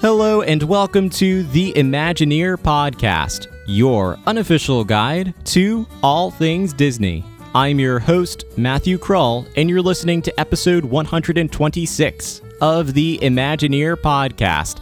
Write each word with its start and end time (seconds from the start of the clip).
Hello, 0.00 0.40
and 0.40 0.62
welcome 0.62 1.10
to 1.10 1.42
the 1.42 1.74
Imagineer 1.74 2.56
Podcast, 2.56 3.48
your 3.66 4.18
unofficial 4.24 4.82
guide 4.82 5.34
to 5.48 5.86
all 6.02 6.30
things 6.30 6.72
Disney. 6.72 7.22
I'm 7.54 7.78
your 7.78 7.98
host, 7.98 8.46
Matthew 8.56 8.96
Krull, 8.96 9.46
and 9.58 9.68
you're 9.68 9.82
listening 9.82 10.22
to 10.22 10.40
episode 10.40 10.86
126 10.86 12.40
of 12.62 12.94
the 12.94 13.18
Imagineer 13.18 13.94
Podcast. 13.94 14.80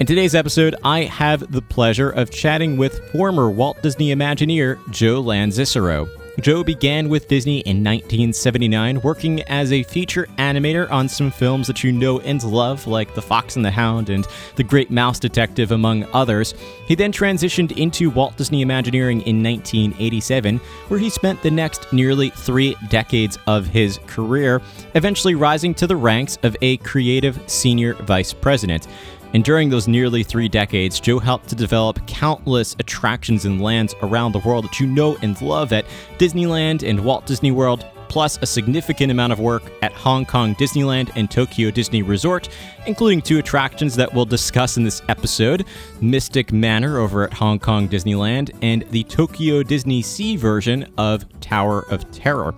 In 0.00 0.06
today's 0.06 0.34
episode, 0.34 0.74
I 0.82 1.04
have 1.04 1.52
the 1.52 1.62
pleasure 1.62 2.10
of 2.10 2.32
chatting 2.32 2.76
with 2.76 3.08
former 3.12 3.48
Walt 3.48 3.80
Disney 3.82 4.12
Imagineer 4.12 4.80
Joe 4.90 5.22
Lanzisero. 5.22 6.08
Joe 6.40 6.62
began 6.62 7.08
with 7.08 7.28
Disney 7.28 7.60
in 7.60 7.82
1979, 7.82 9.00
working 9.00 9.42
as 9.44 9.72
a 9.72 9.82
feature 9.84 10.26
animator 10.36 10.90
on 10.90 11.08
some 11.08 11.30
films 11.30 11.66
that 11.66 11.82
you 11.82 11.92
know 11.92 12.20
and 12.20 12.42
love, 12.44 12.86
like 12.86 13.14
The 13.14 13.22
Fox 13.22 13.56
and 13.56 13.64
the 13.64 13.70
Hound 13.70 14.10
and 14.10 14.26
The 14.56 14.62
Great 14.62 14.90
Mouse 14.90 15.18
Detective, 15.18 15.72
among 15.72 16.04
others. 16.12 16.54
He 16.86 16.94
then 16.94 17.10
transitioned 17.10 17.72
into 17.78 18.10
Walt 18.10 18.36
Disney 18.36 18.60
Imagineering 18.60 19.22
in 19.22 19.42
1987, 19.42 20.58
where 20.88 21.00
he 21.00 21.08
spent 21.08 21.42
the 21.42 21.50
next 21.50 21.90
nearly 21.90 22.28
three 22.28 22.76
decades 22.90 23.38
of 23.46 23.66
his 23.66 23.98
career, 24.06 24.60
eventually 24.94 25.34
rising 25.34 25.72
to 25.74 25.86
the 25.86 25.96
ranks 25.96 26.36
of 26.42 26.54
a 26.60 26.76
creative 26.78 27.40
senior 27.50 27.94
vice 27.94 28.34
president. 28.34 28.88
And 29.34 29.44
during 29.44 29.68
those 29.68 29.88
nearly 29.88 30.22
three 30.22 30.48
decades, 30.48 31.00
Joe 31.00 31.18
helped 31.18 31.48
to 31.48 31.54
develop 31.54 32.06
countless 32.06 32.74
attractions 32.78 33.44
and 33.44 33.60
lands 33.60 33.94
around 34.02 34.32
the 34.32 34.38
world 34.40 34.64
that 34.64 34.80
you 34.80 34.86
know 34.86 35.16
and 35.22 35.40
love 35.42 35.72
at 35.72 35.86
Disneyland 36.18 36.88
and 36.88 37.04
Walt 37.04 37.26
Disney 37.26 37.50
World, 37.50 37.84
plus 38.08 38.38
a 38.40 38.46
significant 38.46 39.10
amount 39.10 39.32
of 39.32 39.40
work 39.40 39.62
at 39.82 39.92
Hong 39.92 40.24
Kong 40.24 40.54
Disneyland 40.54 41.10
and 41.16 41.30
Tokyo 41.30 41.70
Disney 41.70 42.02
Resort, 42.02 42.48
including 42.86 43.20
two 43.20 43.38
attractions 43.38 43.96
that 43.96 44.12
we'll 44.14 44.24
discuss 44.24 44.76
in 44.76 44.84
this 44.84 45.02
episode 45.08 45.66
Mystic 46.00 46.52
Manor 46.52 46.98
over 46.98 47.24
at 47.24 47.34
Hong 47.34 47.58
Kong 47.58 47.88
Disneyland 47.88 48.56
and 48.62 48.82
the 48.90 49.04
Tokyo 49.04 49.62
Disney 49.62 50.02
Sea 50.02 50.36
version 50.36 50.90
of 50.96 51.24
Tower 51.40 51.84
of 51.90 52.10
Terror. 52.10 52.54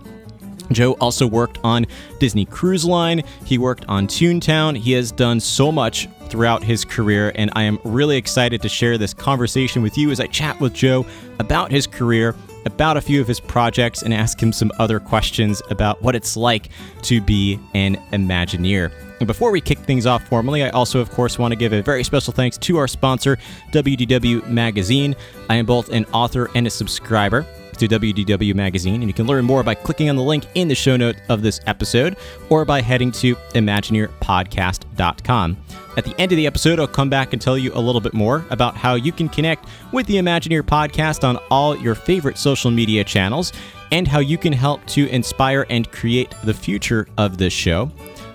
Joe 0.71 0.93
also 0.93 1.27
worked 1.27 1.59
on 1.63 1.85
Disney 2.19 2.45
Cruise 2.45 2.85
Line. 2.85 3.23
He 3.45 3.57
worked 3.57 3.85
on 3.87 4.07
Toontown. 4.07 4.77
He 4.77 4.91
has 4.93 5.11
done 5.11 5.39
so 5.39 5.71
much 5.71 6.07
throughout 6.29 6.63
his 6.63 6.85
career, 6.85 7.31
and 7.35 7.51
I 7.55 7.63
am 7.63 7.79
really 7.83 8.17
excited 8.17 8.61
to 8.61 8.69
share 8.69 8.97
this 8.97 9.13
conversation 9.13 9.81
with 9.81 9.97
you 9.97 10.11
as 10.11 10.19
I 10.19 10.27
chat 10.27 10.59
with 10.59 10.73
Joe 10.73 11.05
about 11.39 11.71
his 11.71 11.87
career, 11.87 12.35
about 12.65 12.97
a 12.97 13.01
few 13.01 13.19
of 13.19 13.27
his 13.27 13.39
projects, 13.39 14.03
and 14.03 14.13
ask 14.13 14.41
him 14.41 14.53
some 14.53 14.71
other 14.77 14.99
questions 14.99 15.61
about 15.69 16.01
what 16.03 16.15
it's 16.15 16.37
like 16.37 16.69
to 17.03 17.19
be 17.19 17.59
an 17.73 17.95
Imagineer. 18.11 18.91
And 19.19 19.27
before 19.27 19.51
we 19.51 19.59
kick 19.59 19.79
things 19.79 20.05
off 20.05 20.23
formally, 20.27 20.63
I 20.63 20.69
also, 20.69 20.99
of 20.99 21.09
course, 21.11 21.37
want 21.37 21.51
to 21.51 21.57
give 21.57 21.73
a 21.73 21.81
very 21.81 22.03
special 22.03 22.31
thanks 22.31 22.57
to 22.59 22.77
our 22.77 22.87
sponsor, 22.87 23.37
WDW 23.71 24.47
Magazine. 24.47 25.15
I 25.49 25.55
am 25.55 25.65
both 25.65 25.89
an 25.89 26.05
author 26.13 26.49
and 26.55 26.67
a 26.67 26.69
subscriber 26.69 27.45
to 27.79 27.87
WDW 27.87 28.53
Magazine, 28.53 29.01
and 29.01 29.09
you 29.09 29.13
can 29.13 29.25
learn 29.25 29.45
more 29.45 29.63
by 29.63 29.73
clicking 29.73 30.09
on 30.09 30.15
the 30.15 30.21
link 30.21 30.45
in 30.55 30.67
the 30.67 30.75
show 30.75 30.97
note 30.97 31.15
of 31.29 31.41
this 31.41 31.59
episode 31.65 32.17
or 32.49 32.65
by 32.65 32.81
heading 32.81 33.11
to 33.13 33.35
ImagineerPodcast.com. 33.53 35.57
At 35.97 36.05
the 36.05 36.21
end 36.21 36.31
of 36.31 36.37
the 36.37 36.47
episode, 36.47 36.79
I'll 36.79 36.87
come 36.87 37.09
back 37.09 37.33
and 37.33 37.41
tell 37.41 37.57
you 37.57 37.73
a 37.73 37.81
little 37.81 38.01
bit 38.01 38.13
more 38.13 38.45
about 38.49 38.77
how 38.77 38.95
you 38.95 39.11
can 39.11 39.27
connect 39.27 39.67
with 39.91 40.07
the 40.07 40.15
Imagineer 40.15 40.61
Podcast 40.61 41.27
on 41.27 41.37
all 41.49 41.75
your 41.75 41.95
favorite 41.95 42.37
social 42.37 42.71
media 42.71 43.03
channels 43.03 43.51
and 43.91 44.07
how 44.07 44.19
you 44.19 44.37
can 44.37 44.53
help 44.53 44.85
to 44.87 45.09
inspire 45.09 45.65
and 45.69 45.91
create 45.91 46.33
the 46.43 46.53
future 46.53 47.07
of 47.17 47.37
this 47.37 47.53
show. 47.53 47.91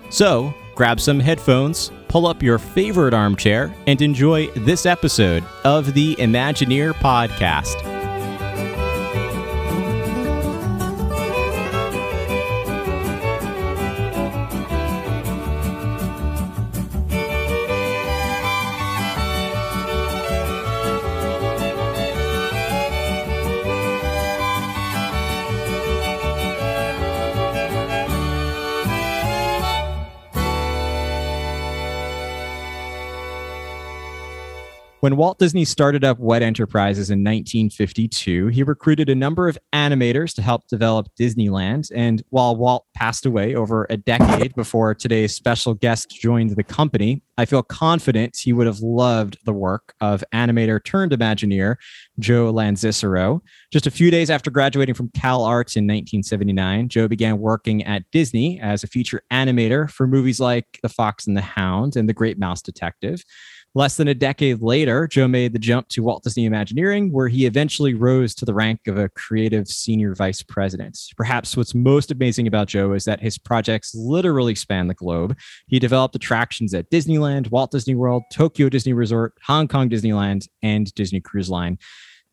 So, 0.09 0.53
grab 0.75 0.99
some 0.99 1.19
headphones, 1.19 1.91
pull 2.07 2.27
up 2.27 2.43
your 2.43 2.59
favorite 2.59 3.13
armchair, 3.13 3.73
and 3.87 4.01
enjoy 4.01 4.47
this 4.51 4.85
episode 4.85 5.43
of 5.63 5.93
the 5.93 6.15
Imagineer 6.17 6.93
Podcast. 6.93 7.94
When 35.05 35.17
Walt 35.17 35.37
Disney 35.37 35.65
started 35.65 36.03
up 36.03 36.17
WED 36.17 36.41
Enterprises 36.41 37.11
in 37.11 37.19
1952, 37.19 38.47
he 38.47 38.63
recruited 38.63 39.07
a 39.07 39.13
number 39.13 39.47
of 39.47 39.55
animators 39.71 40.33
to 40.33 40.41
help 40.41 40.67
develop 40.67 41.09
Disneyland. 41.15 41.91
And 41.93 42.23
while 42.31 42.55
Walt 42.55 42.87
passed 42.95 43.27
away 43.27 43.53
over 43.53 43.85
a 43.91 43.97
decade 43.97 44.55
before 44.55 44.95
today's 44.95 45.35
special 45.35 45.75
guest 45.75 46.09
joined 46.09 46.55
the 46.55 46.63
company, 46.63 47.21
I 47.37 47.45
feel 47.45 47.61
confident 47.61 48.35
he 48.35 48.51
would 48.51 48.65
have 48.65 48.79
loved 48.79 49.37
the 49.45 49.53
work 49.53 49.93
of 50.01 50.23
animator 50.33 50.83
turned 50.83 51.11
Imagineer 51.11 51.75
Joe 52.17 52.51
Lanzisero. 52.51 53.41
Just 53.71 53.85
a 53.85 53.91
few 53.91 54.09
days 54.09 54.31
after 54.31 54.49
graduating 54.49 54.95
from 54.95 55.09
Cal 55.09 55.43
Arts 55.43 55.75
in 55.75 55.83
1979, 55.83 56.89
Joe 56.89 57.07
began 57.07 57.37
working 57.37 57.83
at 57.83 58.09
Disney 58.11 58.59
as 58.59 58.83
a 58.83 58.87
feature 58.87 59.21
animator 59.31 59.87
for 59.87 60.07
movies 60.07 60.39
like 60.39 60.79
The 60.81 60.89
Fox 60.89 61.27
and 61.27 61.37
the 61.37 61.41
Hound 61.41 61.95
and 61.95 62.09
The 62.09 62.13
Great 62.13 62.39
Mouse 62.39 62.63
Detective. 62.63 63.23
Less 63.77 63.97
than 63.97 64.07
a 64.07 64.13
decade 64.13 64.61
later, 64.61 65.05
Joe 65.05 65.27
made 65.27 65.51
the 65.51 65.59
jump 65.59 65.89
to 65.89 66.01
Walt 66.01 66.23
Disney 66.23 66.45
Imagineering, 66.45 67.11
where 67.11 67.27
he 67.27 67.45
eventually 67.45 67.93
rose 67.93 68.33
to 68.35 68.45
the 68.45 68.53
rank 68.53 68.87
of 68.87 68.97
a 68.97 69.09
creative 69.09 69.67
senior 69.67 70.15
vice 70.15 70.41
president. 70.41 70.97
Perhaps 71.17 71.57
what's 71.57 71.75
most 71.75 72.09
amazing 72.09 72.47
about 72.47 72.69
Joe 72.69 72.93
is 72.93 73.03
that 73.03 73.19
his 73.19 73.37
projects 73.37 73.93
literally 73.93 74.55
span 74.55 74.87
the 74.87 74.93
globe. 74.93 75.37
He 75.67 75.77
developed 75.77 76.15
attractions 76.15 76.73
at 76.73 76.89
Disneyland, 76.89 77.51
Walt 77.51 77.71
Disney 77.71 77.95
World, 77.95 78.23
Tokyo 78.31 78.69
Disney 78.69 78.93
Resort, 78.93 79.33
Hong 79.45 79.67
Kong 79.67 79.89
Disneyland, 79.89 80.47
and 80.63 80.95
Disney 80.95 81.19
Cruise 81.19 81.49
Line. 81.49 81.77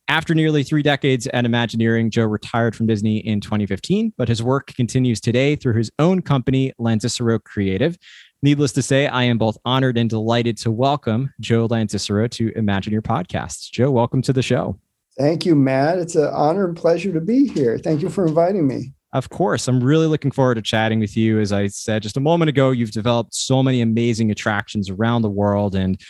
After 0.07 0.35
nearly 0.35 0.63
three 0.63 0.83
decades 0.83 1.27
at 1.29 1.45
Imagineering, 1.45 2.11
Joe 2.11 2.25
retired 2.25 2.77
from 2.77 2.87
Disney 2.87 3.19
in 3.19 3.41
2015, 3.41 4.13
but 4.17 4.29
his 4.29 4.43
work 4.43 4.69
continues 4.77 5.21
today 5.21 5.57
through 5.57 5.75
his 5.75 5.91
own 5.99 6.23
company, 6.23 6.73
Lanzisero 6.79 7.43
Creative. 7.43 7.97
Needless 8.45 8.73
to 8.73 8.83
say, 8.83 9.07
I 9.07 9.23
am 9.23 9.39
both 9.39 9.57
honored 9.65 9.97
and 9.97 10.11
delighted 10.11 10.57
to 10.59 10.73
welcome 10.73 11.33
Joe 11.39 11.69
Lanzisero 11.69 12.29
to 12.33 12.51
Imagineer 12.53 13.01
Podcasts. 13.01 13.71
Joe, 13.71 13.93
welcome 13.93 14.21
to 14.23 14.33
the 14.33 14.43
show. 14.43 14.77
Thank 15.17 15.47
you, 15.47 15.55
Matt. 15.55 15.99
It's 15.99 16.17
an 16.17 16.29
honor 16.33 16.67
and 16.67 16.77
pleasure 16.77 17.13
to 17.13 17.21
be 17.21 17.47
here. 17.47 17.79
Thank 17.79 18.03
you 18.03 18.09
for 18.09 18.27
inviting 18.27 18.67
me. 18.67 18.95
Of 19.13 19.29
course. 19.29 19.69
I'm 19.69 19.81
really 19.81 20.09
looking 20.09 20.33
forward 20.33 20.57
to 20.57 20.63
chatting 20.63 20.99
with 20.99 21.17
you. 21.17 21.39
As 21.39 21.53
I 21.53 21.69
said 21.69 22.03
just 22.03 22.17
a 22.17 22.21
moment 22.21 22.49
ago, 22.49 22.73
you've 22.73 22.91
developed 22.91 23.33
so 23.33 23.63
many 23.63 23.81
amazing 23.81 24.33
attractions 24.33 24.91
around 24.91 25.23
the 25.23 25.31
world 25.31 25.77
and 25.77 26.01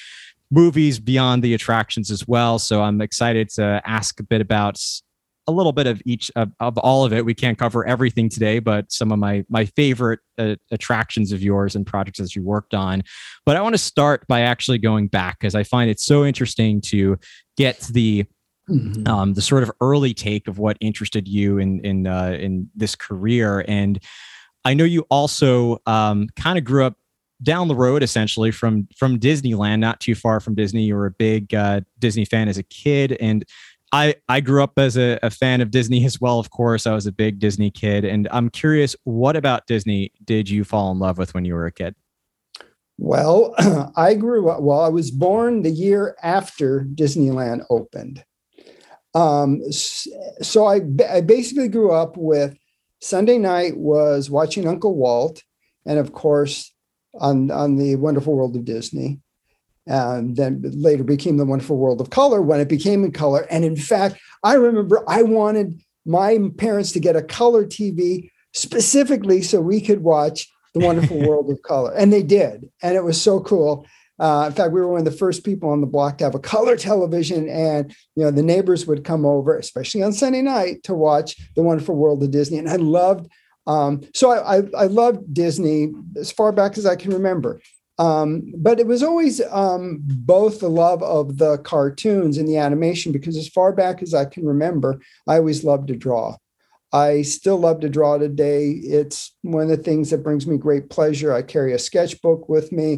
movies 0.50 0.98
beyond 1.00 1.44
the 1.44 1.52
attractions 1.52 2.10
as 2.10 2.26
well. 2.26 2.58
So 2.58 2.82
I'm 2.82 3.02
excited 3.02 3.50
to 3.56 3.82
ask 3.84 4.18
a 4.20 4.22
bit 4.22 4.40
about 4.40 4.80
a 5.46 5.52
little 5.52 5.72
bit 5.72 5.86
of 5.86 6.00
each 6.04 6.30
of, 6.36 6.50
of 6.60 6.78
all 6.78 7.04
of 7.04 7.12
it. 7.12 7.24
We 7.24 7.34
can't 7.34 7.58
cover 7.58 7.86
everything 7.86 8.28
today, 8.28 8.58
but 8.58 8.90
some 8.92 9.12
of 9.12 9.18
my 9.18 9.44
my 9.48 9.66
favorite 9.66 10.20
uh, 10.38 10.56
attractions 10.70 11.32
of 11.32 11.42
yours 11.42 11.74
and 11.74 11.86
projects 11.86 12.18
that 12.18 12.34
you 12.36 12.42
worked 12.42 12.74
on. 12.74 13.02
But 13.44 13.56
I 13.56 13.60
want 13.60 13.74
to 13.74 13.78
start 13.78 14.26
by 14.28 14.40
actually 14.40 14.78
going 14.78 15.08
back 15.08 15.38
because 15.40 15.54
I 15.54 15.64
find 15.64 15.90
it 15.90 16.00
so 16.00 16.24
interesting 16.24 16.80
to 16.82 17.18
get 17.56 17.80
the 17.80 18.24
mm-hmm. 18.68 19.06
um, 19.06 19.34
the 19.34 19.42
sort 19.42 19.62
of 19.62 19.70
early 19.80 20.14
take 20.14 20.48
of 20.48 20.58
what 20.58 20.76
interested 20.80 21.26
you 21.26 21.58
in 21.58 21.80
in 21.80 22.06
uh, 22.06 22.36
in 22.38 22.70
this 22.74 22.94
career. 22.94 23.64
And 23.66 23.98
I 24.64 24.74
know 24.74 24.84
you 24.84 25.04
also 25.10 25.80
um, 25.86 26.28
kind 26.36 26.56
of 26.56 26.64
grew 26.64 26.84
up 26.84 26.96
down 27.42 27.66
the 27.66 27.74
road 27.74 28.02
essentially 28.02 28.50
from 28.50 28.88
from 28.96 29.18
Disneyland, 29.18 29.80
not 29.80 30.00
too 30.00 30.14
far 30.14 30.40
from 30.40 30.54
Disney. 30.54 30.84
You 30.84 30.94
were 30.94 31.06
a 31.06 31.10
big 31.10 31.54
uh, 31.54 31.80
Disney 31.98 32.24
fan 32.24 32.48
as 32.48 32.58
a 32.58 32.62
kid, 32.62 33.16
and 33.20 33.44
I 33.92 34.14
I 34.28 34.40
grew 34.40 34.62
up 34.62 34.78
as 34.78 34.96
a, 34.96 35.18
a, 35.22 35.30
fan 35.30 35.60
of 35.60 35.70
Disney 35.70 36.04
as 36.04 36.20
well. 36.20 36.38
Of 36.38 36.50
course, 36.50 36.86
I 36.86 36.94
was 36.94 37.06
a 37.06 37.12
big 37.12 37.38
Disney 37.38 37.70
kid, 37.70 38.04
and 38.04 38.26
I'm 38.30 38.48
curious, 38.48 38.96
what 39.04 39.36
about 39.36 39.66
Disney 39.66 40.12
did 40.24 40.48
you 40.48 40.64
fall 40.64 40.90
in 40.90 40.98
love 40.98 41.18
with 41.18 41.34
when 41.34 41.44
you 41.44 41.54
were 41.54 41.66
a 41.66 41.72
kid? 41.72 41.94
Well, 42.98 43.54
I 43.96 44.14
grew 44.14 44.48
up. 44.48 44.62
Well, 44.62 44.80
I 44.80 44.88
was 44.88 45.10
born 45.10 45.62
the 45.62 45.70
year 45.70 46.16
after 46.22 46.86
Disneyland 46.94 47.66
opened, 47.68 48.24
um, 49.14 49.60
so 49.70 50.66
I 50.66 50.80
I 51.10 51.20
basically 51.20 51.68
grew 51.68 51.92
up 51.92 52.16
with 52.16 52.56
Sunday 53.00 53.36
night 53.36 53.76
was 53.76 54.30
watching 54.30 54.66
Uncle 54.66 54.96
Walt, 54.96 55.42
and 55.84 55.98
of 55.98 56.12
course 56.12 56.72
on 57.20 57.50
on 57.50 57.76
the 57.76 57.96
Wonderful 57.96 58.34
World 58.34 58.56
of 58.56 58.64
Disney 58.64 59.20
and 59.86 60.36
then 60.36 60.62
later 60.62 61.04
became 61.04 61.36
the 61.36 61.44
wonderful 61.44 61.76
world 61.76 62.00
of 62.00 62.10
color 62.10 62.40
when 62.40 62.60
it 62.60 62.68
became 62.68 63.04
in 63.04 63.10
color 63.10 63.46
and 63.50 63.64
in 63.64 63.76
fact 63.76 64.18
i 64.44 64.54
remember 64.54 65.02
i 65.08 65.22
wanted 65.22 65.82
my 66.06 66.38
parents 66.56 66.92
to 66.92 67.00
get 67.00 67.16
a 67.16 67.22
color 67.22 67.64
tv 67.64 68.30
specifically 68.52 69.42
so 69.42 69.60
we 69.60 69.80
could 69.80 70.02
watch 70.02 70.48
the 70.74 70.80
wonderful 70.80 71.18
world 71.28 71.50
of 71.50 71.60
color 71.62 71.92
and 71.94 72.12
they 72.12 72.22
did 72.22 72.68
and 72.82 72.96
it 72.96 73.04
was 73.04 73.20
so 73.20 73.40
cool 73.40 73.86
Uh, 74.18 74.44
in 74.46 74.52
fact, 74.52 74.72
we 74.72 74.80
were 74.80 74.88
one 74.88 75.00
of 75.00 75.04
the 75.04 75.10
first 75.10 75.42
people 75.42 75.70
on 75.70 75.80
the 75.80 75.86
block 75.86 76.18
to 76.18 76.24
have 76.24 76.36
a 76.36 76.38
color 76.38 76.76
television, 76.76 77.48
and 77.48 77.92
you 78.14 78.22
know 78.22 78.30
the 78.30 78.42
neighbors 78.42 78.86
would 78.86 79.02
come 79.02 79.26
over, 79.26 79.58
especially 79.58 80.02
on 80.02 80.12
Sunday 80.12 80.42
night, 80.42 80.82
to 80.84 80.94
watch 80.94 81.34
The 81.56 81.62
Wonderful 81.62 81.96
World 81.96 82.22
of 82.22 82.30
Disney. 82.30 82.58
And 82.58 82.68
I 82.68 82.76
loved, 82.76 83.26
um, 83.66 84.02
so 84.14 84.30
I, 84.30 84.58
I, 84.58 84.62
I 84.76 84.86
loved 84.86 85.34
Disney 85.34 85.90
as 86.16 86.30
far 86.30 86.52
back 86.52 86.78
as 86.78 86.86
I 86.86 86.94
can 86.94 87.12
remember. 87.12 87.60
Um, 88.02 88.52
but 88.56 88.80
it 88.80 88.88
was 88.88 89.02
always 89.02 89.40
um, 89.50 90.00
both 90.02 90.58
the 90.58 90.68
love 90.68 91.02
of 91.04 91.38
the 91.38 91.58
cartoons 91.58 92.36
and 92.36 92.48
the 92.48 92.56
animation, 92.56 93.12
because 93.12 93.36
as 93.36 93.48
far 93.48 93.72
back 93.72 94.02
as 94.02 94.12
I 94.12 94.24
can 94.24 94.44
remember, 94.44 95.00
I 95.28 95.36
always 95.36 95.62
loved 95.62 95.86
to 95.88 95.96
draw. 95.96 96.36
I 96.92 97.22
still 97.22 97.58
love 97.58 97.78
to 97.80 97.88
draw 97.88 98.18
today. 98.18 98.70
It's 98.70 99.36
one 99.42 99.62
of 99.62 99.68
the 99.68 99.76
things 99.76 100.10
that 100.10 100.24
brings 100.24 100.46
me 100.48 100.56
great 100.56 100.90
pleasure. 100.90 101.32
I 101.32 101.42
carry 101.42 101.74
a 101.74 101.78
sketchbook 101.78 102.48
with 102.48 102.72
me, 102.72 102.88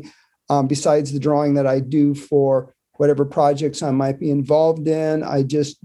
um, 0.48 0.68
besides 0.68 1.12
the 1.12 1.20
drawing 1.20 1.52
that 1.54 1.66
I 1.66 1.80
do 1.80 2.14
for 2.14 2.74
whatever 2.96 3.26
projects 3.26 3.82
I 3.82 3.90
might 3.90 4.18
be 4.18 4.30
involved 4.30 4.88
in. 4.88 5.22
I 5.22 5.42
just, 5.42 5.76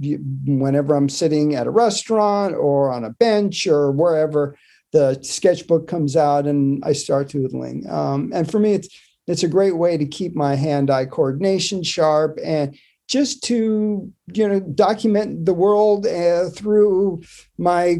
whenever 0.45 0.95
I'm 0.95 1.10
sitting 1.10 1.56
at 1.56 1.68
a 1.68 1.71
restaurant 1.71 2.56
or 2.56 2.89
on 2.92 3.04
a 3.04 3.10
bench 3.10 3.68
or 3.68 3.92
wherever, 3.92 4.56
the 4.92 5.19
sketchbook 5.21 5.88
comes 5.88 6.16
out 6.16 6.48
and 6.48 6.81
I 6.86 6.94
start 6.94 7.30
doodling. 7.30 7.88
Um, 7.89 8.31
and 8.33 8.50
for 8.50 8.60
me, 8.60 8.74
it's 8.74 8.89
it's 9.29 9.43
a 9.43 9.47
great 9.47 9.77
way 9.77 9.97
to 9.97 10.05
keep 10.05 10.35
my 10.35 10.55
hand-eye 10.55 11.05
coordination 11.05 11.83
sharp 11.83 12.37
and 12.43 12.77
just 13.07 13.43
to 13.43 14.11
you 14.33 14.47
know 14.47 14.59
document 14.59 15.45
the 15.45 15.53
world 15.53 16.05
uh, 16.05 16.49
through 16.49 17.21
my 17.57 17.99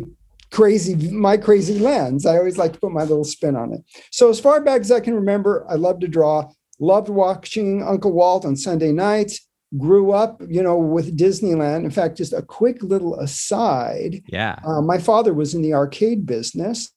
crazy 0.52 1.12
my 1.12 1.38
crazy 1.38 1.80
lens. 1.80 2.26
I 2.26 2.38
always 2.38 2.58
like 2.58 2.74
to 2.74 2.80
put 2.80 2.92
my 2.92 3.04
little 3.04 3.24
spin 3.24 3.56
on 3.56 3.74
it. 3.74 3.82
So 4.12 4.30
as 4.30 4.40
far 4.40 4.62
back 4.62 4.82
as 4.82 4.92
I 4.92 5.00
can 5.00 5.16
remember, 5.16 5.66
I 5.70 5.76
love 5.76 6.00
to 6.02 6.08
draw. 6.08 6.50
Loved 6.80 7.10
watching 7.10 7.84
Uncle 7.84 8.14
Walt 8.14 8.46
on 8.46 8.56
Sunday 8.56 8.92
nights 8.92 9.46
grew 9.78 10.12
up, 10.12 10.42
you 10.48 10.64
know, 10.64 10.78
with 10.78 11.18
Disneyland. 11.18 11.84
In 11.84 11.92
fact, 11.92 12.18
just 12.18 12.34
a 12.34 12.42
quick 12.42 12.82
little 12.82 13.20
aside. 13.20 14.24
Yeah. 14.28 14.60
Uh, 14.66 14.82
my 14.82 14.98
father 14.98 15.34
was 15.34 15.54
in 15.54 15.62
the 15.62 15.74
arcade 15.74 16.26
business. 16.26 16.92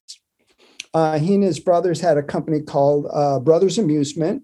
Uh, 0.93 1.17
he 1.17 1.33
and 1.33 1.43
his 1.43 1.59
brothers 1.59 1.99
had 1.99 2.17
a 2.17 2.23
company 2.23 2.61
called 2.61 3.07
uh, 3.11 3.39
Brothers 3.39 3.77
Amusement. 3.77 4.43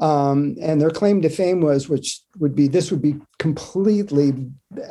Um, 0.00 0.56
and 0.62 0.80
their 0.80 0.90
claim 0.90 1.20
to 1.20 1.28
fame 1.28 1.60
was, 1.60 1.90
which 1.90 2.22
would 2.38 2.54
be, 2.54 2.68
this 2.68 2.90
would 2.90 3.02
be 3.02 3.16
completely, 3.38 4.32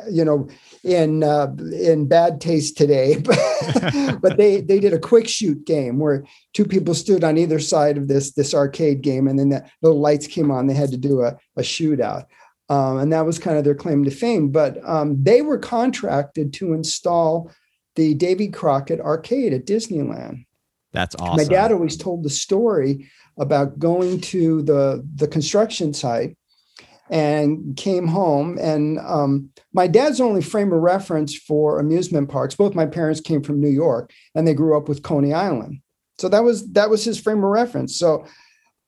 you 0.08 0.24
know, 0.24 0.48
in 0.84 1.24
uh, 1.24 1.52
in 1.72 2.06
bad 2.06 2.40
taste 2.40 2.76
today, 2.76 3.16
but 4.20 4.36
they 4.36 4.60
they 4.60 4.78
did 4.78 4.92
a 4.92 5.00
quick 5.00 5.26
shoot 5.26 5.66
game 5.66 5.98
where 5.98 6.24
two 6.54 6.64
people 6.64 6.94
stood 6.94 7.24
on 7.24 7.38
either 7.38 7.58
side 7.58 7.98
of 7.98 8.06
this 8.06 8.32
this 8.34 8.54
arcade 8.54 9.00
game, 9.00 9.26
and 9.26 9.36
then 9.36 9.48
the 9.48 9.64
little 9.82 9.98
lights 9.98 10.28
came 10.28 10.52
on. 10.52 10.68
They 10.68 10.74
had 10.74 10.92
to 10.92 10.96
do 10.96 11.22
a, 11.22 11.36
a 11.56 11.62
shootout. 11.62 12.26
Um, 12.68 12.98
and 12.98 13.12
that 13.12 13.26
was 13.26 13.40
kind 13.40 13.58
of 13.58 13.64
their 13.64 13.74
claim 13.74 14.04
to 14.04 14.12
fame. 14.12 14.50
But 14.50 14.78
um, 14.88 15.20
they 15.20 15.42
were 15.42 15.58
contracted 15.58 16.52
to 16.54 16.72
install 16.72 17.50
the 17.96 18.14
Davy 18.14 18.46
Crockett 18.46 19.00
arcade 19.00 19.52
at 19.52 19.66
Disneyland. 19.66 20.46
That's 20.92 21.14
awesome. 21.16 21.36
My 21.36 21.44
dad 21.44 21.72
always 21.72 21.96
told 21.96 22.24
the 22.24 22.30
story 22.30 23.10
about 23.38 23.78
going 23.78 24.20
to 24.20 24.62
the 24.62 25.06
the 25.14 25.28
construction 25.28 25.94
site 25.94 26.36
and 27.10 27.76
came 27.76 28.06
home. 28.06 28.56
And 28.58 28.98
um, 29.00 29.50
my 29.72 29.86
dad's 29.86 30.20
only 30.20 30.42
frame 30.42 30.72
of 30.72 30.80
reference 30.80 31.36
for 31.36 31.80
amusement 31.80 32.30
parks. 32.30 32.54
Both 32.54 32.74
my 32.74 32.86
parents 32.86 33.20
came 33.20 33.42
from 33.42 33.60
New 33.60 33.68
York, 33.68 34.12
and 34.34 34.46
they 34.46 34.54
grew 34.54 34.76
up 34.76 34.88
with 34.88 35.02
Coney 35.02 35.32
Island. 35.32 35.80
So 36.18 36.28
that 36.28 36.44
was 36.44 36.70
that 36.72 36.90
was 36.90 37.04
his 37.04 37.18
frame 37.18 37.38
of 37.38 37.50
reference. 37.50 37.98
So 37.98 38.26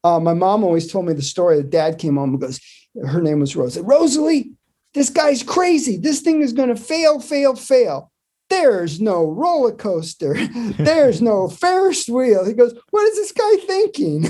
uh, 0.04 0.20
my 0.20 0.34
mom 0.34 0.64
always 0.64 0.90
told 0.90 1.06
me 1.06 1.14
the 1.14 1.22
story 1.22 1.56
that 1.56 1.70
dad 1.70 1.98
came 1.98 2.16
home 2.16 2.30
and 2.30 2.40
goes, 2.40 2.60
her 3.06 3.20
name 3.20 3.40
was 3.40 3.56
Rosalie. 3.56 3.86
Rosalie, 3.86 4.52
this 4.94 5.10
guy's 5.10 5.42
crazy. 5.42 5.96
This 5.96 6.20
thing 6.20 6.42
is 6.42 6.52
going 6.52 6.68
to 6.68 6.76
fail, 6.76 7.20
fail, 7.20 7.56
fail. 7.56 8.11
There's 8.52 9.00
no 9.00 9.24
roller 9.24 9.72
coaster. 9.72 10.36
There's 10.78 11.22
no 11.22 11.48
Ferris 11.48 12.06
wheel. 12.06 12.44
He 12.44 12.52
goes, 12.52 12.74
What 12.90 13.08
is 13.08 13.16
this 13.16 13.32
guy 13.32 13.56
thinking? 13.66 14.28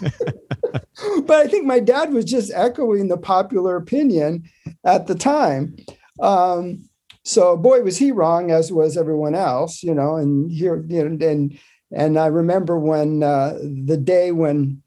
but 1.26 1.36
I 1.36 1.48
think 1.48 1.66
my 1.66 1.80
dad 1.80 2.12
was 2.12 2.24
just 2.24 2.52
echoing 2.54 3.08
the 3.08 3.16
popular 3.16 3.74
opinion 3.74 4.44
at 4.84 5.08
the 5.08 5.16
time. 5.16 5.74
Um, 6.20 6.88
so 7.24 7.56
boy, 7.56 7.82
was 7.82 7.98
he 7.98 8.12
wrong, 8.12 8.52
as 8.52 8.70
was 8.70 8.96
everyone 8.96 9.34
else, 9.34 9.82
you 9.82 9.92
know. 9.92 10.14
And 10.14 10.52
here, 10.52 10.84
you 10.86 11.08
know, 11.08 11.26
and 11.26 11.58
and 11.90 12.16
I 12.16 12.26
remember 12.26 12.78
when 12.78 13.24
uh, 13.24 13.58
the 13.60 13.96
day 13.96 14.30
when 14.30 14.84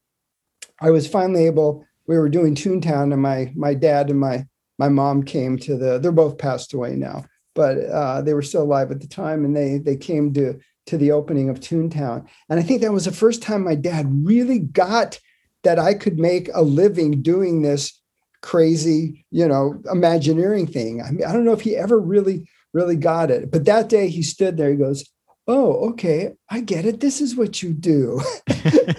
I 0.80 0.92
was 0.92 1.08
finally 1.08 1.46
able 1.46 1.86
we 2.08 2.18
were 2.18 2.30
doing 2.30 2.56
Toontown, 2.56 3.12
and 3.12 3.22
my 3.22 3.52
my 3.54 3.74
dad 3.74 4.10
and 4.10 4.20
my 4.20 4.46
my 4.80 4.88
mom 4.88 5.24
came 5.24 5.58
to 5.58 5.76
the. 5.76 6.00
They're 6.00 6.14
both 6.14 6.38
passed 6.38 6.74
away 6.74 6.96
now, 6.96 7.26
but 7.58 7.80
uh, 7.90 8.22
they 8.22 8.36
were 8.36 8.44
still 8.44 8.62
alive 8.62 8.92
at 8.92 9.02
the 9.02 9.08
time, 9.08 9.44
and 9.44 9.56
they 9.56 9.80
they 9.80 9.98
came 9.98 10.32
to 10.36 10.60
to 10.86 10.98
the 10.98 11.12
opening 11.12 11.50
of 11.50 11.60
Toontown, 11.60 12.26
and 12.50 12.60
I 12.60 12.64
think 12.64 12.82
that 12.82 12.94
was 12.94 13.06
the 13.06 13.12
first 13.12 13.42
time 13.42 13.64
my 13.64 13.76
dad 13.76 14.06
really 14.24 14.60
got 14.60 15.20
that 15.64 15.80
I 15.80 15.96
could 15.96 16.20
make 16.20 16.50
a 16.54 16.62
living 16.62 17.24
doing 17.24 17.64
this 17.64 18.00
crazy, 18.42 19.26
you 19.32 19.48
know, 19.48 19.82
Imagineering 19.92 20.68
thing. 20.68 21.02
I 21.02 21.10
mean, 21.10 21.26
I 21.26 21.34
don't 21.34 21.46
know 21.46 21.52
if 21.52 21.62
he 21.62 21.76
ever 21.76 22.00
really 22.00 22.48
really 22.74 22.96
got 22.96 23.32
it, 23.32 23.52
but 23.52 23.66
that 23.66 23.90
day 23.90 24.08
he 24.08 24.22
stood 24.22 24.56
there. 24.56 24.70
He 24.70 24.78
goes, 24.78 25.04
oh 25.50 25.90
okay 25.90 26.34
i 26.50 26.60
get 26.60 26.86
it 26.86 27.00
this 27.00 27.22
is 27.22 27.38
what 27.38 27.64
you 27.64 27.72
do 27.72 28.20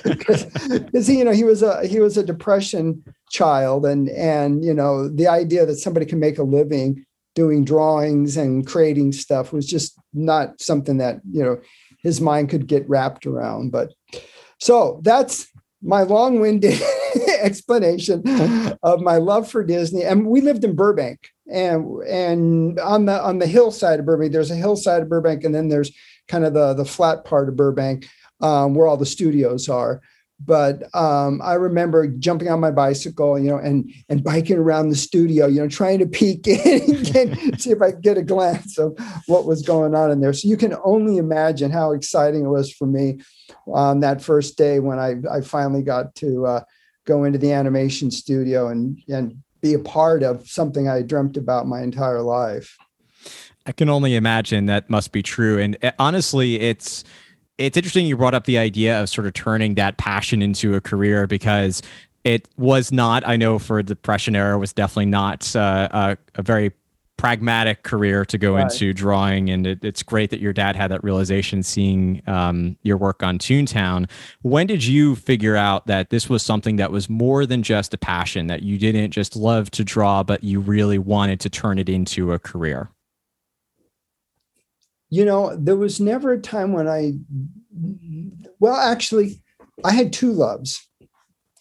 because 0.02 1.08
you 1.08 1.22
know 1.22 1.32
he 1.32 1.44
was 1.44 1.62
a 1.62 1.86
he 1.86 2.00
was 2.00 2.16
a 2.16 2.22
depression 2.22 3.04
child 3.30 3.84
and 3.84 4.08
and 4.10 4.64
you 4.64 4.72
know 4.72 5.08
the 5.08 5.28
idea 5.28 5.66
that 5.66 5.76
somebody 5.76 6.06
can 6.06 6.18
make 6.18 6.38
a 6.38 6.42
living 6.42 7.04
doing 7.38 7.64
drawings 7.64 8.36
and 8.36 8.66
creating 8.66 9.12
stuff 9.12 9.52
was 9.52 9.66
just 9.66 9.98
not 10.12 10.60
something 10.60 10.98
that 10.98 11.20
you 11.30 11.42
know 11.42 11.56
his 12.02 12.20
mind 12.20 12.48
could 12.48 12.66
get 12.66 12.88
wrapped 12.88 13.26
around 13.26 13.70
but 13.70 13.92
so 14.58 15.00
that's 15.04 15.46
my 15.80 16.02
long-winded 16.02 16.80
explanation 17.40 18.22
of 18.82 19.00
my 19.00 19.16
love 19.16 19.48
for 19.48 19.62
disney 19.62 20.02
and 20.02 20.26
we 20.26 20.40
lived 20.40 20.64
in 20.64 20.74
burbank 20.74 21.28
and 21.50 22.02
and 22.02 22.80
on 22.80 23.06
the 23.06 23.22
on 23.22 23.38
the 23.38 23.46
hillside 23.46 24.00
of 24.00 24.06
burbank 24.06 24.32
there's 24.32 24.50
a 24.50 24.56
hillside 24.56 25.02
of 25.02 25.08
burbank 25.08 25.44
and 25.44 25.54
then 25.54 25.68
there's 25.68 25.92
kind 26.28 26.44
of 26.44 26.54
the 26.54 26.74
the 26.74 26.84
flat 26.84 27.24
part 27.24 27.48
of 27.48 27.56
Burbank 27.56 28.08
um, 28.40 28.74
where 28.74 28.86
all 28.86 28.96
the 28.96 29.06
studios 29.06 29.68
are. 29.68 30.00
But 30.44 30.94
um, 30.94 31.40
I 31.42 31.54
remember 31.54 32.06
jumping 32.06 32.48
on 32.48 32.60
my 32.60 32.70
bicycle, 32.70 33.38
you 33.38 33.50
know, 33.50 33.58
and 33.58 33.92
and 34.08 34.22
biking 34.22 34.56
around 34.56 34.88
the 34.88 34.96
studio, 34.96 35.46
you 35.46 35.60
know, 35.60 35.68
trying 35.68 35.98
to 35.98 36.06
peek 36.06 36.46
in 36.46 37.16
and 37.16 37.60
see 37.60 37.70
if 37.70 37.82
I 37.82 37.90
could 37.90 38.02
get 38.02 38.18
a 38.18 38.22
glance 38.22 38.78
of 38.78 38.96
what 39.26 39.46
was 39.46 39.62
going 39.62 39.94
on 39.94 40.10
in 40.10 40.20
there. 40.20 40.32
So 40.32 40.48
you 40.48 40.56
can 40.56 40.76
only 40.84 41.16
imagine 41.16 41.72
how 41.72 41.92
exciting 41.92 42.44
it 42.44 42.48
was 42.48 42.72
for 42.72 42.86
me 42.86 43.18
on 43.66 44.00
that 44.00 44.22
first 44.22 44.56
day 44.56 44.78
when 44.78 44.98
I 44.98 45.16
I 45.30 45.40
finally 45.40 45.82
got 45.82 46.14
to 46.16 46.46
uh, 46.46 46.60
go 47.04 47.24
into 47.24 47.38
the 47.38 47.52
animation 47.52 48.10
studio 48.10 48.68
and 48.68 49.02
and 49.08 49.42
be 49.60 49.74
a 49.74 49.78
part 49.80 50.22
of 50.22 50.48
something 50.48 50.88
I 50.88 51.02
dreamt 51.02 51.36
about 51.36 51.66
my 51.66 51.82
entire 51.82 52.22
life. 52.22 52.76
I 53.66 53.72
can 53.72 53.88
only 53.88 54.14
imagine 54.14 54.66
that 54.66 54.88
must 54.88 55.12
be 55.12 55.22
true. 55.22 55.58
And 55.58 55.76
uh, 55.82 55.92
honestly, 55.98 56.60
it's 56.60 57.04
it's 57.58 57.76
interesting 57.76 58.06
you 58.06 58.16
brought 58.16 58.34
up 58.34 58.44
the 58.44 58.58
idea 58.58 59.00
of 59.00 59.08
sort 59.08 59.26
of 59.26 59.34
turning 59.34 59.74
that 59.74 59.98
passion 59.98 60.40
into 60.42 60.74
a 60.74 60.80
career 60.80 61.26
because 61.26 61.82
it 62.24 62.48
was 62.56 62.92
not. 62.92 63.26
I 63.26 63.36
know 63.36 63.58
for 63.58 63.82
the 63.82 63.94
Depression 63.94 64.36
era 64.36 64.58
was 64.58 64.72
definitely 64.72 65.06
not 65.06 65.54
uh, 65.54 65.88
a, 65.90 66.18
a, 66.36 66.42
very 66.42 66.72
pragmatic 67.16 67.82
career 67.82 68.24
to 68.24 68.38
go 68.38 68.54
right. 68.54 68.62
into 68.62 68.94
drawing 68.94 69.50
and 69.50 69.66
it, 69.66 69.84
it's 69.84 70.04
great 70.04 70.30
that 70.30 70.38
your 70.38 70.52
dad 70.52 70.76
had 70.76 70.88
that 70.88 71.02
realization 71.02 71.64
seeing 71.64 72.22
um, 72.28 72.76
your 72.84 72.96
work 72.96 73.24
on 73.24 73.38
toontown 73.40 74.08
when 74.42 74.68
did 74.68 74.84
you 74.84 75.16
figure 75.16 75.56
out 75.56 75.88
that 75.88 76.10
this 76.10 76.30
was 76.30 76.44
something 76.44 76.76
that 76.76 76.92
was 76.92 77.10
more 77.10 77.44
than 77.44 77.60
just 77.60 77.92
a 77.92 77.98
passion 77.98 78.46
that 78.46 78.62
you 78.62 78.78
didn't 78.78 79.10
just 79.10 79.34
love 79.34 79.68
to 79.68 79.82
draw 79.82 80.22
but 80.22 80.44
you 80.44 80.60
really 80.60 80.96
wanted 80.96 81.40
to 81.40 81.50
turn 81.50 81.76
it 81.76 81.88
into 81.88 82.32
a 82.32 82.38
career 82.38 82.88
you 85.10 85.24
know, 85.24 85.56
there 85.56 85.76
was 85.76 86.00
never 86.00 86.32
a 86.32 86.40
time 86.40 86.72
when 86.72 86.88
I, 86.88 87.12
well, 88.58 88.76
actually, 88.76 89.42
I 89.84 89.92
had 89.92 90.12
two 90.12 90.32
loves. 90.32 90.86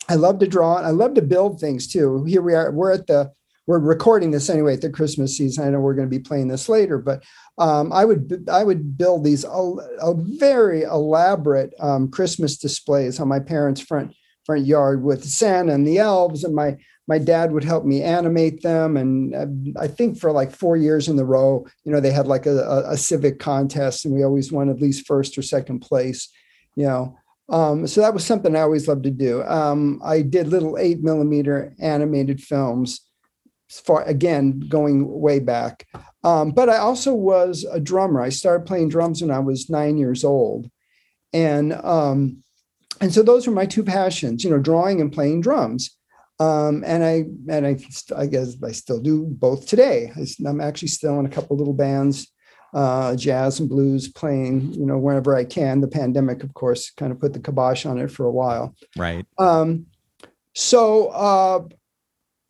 I 0.09 0.15
love 0.15 0.39
to 0.39 0.47
draw. 0.47 0.75
I 0.75 0.91
love 0.91 1.13
to 1.15 1.21
build 1.21 1.59
things 1.59 1.87
too. 1.87 2.23
Here 2.25 2.41
we 2.41 2.53
are. 2.53 2.71
We're 2.71 2.93
at 2.93 3.07
the. 3.07 3.31
We're 3.65 3.79
recording 3.79 4.31
this 4.31 4.49
anyway 4.49 4.75
at 4.75 4.81
the 4.81 4.89
Christmas 4.89 5.35
season. 5.35 5.67
I 5.67 5.69
know 5.71 5.81
we're 5.81 5.93
going 5.93 6.09
to 6.09 6.17
be 6.17 6.23
playing 6.23 6.47
this 6.47 6.69
later, 6.69 6.97
but 6.97 7.25
um, 7.57 7.91
I 7.91 8.05
would 8.05 8.47
I 8.49 8.63
would 8.63 8.97
build 8.97 9.25
these 9.25 9.43
a 9.43 10.13
very 10.15 10.83
elaborate 10.83 11.73
um, 11.81 12.09
Christmas 12.09 12.57
displays 12.57 13.19
on 13.19 13.27
my 13.27 13.41
parents' 13.41 13.81
front 13.81 14.15
front 14.45 14.65
yard 14.65 15.03
with 15.03 15.25
Santa 15.25 15.73
and 15.73 15.85
the 15.85 15.97
elves, 15.97 16.45
and 16.45 16.55
my 16.55 16.77
my 17.07 17.17
dad 17.17 17.51
would 17.51 17.63
help 17.63 17.85
me 17.85 18.01
animate 18.01 18.61
them 18.61 18.97
and 18.97 19.35
uh, 19.35 19.81
i 19.81 19.87
think 19.87 20.17
for 20.17 20.31
like 20.31 20.51
four 20.51 20.77
years 20.77 21.07
in 21.07 21.15
the 21.15 21.25
row 21.25 21.65
you 21.83 21.91
know 21.91 21.99
they 21.99 22.11
had 22.11 22.27
like 22.27 22.45
a, 22.45 22.83
a, 22.87 22.97
civic 22.97 23.39
contest 23.39 24.05
and 24.05 24.13
we 24.13 24.23
always 24.23 24.51
won 24.51 24.69
at 24.69 24.81
least 24.81 25.07
first 25.07 25.37
or 25.37 25.41
second 25.41 25.79
place 25.79 26.29
you 26.75 26.85
know 26.85 27.17
Um, 27.49 27.87
so 27.87 28.01
that 28.01 28.13
was 28.13 28.25
something 28.25 28.55
I 28.55 28.61
always 28.61 28.89
loved 28.89 29.03
to 29.03 29.09
do. 29.09 29.41
Um, 29.43 30.01
I 30.03 30.21
did 30.21 30.47
little 30.47 30.77
eight 30.77 31.01
millimeter 31.01 31.73
animated 31.79 32.41
films, 32.43 33.07
for 33.69 34.01
again 34.03 34.59
going 34.69 35.07
way 35.07 35.39
back. 35.39 35.87
Um, 36.23 36.51
but 36.51 36.69
I 36.69 36.77
also 36.77 37.13
was 37.13 37.65
a 37.71 37.79
drummer. 37.79 38.21
I 38.21 38.29
started 38.29 38.65
playing 38.65 38.89
drums 38.89 39.21
when 39.21 39.31
I 39.31 39.39
was 39.39 39.69
nine 39.69 39.97
years 39.97 40.23
old, 40.23 40.69
and 41.33 41.73
um, 41.73 42.43
and 43.01 43.13
so 43.13 43.23
those 43.23 43.45
were 43.45 43.53
my 43.53 43.65
two 43.65 43.83
passions, 43.83 44.43
you 44.43 44.49
know, 44.49 44.59
drawing 44.59 45.01
and 45.01 45.11
playing 45.11 45.41
drums. 45.41 45.96
Um, 46.39 46.83
and 46.85 47.03
I 47.03 47.25
and 47.49 47.65
I 47.65 47.77
I 48.15 48.27
guess 48.27 48.55
I 48.63 48.71
still 48.71 48.99
do 48.99 49.25
both 49.25 49.67
today. 49.67 50.11
I'm 50.45 50.61
actually 50.61 50.89
still 50.89 51.19
in 51.19 51.25
a 51.25 51.29
couple 51.29 51.57
little 51.57 51.73
bands, 51.73 52.31
uh, 52.73 53.15
jazz 53.15 53.59
and 53.59 53.67
blues, 53.67 54.07
playing 54.07 54.73
you 54.73 54.85
know 54.85 54.97
whenever 54.97 55.35
I 55.35 55.45
can. 55.45 55.81
The 55.81 55.87
pandemic, 55.87 56.43
of 56.43 56.53
course, 56.53 56.91
kind 56.91 57.11
of 57.11 57.19
put 57.19 57.33
the 57.33 57.39
kibosh 57.39 57.85
on 57.85 57.97
it 57.97 58.11
for 58.11 58.25
a 58.25 58.31
while. 58.31 58.75
Right. 58.95 59.25
Um, 59.39 59.87
so 60.53 61.07
uh, 61.07 61.63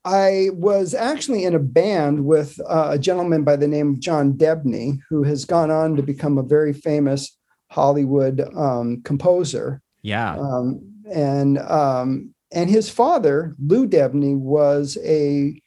I 0.03 0.49
was 0.53 0.93
actually 0.93 1.43
in 1.43 1.55
a 1.55 1.59
band 1.59 2.25
with 2.25 2.59
uh, 2.67 2.91
a 2.91 2.99
gentleman 2.99 3.43
by 3.43 3.55
the 3.55 3.67
name 3.67 3.95
of 3.95 3.99
John 3.99 4.33
Debney, 4.33 4.99
who 5.09 5.23
has 5.23 5.43
gone 5.43 5.71
on 5.71 5.95
to 5.95 6.01
become 6.03 6.37
a 6.37 6.43
very 6.43 6.71
famous 6.73 7.37
Hollywood 7.69 8.41
um, 8.55 9.01
composer. 9.03 9.81
Yeah. 10.01 10.37
Um, 10.37 10.81
and 11.11 11.57
um, 11.57 12.33
and 12.51 12.69
his 12.69 12.89
father, 12.89 13.55
Lou 13.59 13.87
Debney, 13.87 14.35
was 14.35 14.97
a 15.03 15.61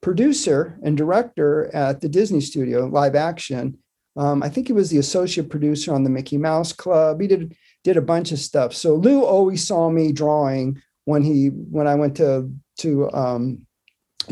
producer 0.00 0.78
and 0.82 0.96
director 0.96 1.74
at 1.74 2.00
the 2.00 2.08
Disney 2.08 2.40
Studio, 2.40 2.86
live 2.86 3.14
action. 3.14 3.78
Um, 4.16 4.42
I 4.42 4.48
think 4.48 4.66
he 4.66 4.72
was 4.72 4.90
the 4.90 4.98
associate 4.98 5.48
producer 5.48 5.94
on 5.94 6.04
the 6.04 6.10
Mickey 6.10 6.38
Mouse 6.38 6.72
Club. 6.72 7.20
He 7.20 7.26
did 7.26 7.56
did 7.82 7.96
a 7.96 8.02
bunch 8.02 8.32
of 8.32 8.38
stuff. 8.38 8.74
So 8.74 8.94
Lou 8.94 9.24
always 9.24 9.66
saw 9.66 9.90
me 9.90 10.12
drawing 10.12 10.80
when 11.04 11.22
he 11.22 11.48
when 11.48 11.86
I 11.86 11.94
went 11.94 12.16
to 12.16 12.50
to 12.78 13.12
um, 13.12 13.66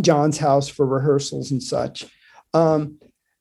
John's 0.01 0.39
house 0.39 0.69
for 0.69 0.87
rehearsals 0.87 1.51
and 1.51 1.63
such. 1.63 2.07
Um, 2.55 2.99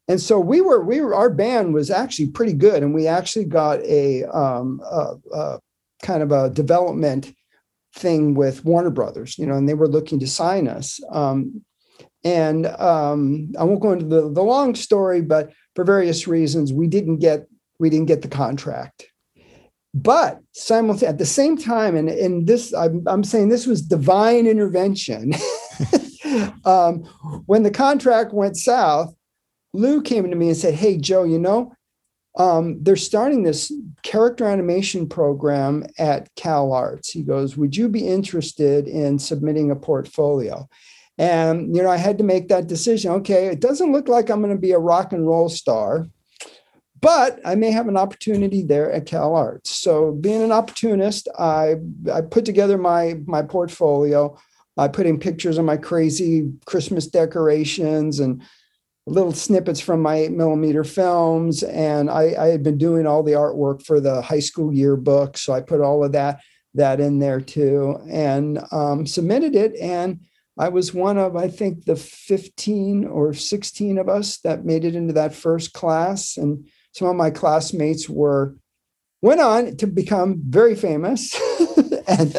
and 0.08 0.20
so 0.20 0.40
we 0.40 0.62
were 0.62 0.84
we 0.84 1.00
were 1.02 1.16
our 1.16 1.30
band 1.30 1.74
was 1.74 1.90
actually 1.90 2.28
pretty 2.28 2.54
good, 2.54 2.84
and 2.84 2.94
we 2.94 3.08
actually 3.08 3.46
got 3.46 3.80
a, 3.82 4.24
um, 4.26 4.82
a, 4.84 5.16
a 5.34 5.60
kind 6.02 6.24
of 6.24 6.32
a 6.32 6.50
development 6.50 7.34
thing 7.94 8.34
with 8.34 8.66
Warner 8.66 8.90
Brothers, 8.90 9.38
you 9.38 9.46
know, 9.46 9.56
and 9.56 9.68
they 9.68 9.74
were 9.74 9.88
looking 9.88 10.20
to 10.20 10.28
sign 10.28 10.68
us. 10.68 11.00
Um, 11.12 11.64
and 12.24 12.68
um, 12.68 13.52
I 13.58 13.64
won't 13.64 13.82
go 13.82 13.92
into 13.92 14.06
the, 14.06 14.32
the 14.32 14.44
long 14.44 14.76
story, 14.76 15.22
but 15.22 15.52
for 15.76 15.84
various 15.84 16.28
reasons, 16.28 16.72
we 16.72 16.88
didn't 16.88 17.18
get 17.18 17.48
we 17.80 17.90
didn't 17.90 18.08
get 18.08 18.22
the 18.22 18.28
contract. 18.28 19.08
But 19.94 20.40
simultaneously, 20.54 21.08
at 21.08 21.18
the 21.18 21.26
same 21.26 21.58
time, 21.58 21.96
and, 21.96 22.10
and 22.10 22.48
this 22.48 22.74
I'm, 22.74 23.04
I'm 23.08 23.24
saying 23.24 23.50
this 23.50 23.66
was 23.66 23.82
divine 23.82 24.46
intervention. 24.48 25.34
um, 26.66 27.04
when 27.46 27.64
the 27.64 27.72
contract 27.72 28.34
went 28.34 28.56
south, 28.56 29.14
Lou 29.74 30.02
came 30.02 30.30
to 30.30 30.36
me 30.36 30.50
and 30.50 30.58
said, 30.58 30.76
"Hey, 30.76 30.98
Joe, 30.98 31.24
you 31.24 31.40
know, 31.40 31.74
um, 32.36 32.78
they're 32.82 32.96
starting 32.96 33.44
this 33.44 33.72
character 34.04 34.46
animation 34.46 35.08
program 35.08 35.86
at 35.98 36.34
Cal 36.36 36.72
Arts. 36.72 37.10
He 37.10 37.24
goes, 37.24 37.58
Would 37.58 37.76
you 37.76 37.90
be 37.90 38.08
interested 38.08 38.88
in 38.88 39.20
submitting 39.20 39.72
a 39.72 39.76
portfolio? 39.76 40.68
And, 41.18 41.76
you 41.76 41.84
know, 41.84 41.90
I 41.90 41.98
had 41.98 42.18
to 42.20 42.24
make 42.24 42.48
that 42.48 42.68
decision. 42.68 43.12
Okay, 43.12 43.48
it 43.48 43.60
doesn't 43.60 43.92
look 43.92 44.08
like 44.08 44.30
I'm 44.30 44.42
going 44.42 44.56
to 44.56 44.60
be 44.60 44.72
a 44.72 44.80
rock 44.80 45.12
and 45.12 45.28
roll 45.28 45.50
star, 45.50 46.08
but 47.02 47.40
I 47.44 47.56
may 47.56 47.72
have 47.72 47.90
an 47.90 47.98
opportunity 47.98 48.64
there 48.64 48.92
at 48.92 49.06
Cal 49.06 49.36
Arts. 49.36 49.70
So, 49.70 50.14
being 50.14 50.42
an 50.42 50.54
opportunist, 50.54 51.28
I, 51.38 51.76
I 52.12 52.22
put 52.22 52.46
together 52.46 52.78
my, 52.78 53.20
my 53.26 53.42
portfolio. 53.42 54.38
I 54.78 54.88
put 54.88 55.06
in 55.06 55.20
pictures 55.20 55.58
of 55.58 55.66
my 55.66 55.76
crazy 55.76 56.50
Christmas 56.66 57.08
decorations 57.08 58.22
and 58.22 58.42
little 59.08 59.34
snippets 59.34 59.80
from 59.80 60.02
my 60.02 60.16
eight 60.16 60.32
millimeter 60.32 60.84
films. 60.84 61.64
And 61.64 62.10
I, 62.10 62.36
I, 62.38 62.48
had 62.48 62.64
been 62.64 62.78
doing 62.78 63.08
all 63.08 63.24
the 63.24 63.32
artwork 63.32 63.84
for 63.84 64.00
the 64.00 64.22
high 64.22 64.40
school 64.40 64.72
yearbook. 64.72 65.38
So 65.38 65.54
I 65.54 65.62
put 65.62 65.82
all 65.82 66.04
of 66.04 66.12
that, 66.12 66.42
that 66.76 67.00
in 67.00 67.18
there 67.20 67.42
too 67.42 67.98
and 68.10 68.64
um, 68.72 69.08
submitted 69.08 69.56
it. 69.56 69.76
And 69.78 70.22
I 70.58 70.70
was 70.70 70.94
one 70.94 71.18
of, 71.18 71.36
I 71.36 71.48
think, 71.48 71.86
the 71.86 71.96
15 71.96 73.06
or 73.06 73.34
16 73.34 73.98
of 73.98 74.08
us 74.08 74.38
that 74.40 74.66
made 74.66 74.86
it 74.86 74.96
into 74.96 75.14
that 75.14 75.34
first 75.34 75.74
class. 75.74 76.38
And 76.38 76.70
some 76.92 77.08
of 77.08 77.16
my 77.16 77.32
classmates 77.32 78.08
were 78.08 78.56
went 79.22 79.40
on 79.40 79.78
to 79.78 79.88
become 79.88 80.42
very 80.48 80.76
famous. 80.76 81.34
and 82.08 82.34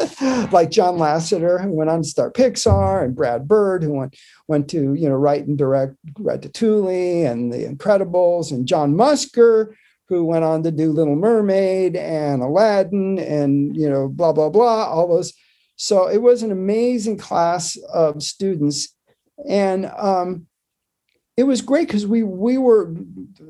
like 0.51 0.69
John 0.69 0.97
Lasseter, 0.97 1.61
who 1.61 1.71
went 1.71 1.89
on 1.89 2.03
to 2.03 2.07
start 2.07 2.35
Pixar, 2.35 3.03
and 3.03 3.15
Brad 3.15 3.47
Bird, 3.47 3.83
who 3.83 3.93
went 3.93 4.15
went 4.47 4.69
to 4.69 4.93
you 4.93 5.09
know 5.09 5.15
write 5.15 5.47
and 5.47 5.57
direct 5.57 5.95
Ratatouille 6.13 7.25
and 7.29 7.51
The 7.51 7.65
Incredibles, 7.65 8.51
and 8.51 8.67
John 8.67 8.93
Musker, 8.93 9.73
who 10.09 10.25
went 10.25 10.43
on 10.43 10.63
to 10.63 10.71
do 10.71 10.91
Little 10.91 11.15
Mermaid 11.15 11.95
and 11.95 12.41
Aladdin, 12.41 13.19
and 13.19 13.75
you 13.75 13.89
know 13.89 14.07
blah 14.07 14.33
blah 14.33 14.49
blah, 14.49 14.85
all 14.85 15.07
those. 15.07 15.33
So 15.75 16.07
it 16.07 16.21
was 16.21 16.43
an 16.43 16.51
amazing 16.51 17.17
class 17.17 17.77
of 17.93 18.21
students, 18.21 18.95
and 19.47 19.85
um, 19.97 20.47
it 21.35 21.43
was 21.43 21.61
great 21.61 21.87
because 21.87 22.05
we 22.05 22.23
we 22.23 22.57
were 22.57 22.93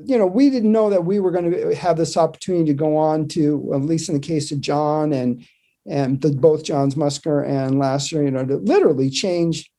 you 0.04 0.16
know 0.16 0.26
we 0.26 0.50
didn't 0.50 0.72
know 0.72 0.90
that 0.90 1.04
we 1.04 1.20
were 1.20 1.30
going 1.30 1.50
to 1.50 1.74
have 1.74 1.96
this 1.96 2.16
opportunity 2.16 2.66
to 2.66 2.74
go 2.74 2.96
on 2.96 3.28
to 3.28 3.70
at 3.74 3.82
least 3.82 4.08
in 4.08 4.14
the 4.14 4.20
case 4.20 4.50
of 4.52 4.60
john 4.60 5.12
and 5.12 5.44
and 5.86 6.20
the, 6.20 6.30
both 6.30 6.64
Johns 6.64 6.94
Musker 6.94 7.46
and 7.46 7.74
Lasseter, 7.74 8.24
you 8.24 8.30
know, 8.30 8.44
to 8.44 8.56
literally 8.56 9.10
change 9.10 9.70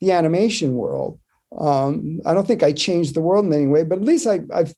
the 0.00 0.12
animation 0.12 0.74
world. 0.74 1.18
Um, 1.56 2.20
I 2.26 2.34
don't 2.34 2.46
think 2.46 2.62
I 2.62 2.72
changed 2.72 3.14
the 3.14 3.20
world 3.20 3.44
in 3.44 3.52
any 3.52 3.66
way, 3.66 3.84
but 3.84 3.98
at 3.98 4.04
least 4.04 4.26
I, 4.26 4.40
i've 4.52 4.74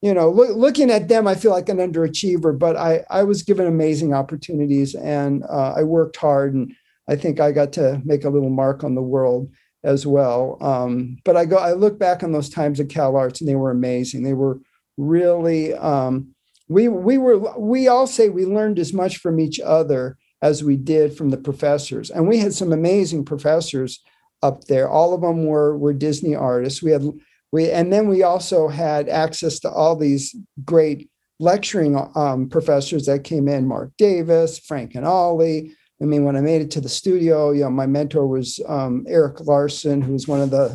you 0.00 0.12
know, 0.12 0.28
look, 0.28 0.54
looking 0.54 0.90
at 0.90 1.08
them, 1.08 1.26
I 1.26 1.34
feel 1.34 1.50
like 1.50 1.70
an 1.70 1.78
underachiever. 1.78 2.58
But 2.58 2.76
I, 2.76 3.04
I 3.08 3.22
was 3.22 3.42
given 3.42 3.66
amazing 3.66 4.12
opportunities, 4.12 4.94
and 4.94 5.42
uh, 5.44 5.72
I 5.76 5.82
worked 5.82 6.16
hard, 6.16 6.52
and 6.52 6.74
I 7.08 7.16
think 7.16 7.40
I 7.40 7.52
got 7.52 7.72
to 7.74 8.02
make 8.04 8.24
a 8.24 8.28
little 8.28 8.50
mark 8.50 8.84
on 8.84 8.94
the 8.94 9.02
world 9.02 9.50
as 9.84 10.06
well. 10.06 10.58
Um, 10.60 11.18
but 11.24 11.36
I 11.36 11.44
go, 11.44 11.56
I 11.56 11.72
look 11.72 11.98
back 11.98 12.22
on 12.22 12.32
those 12.32 12.48
times 12.48 12.80
at 12.80 12.88
Cal 12.88 13.16
Arts, 13.16 13.40
and 13.40 13.48
they 13.48 13.54
were 13.54 13.70
amazing. 13.70 14.22
They 14.22 14.34
were 14.34 14.60
really 14.96 15.74
um, 15.74 16.34
we 16.68 16.88
we 16.88 17.18
were 17.18 17.38
we 17.58 17.88
all 17.88 18.06
say 18.06 18.28
we 18.28 18.46
learned 18.46 18.78
as 18.78 18.92
much 18.92 19.18
from 19.18 19.38
each 19.38 19.60
other 19.60 20.16
as 20.42 20.64
we 20.64 20.76
did 20.76 21.16
from 21.16 21.30
the 21.30 21.36
professors 21.36 22.10
and 22.10 22.28
we 22.28 22.38
had 22.38 22.54
some 22.54 22.72
amazing 22.72 23.24
professors 23.24 24.02
up 24.42 24.64
there 24.64 24.88
all 24.88 25.14
of 25.14 25.20
them 25.20 25.46
were 25.46 25.76
were 25.76 25.92
disney 25.92 26.34
artists 26.34 26.82
we 26.82 26.90
had 26.90 27.04
we 27.52 27.70
and 27.70 27.92
then 27.92 28.08
we 28.08 28.22
also 28.22 28.68
had 28.68 29.08
access 29.08 29.58
to 29.58 29.70
all 29.70 29.96
these 29.96 30.34
great 30.64 31.10
lecturing 31.40 31.96
um, 32.14 32.48
professors 32.48 33.06
that 33.06 33.24
came 33.24 33.48
in 33.48 33.66
Marc 33.66 33.90
davis 33.98 34.58
frank 34.58 34.94
and 34.94 35.06
ollie 35.06 35.74
i 36.04 36.06
mean 36.06 36.24
when 36.24 36.36
i 36.36 36.40
made 36.40 36.62
it 36.62 36.70
to 36.70 36.80
the 36.80 36.88
studio 36.88 37.50
you 37.50 37.62
know 37.62 37.70
my 37.70 37.86
mentor 37.86 38.26
was 38.26 38.60
um, 38.68 39.04
eric 39.08 39.40
larson 39.40 40.00
who's 40.00 40.28
one 40.28 40.40
of 40.40 40.50
the 40.50 40.68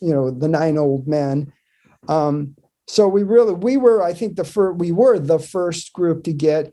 you 0.00 0.12
know 0.14 0.30
the 0.30 0.48
nine 0.48 0.78
old 0.78 1.06
men. 1.06 1.52
Um, 2.08 2.56
so 2.88 3.06
we 3.06 3.22
really 3.22 3.54
we 3.54 3.76
were 3.76 4.02
i 4.02 4.12
think 4.12 4.36
the 4.36 4.44
first 4.44 4.78
we 4.78 4.92
were 4.92 5.18
the 5.18 5.38
first 5.38 5.92
group 5.92 6.24
to 6.24 6.32
get 6.32 6.72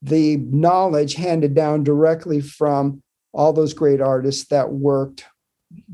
the 0.00 0.36
knowledge 0.36 1.14
handed 1.14 1.54
down 1.54 1.82
directly 1.82 2.40
from 2.40 3.02
all 3.32 3.52
those 3.52 3.74
great 3.74 4.00
artists 4.00 4.46
that 4.46 4.72
worked 4.72 5.24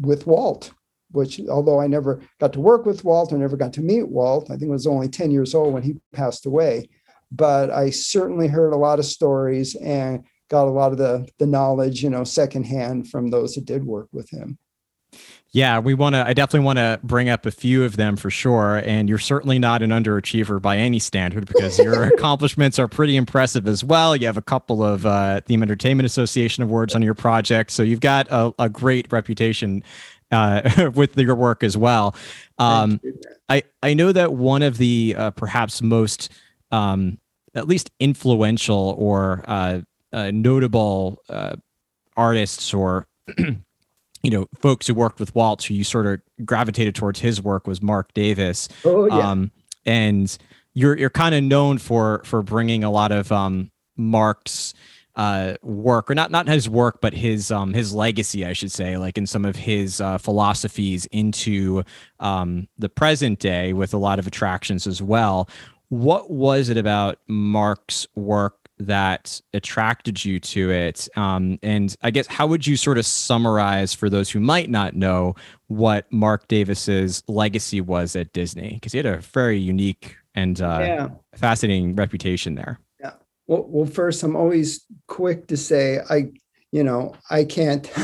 with 0.00 0.26
walt 0.26 0.72
which 1.10 1.40
although 1.48 1.80
i 1.80 1.86
never 1.86 2.20
got 2.38 2.52
to 2.52 2.60
work 2.60 2.84
with 2.84 3.02
walt 3.02 3.32
i 3.32 3.36
never 3.36 3.56
got 3.56 3.72
to 3.72 3.80
meet 3.80 4.08
walt 4.08 4.50
i 4.50 4.56
think 4.56 4.68
it 4.68 4.70
was 4.70 4.86
only 4.86 5.08
10 5.08 5.30
years 5.30 5.54
old 5.54 5.72
when 5.72 5.82
he 5.82 5.96
passed 6.12 6.46
away. 6.46 6.88
But 7.32 7.70
i 7.70 7.90
certainly 7.90 8.46
heard 8.46 8.72
a 8.72 8.76
lot 8.76 8.98
of 8.98 9.04
stories 9.04 9.74
and 9.74 10.22
got 10.48 10.66
a 10.66 10.70
lot 10.70 10.92
of 10.92 10.98
the 10.98 11.28
the 11.38 11.46
knowledge 11.46 12.02
you 12.02 12.10
know 12.10 12.24
secondhand 12.24 13.08
from 13.08 13.28
those 13.28 13.54
that 13.54 13.64
did 13.64 13.84
work 13.84 14.08
with 14.12 14.28
him 14.30 14.58
yeah, 15.56 15.78
we 15.78 15.94
want 15.94 16.14
to. 16.14 16.26
I 16.26 16.34
definitely 16.34 16.66
want 16.66 16.78
to 16.78 17.00
bring 17.02 17.30
up 17.30 17.46
a 17.46 17.50
few 17.50 17.82
of 17.84 17.96
them 17.96 18.16
for 18.16 18.30
sure. 18.30 18.82
And 18.84 19.08
you're 19.08 19.16
certainly 19.16 19.58
not 19.58 19.80
an 19.80 19.88
underachiever 19.88 20.60
by 20.60 20.76
any 20.76 20.98
standard 20.98 21.46
because 21.46 21.78
your 21.82 22.02
accomplishments 22.02 22.78
are 22.78 22.88
pretty 22.88 23.16
impressive 23.16 23.66
as 23.66 23.82
well. 23.82 24.14
You 24.14 24.26
have 24.26 24.36
a 24.36 24.42
couple 24.42 24.82
of 24.82 25.06
uh, 25.06 25.40
Theme 25.42 25.62
Entertainment 25.62 26.04
Association 26.04 26.62
awards 26.62 26.94
on 26.94 27.00
your 27.00 27.14
project, 27.14 27.70
so 27.70 27.82
you've 27.82 28.00
got 28.00 28.26
a, 28.30 28.52
a 28.58 28.68
great 28.68 29.10
reputation 29.10 29.82
uh, 30.30 30.90
with 30.94 31.16
your 31.16 31.34
work 31.34 31.64
as 31.64 31.74
well. 31.74 32.14
Um, 32.58 33.00
I 33.48 33.62
I 33.82 33.94
know 33.94 34.12
that 34.12 34.34
one 34.34 34.62
of 34.62 34.76
the 34.76 35.14
uh, 35.16 35.30
perhaps 35.30 35.80
most 35.80 36.30
um, 36.70 37.18
at 37.54 37.66
least 37.66 37.90
influential 37.98 38.94
or 38.98 39.42
uh, 40.16 40.30
notable 40.32 41.22
uh, 41.28 41.54
artists 42.16 42.74
or 42.74 43.06
you 43.38 44.30
know, 44.30 44.46
folks 44.58 44.86
who 44.88 44.94
worked 44.94 45.20
with 45.20 45.34
Walt, 45.36 45.62
who 45.62 45.74
you 45.74 45.84
sort 45.84 46.06
of 46.06 46.20
gravitated 46.44 46.96
towards 46.96 47.20
his 47.20 47.40
work 47.40 47.66
was 47.68 47.80
Marc 47.80 48.12
Davis. 48.14 48.68
Oh 48.84 49.06
yeah. 49.06 49.30
Um, 49.30 49.52
and 49.84 50.36
you're 50.74 50.96
you're 50.98 51.10
kind 51.10 51.34
of 51.34 51.44
known 51.44 51.78
for 51.78 52.22
for 52.24 52.42
bringing 52.42 52.82
a 52.82 52.90
lot 52.90 53.12
of 53.12 53.30
um, 53.30 53.70
Marc's 53.96 54.74
uh, 55.16 55.54
work, 55.62 56.10
or 56.10 56.14
not 56.14 56.30
not 56.30 56.48
his 56.48 56.68
work, 56.68 57.00
but 57.00 57.12
his 57.12 57.50
um, 57.50 57.74
his 57.74 57.94
legacy, 57.94 58.44
I 58.44 58.52
should 58.54 58.72
say, 58.72 58.96
like 58.96 59.16
in 59.18 59.26
some 59.26 59.44
of 59.44 59.54
his 59.54 60.00
uh, 60.00 60.18
philosophies 60.18 61.06
into 61.06 61.84
um, 62.20 62.68
the 62.78 62.88
present 62.88 63.38
day, 63.38 63.74
with 63.74 63.94
a 63.94 63.98
lot 63.98 64.18
of 64.18 64.26
attractions 64.26 64.86
as 64.86 65.02
well. 65.02 65.48
What 65.88 66.30
was 66.30 66.68
it 66.68 66.76
about 66.76 67.18
Marc's 67.28 68.08
work 68.16 68.65
that 68.78 69.40
attracted 69.52 70.24
you 70.24 70.38
to 70.40 70.70
it? 70.70 71.08
Um, 71.16 71.58
and 71.62 71.94
I 72.02 72.10
guess 72.10 72.26
how 72.26 72.46
would 72.46 72.66
you 72.66 72.76
sort 72.76 72.98
of 72.98 73.06
summarize 73.06 73.94
for 73.94 74.10
those 74.10 74.30
who 74.30 74.40
might 74.40 74.70
not 74.70 74.94
know 74.94 75.34
what 75.68 76.10
Marc 76.12 76.48
Davis's 76.48 77.22
legacy 77.28 77.80
was 77.80 78.16
at 78.16 78.32
Disney? 78.32 78.74
Because 78.74 78.92
he 78.92 78.98
had 78.98 79.06
a 79.06 79.18
very 79.18 79.58
unique 79.58 80.16
and 80.34 80.60
uh, 80.60 80.78
yeah. 80.80 81.08
fascinating 81.34 81.96
reputation 81.96 82.54
there. 82.54 82.78
Yeah. 83.00 83.12
Well, 83.46 83.64
well, 83.68 83.86
first, 83.86 84.22
I'm 84.22 84.36
always 84.36 84.84
quick 85.08 85.46
to 85.48 85.56
say 85.56 86.00
I, 86.10 86.32
you 86.72 86.84
know, 86.84 87.14
I 87.30 87.44
can't. 87.44 87.90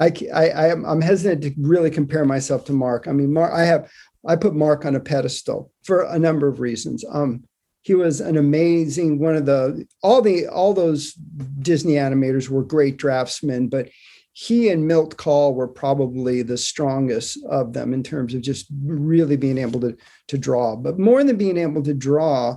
I, 0.00 0.12
I, 0.34 0.72
I'm 0.72 1.02
hesitant 1.02 1.42
to 1.42 1.52
really 1.58 1.90
compare 1.90 2.24
myself 2.24 2.64
to 2.66 2.72
Marc. 2.72 3.06
I 3.06 3.12
mean, 3.12 3.34
Marc, 3.34 3.52
I 3.52 3.64
have, 3.64 3.90
I 4.26 4.36
put 4.36 4.54
Marc 4.54 4.86
on 4.86 4.94
a 4.94 5.00
pedestal 5.00 5.70
for 5.82 6.02
a 6.02 6.18
number 6.18 6.48
of 6.48 6.58
reasons. 6.58 7.04
Um, 7.10 7.44
he 7.82 7.94
was 7.94 8.20
an 8.20 8.36
amazing 8.36 9.18
one 9.18 9.36
of 9.36 9.46
the 9.46 9.86
all 10.02 10.20
the 10.20 10.46
all 10.48 10.74
those 10.74 11.14
Disney 11.14 11.94
animators 11.94 12.48
were 12.48 12.62
great 12.62 12.96
draftsmen, 12.96 13.68
but 13.68 13.88
he 14.32 14.68
and 14.68 14.86
Milt 14.86 15.16
Kahl 15.16 15.54
were 15.54 15.68
probably 15.68 16.42
the 16.42 16.56
strongest 16.56 17.42
of 17.46 17.72
them 17.72 17.92
in 17.92 18.02
terms 18.02 18.34
of 18.34 18.42
just 18.42 18.66
really 18.82 19.36
being 19.36 19.58
able 19.58 19.80
to 19.80 19.96
to 20.28 20.38
draw. 20.38 20.76
But 20.76 20.98
more 20.98 21.24
than 21.24 21.36
being 21.36 21.56
able 21.56 21.82
to 21.82 21.94
draw, 21.94 22.56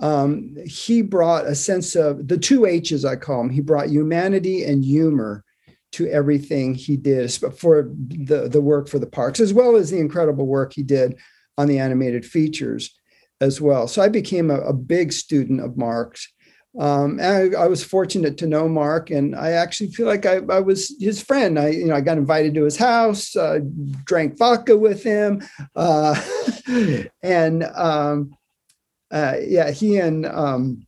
um, 0.00 0.56
he 0.66 1.02
brought 1.02 1.46
a 1.46 1.54
sense 1.54 1.94
of 1.94 2.26
the 2.26 2.38
two 2.38 2.66
H's 2.66 3.04
I 3.04 3.16
call 3.16 3.42
him. 3.42 3.50
He 3.50 3.60
brought 3.60 3.90
humanity 3.90 4.64
and 4.64 4.84
humor 4.84 5.44
to 5.92 6.08
everything 6.08 6.74
he 6.74 6.96
did 6.96 7.32
for 7.32 7.90
the 8.08 8.48
the 8.48 8.60
work 8.60 8.88
for 8.88 8.98
the 8.98 9.06
parks, 9.06 9.38
as 9.38 9.54
well 9.54 9.76
as 9.76 9.90
the 9.90 10.00
incredible 10.00 10.46
work 10.46 10.72
he 10.72 10.82
did 10.82 11.16
on 11.56 11.68
the 11.68 11.78
animated 11.78 12.26
features 12.26 12.98
as 13.40 13.60
well. 13.60 13.88
So 13.88 14.02
I 14.02 14.08
became 14.08 14.50
a, 14.50 14.60
a 14.60 14.72
big 14.72 15.12
student 15.12 15.60
of 15.60 15.76
Marc's. 15.76 16.28
Um, 16.78 17.20
and 17.20 17.56
I, 17.56 17.62
I, 17.62 17.68
was 17.68 17.84
fortunate 17.84 18.36
to 18.38 18.48
know 18.48 18.68
Marc, 18.68 19.10
and 19.10 19.36
I 19.36 19.52
actually 19.52 19.92
feel 19.92 20.06
like 20.06 20.26
I, 20.26 20.40
I, 20.50 20.58
was 20.58 20.92
his 20.98 21.22
friend. 21.22 21.56
I, 21.56 21.68
you 21.68 21.86
know, 21.86 21.94
I 21.94 22.00
got 22.00 22.18
invited 22.18 22.52
to 22.54 22.64
his 22.64 22.76
house, 22.76 23.36
uh, 23.36 23.60
drank 24.04 24.36
vodka 24.36 24.76
with 24.76 25.04
him, 25.04 25.40
uh, 25.76 26.20
and 27.22 27.62
um, 27.62 28.34
uh, 29.12 29.36
yeah, 29.40 29.70
he 29.70 29.98
and 29.98 30.26
um, 30.26 30.84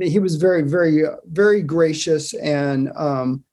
he 0.00 0.18
was 0.18 0.34
very, 0.34 0.62
very, 0.62 1.04
very 1.26 1.62
gracious 1.62 2.34
and 2.34 2.90
um, 2.96 3.44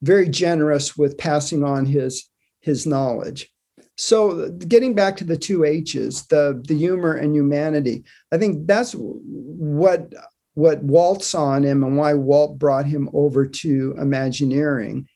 very 0.00 0.28
generous 0.28 0.96
with 0.96 1.18
passing 1.18 1.64
on 1.64 1.84
his 1.84 2.30
his 2.60 2.86
knowledge. 2.86 3.50
So 3.96 4.50
getting 4.50 4.94
back 4.94 5.16
to 5.16 5.24
the 5.24 5.36
two 5.36 5.64
H's, 5.64 6.26
the 6.26 6.62
the 6.66 6.76
humor 6.76 7.14
and 7.14 7.34
humanity, 7.34 8.04
I 8.30 8.38
think 8.38 8.66
that's 8.66 8.94
what 8.94 10.12
what 10.54 10.82
Walt 10.82 11.22
saw 11.22 11.54
in 11.54 11.64
him 11.64 11.82
and 11.82 11.96
why 11.96 12.14
Walt 12.14 12.58
brought 12.58 12.86
him 12.86 13.10
over 13.12 13.46
to 13.46 13.94
Imagineering. 13.98 15.06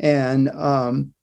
And 0.00 0.48
um, 0.50 1.14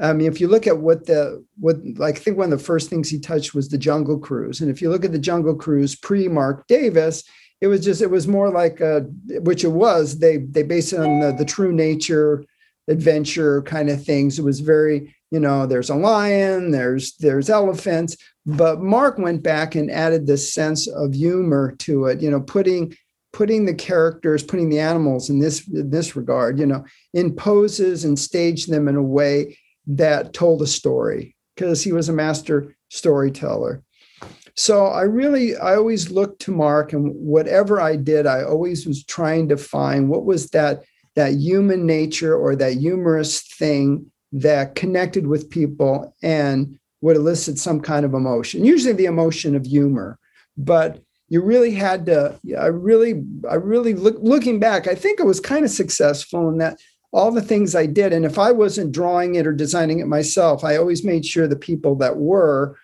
I 0.00 0.12
mean, 0.12 0.30
if 0.30 0.40
you 0.40 0.48
look 0.48 0.66
at 0.66 0.78
what 0.78 1.06
the 1.06 1.44
what 1.58 1.76
like 1.96 2.16
I 2.16 2.18
think 2.18 2.36
one 2.36 2.52
of 2.52 2.58
the 2.58 2.64
first 2.64 2.90
things 2.90 3.08
he 3.08 3.18
touched 3.18 3.54
was 3.54 3.68
the 3.68 3.78
Jungle 3.78 4.18
Cruise. 4.18 4.60
And 4.60 4.70
if 4.70 4.82
you 4.82 4.90
look 4.90 5.04
at 5.04 5.12
the 5.12 5.18
Jungle 5.18 5.54
Cruise 5.54 5.96
pre 5.96 6.28
Marc 6.28 6.66
Davis, 6.66 7.24
it 7.62 7.68
was 7.68 7.82
just 7.82 8.02
it 8.02 8.10
was 8.10 8.28
more 8.28 8.50
like 8.50 8.80
a 8.80 9.00
which 9.40 9.64
it 9.64 9.68
was. 9.68 10.18
They 10.18 10.38
they 10.38 10.62
based 10.62 10.92
it 10.92 11.00
on 11.00 11.20
the, 11.20 11.32
the 11.32 11.46
true 11.46 11.72
nature 11.72 12.44
adventure 12.88 13.62
kind 13.62 13.88
of 13.88 14.04
things. 14.04 14.38
It 14.38 14.44
was 14.44 14.60
very 14.60 15.15
you 15.30 15.40
know 15.40 15.66
there's 15.66 15.90
a 15.90 15.94
lion 15.94 16.70
there's 16.70 17.16
there's 17.16 17.50
elephants. 17.50 18.16
But 18.44 18.80
marc 18.80 19.18
went 19.18 19.42
back 19.42 19.74
and 19.74 19.90
added 19.90 20.26
this 20.26 20.54
sense 20.54 20.86
of 20.86 21.14
humor 21.14 21.74
to 21.80 22.06
it 22.06 22.20
you 22.20 22.30
know 22.30 22.40
putting 22.40 22.96
putting 23.32 23.66
the 23.66 23.74
characters 23.74 24.42
putting 24.42 24.68
the 24.68 24.78
animals 24.78 25.28
in 25.28 25.40
this 25.40 25.66
in 25.68 25.90
this 25.90 26.16
regard 26.16 26.58
you 26.58 26.66
know 26.66 26.84
in 27.12 27.34
poses 27.34 28.04
and 28.04 28.18
staged 28.18 28.70
them 28.70 28.88
in 28.88 28.96
a 28.96 29.02
way 29.02 29.58
that 29.86 30.32
told 30.32 30.62
a 30.62 30.66
story 30.66 31.36
because 31.54 31.82
he 31.82 31.92
was 31.92 32.08
a 32.08 32.12
master 32.12 32.74
storyteller. 32.88 33.82
So 34.54 34.86
i 34.86 35.02
really 35.02 35.56
i 35.56 35.74
always 35.74 36.10
looked 36.10 36.40
to 36.42 36.50
marc 36.50 36.92
and 36.94 37.12
whatever 37.14 37.78
i 37.80 37.94
did 37.94 38.26
i 38.26 38.42
always 38.42 38.86
was 38.86 39.04
trying 39.04 39.48
to 39.48 39.56
find 39.58 40.08
what 40.08 40.24
was 40.24 40.48
that 40.50 40.84
that 41.14 41.34
human 41.34 41.84
nature 41.84 42.34
or 42.34 42.56
that 42.56 42.74
humorous 42.74 43.42
thing 43.42 44.10
that 44.32 44.74
connected 44.74 45.26
with 45.26 45.50
people 45.50 46.14
and 46.22 46.78
would 47.00 47.16
elicit 47.16 47.58
some 47.58 47.80
kind 47.80 48.04
of 48.04 48.14
emotion, 48.14 48.64
usually 48.64 48.92
the 48.92 49.04
emotion 49.04 49.54
of 49.54 49.66
humor. 49.66 50.18
But 50.56 51.00
you 51.28 51.42
really 51.42 51.72
had 51.72 52.06
to, 52.06 52.38
I 52.58 52.66
really, 52.66 53.22
I 53.48 53.54
really 53.54 53.94
look, 53.94 54.16
looking 54.20 54.60
back, 54.60 54.86
I 54.86 54.94
think 54.94 55.20
I 55.20 55.24
was 55.24 55.40
kind 55.40 55.64
of 55.64 55.70
successful 55.70 56.48
in 56.48 56.58
that 56.58 56.78
all 57.12 57.30
the 57.30 57.42
things 57.42 57.74
I 57.74 57.86
did. 57.86 58.12
And 58.12 58.24
if 58.24 58.38
I 58.38 58.52
wasn't 58.52 58.92
drawing 58.92 59.36
it 59.36 59.46
or 59.46 59.52
designing 59.52 60.00
it 60.00 60.06
myself, 60.06 60.64
I 60.64 60.76
always 60.76 61.04
made 61.04 61.24
sure 61.24 61.48
the 61.48 61.56
people 61.56 61.94
that 61.96 62.16
were, 62.16 62.76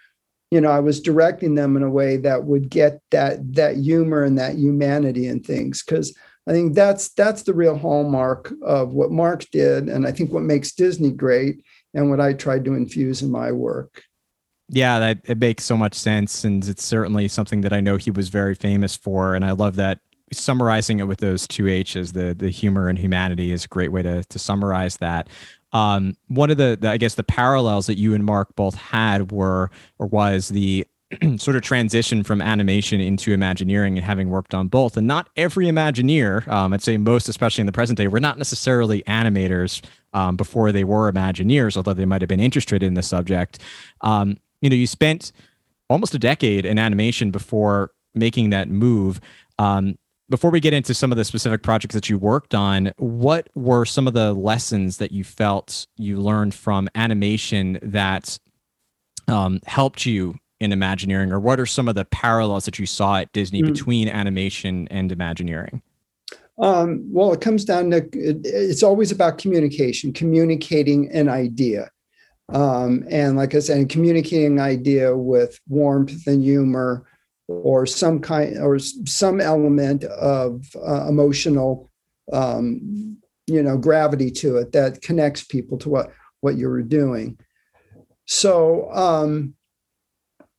you 0.51 0.61
know, 0.61 0.71
I 0.71 0.81
was 0.81 1.01
directing 1.01 1.55
them 1.55 1.77
in 1.77 1.83
a 1.83 1.91
way 1.91 2.17
that 2.19 2.45
would 2.45 2.69
get 2.69 3.01
that 3.11 3.55
that 3.55 3.77
humor 3.77 4.23
and 4.23 4.39
that 4.39 4.57
humanity 4.57 5.27
and 5.27 5.45
things. 5.45 5.83
Because 5.83 6.17
I 6.47 6.53
think 6.53 6.75
that's 6.75 7.11
that's 7.11 7.43
the 7.43 7.55
real 7.55 7.77
hallmark 7.77 8.53
of 8.63 8.93
what 8.93 9.11
Marc 9.11 9.49
did, 9.51 9.89
and 9.89 10.07
I 10.07 10.13
think 10.13 10.33
what 10.33 10.43
makes 10.43 10.73
Disney 10.73 11.11
great, 11.11 11.63
and 11.95 12.11
what 12.11 12.21
I 12.21 12.33
tried 12.33 12.65
to 12.65 12.75
infuse 12.75 13.23
in 13.23 13.31
my 13.31 13.53
work. 13.53 14.03
Yeah, 14.69 14.99
that 14.99 15.21
it 15.25 15.39
makes 15.39 15.65
so 15.65 15.77
much 15.77 15.95
sense, 15.95 16.45
and 16.45 16.67
it's 16.67 16.85
certainly 16.85 17.29
something 17.29 17.61
that 17.61 17.73
I 17.73 17.81
know 17.81 17.97
he 17.97 18.11
was 18.11 18.29
very 18.29 18.55
famous 18.55 18.97
for, 18.97 19.35
and 19.35 19.45
I 19.45 19.53
love 19.53 19.77
that 19.77 20.01
summarizing 20.33 20.99
it 20.99 21.07
with 21.07 21.21
those 21.21 21.47
two 21.47 21.69
H's, 21.69 22.13
the 22.13 22.35
the 22.35 22.51
humor 22.51 22.89
and 22.89 22.99
humanity, 22.99 23.53
is 23.53 23.65
a 23.65 23.69
great 23.69 23.93
way 23.93 24.03
to 24.03 24.25
to 24.25 24.39
summarize 24.39 24.97
that. 24.97 25.29
Um, 25.73 26.17
one 26.29 26.51
of 26.51 26.59
the, 26.59 26.77
the, 26.79 26.91
I 26.91 26.99
guess 26.99 27.15
the 27.15 27.23
parallels 27.23 27.87
that 27.87 27.97
you 27.97 28.15
and 28.15 28.25
Marc 28.25 28.55
both 28.57 28.75
had 28.75 29.33
were 29.33 29.71
or 29.99 30.07
was 30.07 30.49
the 30.49 30.87
sort 31.37 31.57
of 31.57 31.63
transition 31.63 32.23
from 32.23 32.41
animation 32.41 33.01
into 33.01 33.33
Imagineering 33.33 33.97
and 33.97 34.05
having 34.05 34.31
worked 34.31 34.55
on 34.55 34.69
both. 34.69 34.97
And 34.97 35.07
not 35.07 35.29
every 35.37 35.67
Imagineer, 35.67 36.47
um, 36.49 36.73
I'd 36.73 36.83
say 36.83 36.97
most, 36.97 37.29
especially 37.29 37.63
in 37.63 37.67
the 37.67 37.73
present 37.73 37.97
day, 37.97 38.09
were 38.09 38.21
not 38.21 38.39
necessarily 38.39 39.03
animators 39.03 39.83
um, 40.13 40.37
before 40.37 40.73
they 40.73 40.85
were 40.85 41.11
Imagineers, 41.11 41.77
although 41.77 41.95
they 41.95 42.05
might 42.05 42.23
have 42.23 42.29
been 42.29 42.41
interested 42.41 42.83
in 42.83 42.95
the 42.95 43.03
subject. 43.03 43.59
Um, 44.01 44.39
you 44.61 44.71
know, 44.71 44.77
you 44.77 44.87
spent 44.87 45.33
almost 45.91 46.15
a 46.15 46.19
decade 46.19 46.65
in 46.65 46.79
animation 46.79 47.31
before 47.31 47.91
making 48.15 48.51
that 48.51 48.69
move. 48.69 49.21
Um, 49.59 49.99
before 50.29 50.51
we 50.51 50.61
get 50.61 50.73
into 50.73 50.95
some 50.95 51.13
of 51.13 51.19
the 51.19 51.25
specific 51.25 51.63
projects 51.63 51.95
that 51.95 52.09
you 52.09 52.17
worked 52.17 52.55
on, 52.55 52.93
what 52.97 53.49
were 53.55 53.85
some 53.85 54.07
of 54.07 54.15
the 54.15 54.33
lessons 54.33 54.97
that 54.97 55.13
you 55.13 55.25
felt 55.25 55.87
you 55.97 56.19
learned 56.19 56.55
from 56.55 56.89
animation 56.95 57.79
that 57.83 58.39
um, 59.29 59.61
helped 59.67 60.07
you 60.07 60.37
in 60.63 60.73
Imagineering, 60.73 61.33
or 61.33 61.41
what 61.41 61.59
are 61.61 61.67
some 61.67 61.89
of 61.89 61.95
the 61.95 62.05
parallels 62.05 62.65
that 62.65 62.79
you 62.79 62.87
saw 62.87 63.17
at 63.17 63.33
Disney 63.33 63.63
mm. 63.63 63.67
between 63.67 64.09
animation 64.09 64.89
and 64.91 65.11
Imagineering? 65.11 65.83
Um, 66.59 67.05
well, 67.11 67.33
it 67.33 67.41
comes 67.41 67.65
down 67.65 67.91
to 67.91 68.09
it's 68.13 68.83
always 68.83 69.11
about 69.11 69.39
communication, 69.39 70.13
communicating 70.13 71.11
an 71.11 71.29
idea. 71.29 71.91
Um, 72.53 73.05
and 73.11 73.37
like 73.37 73.55
I 73.55 73.61
said, 73.61 73.89
communicating 73.89 74.59
an 74.59 74.61
idea 74.61 75.17
with 75.17 75.59
warmth 75.69 76.27
and 76.27 76.43
humor 76.43 77.07
or 77.49 77.87
some 77.87 78.21
kind 78.21 78.59
or 78.59 78.79
some 78.79 79.41
element 79.41 80.05
of 80.05 80.65
uh, 80.77 81.07
emotional 81.09 81.91
um, 82.33 83.17
you 83.47 83.63
know 83.63 83.77
gravity 83.77 84.31
to 84.31 84.57
it 84.57 84.73
that 84.73 85.03
connects 85.03 85.45
people 85.45 85.77
to 85.79 85.89
what 85.89 86.13
what 86.41 86.57
you 86.57 86.69
were 86.69 86.83
doing 86.83 87.37
so 88.27 88.91
um, 88.93 89.55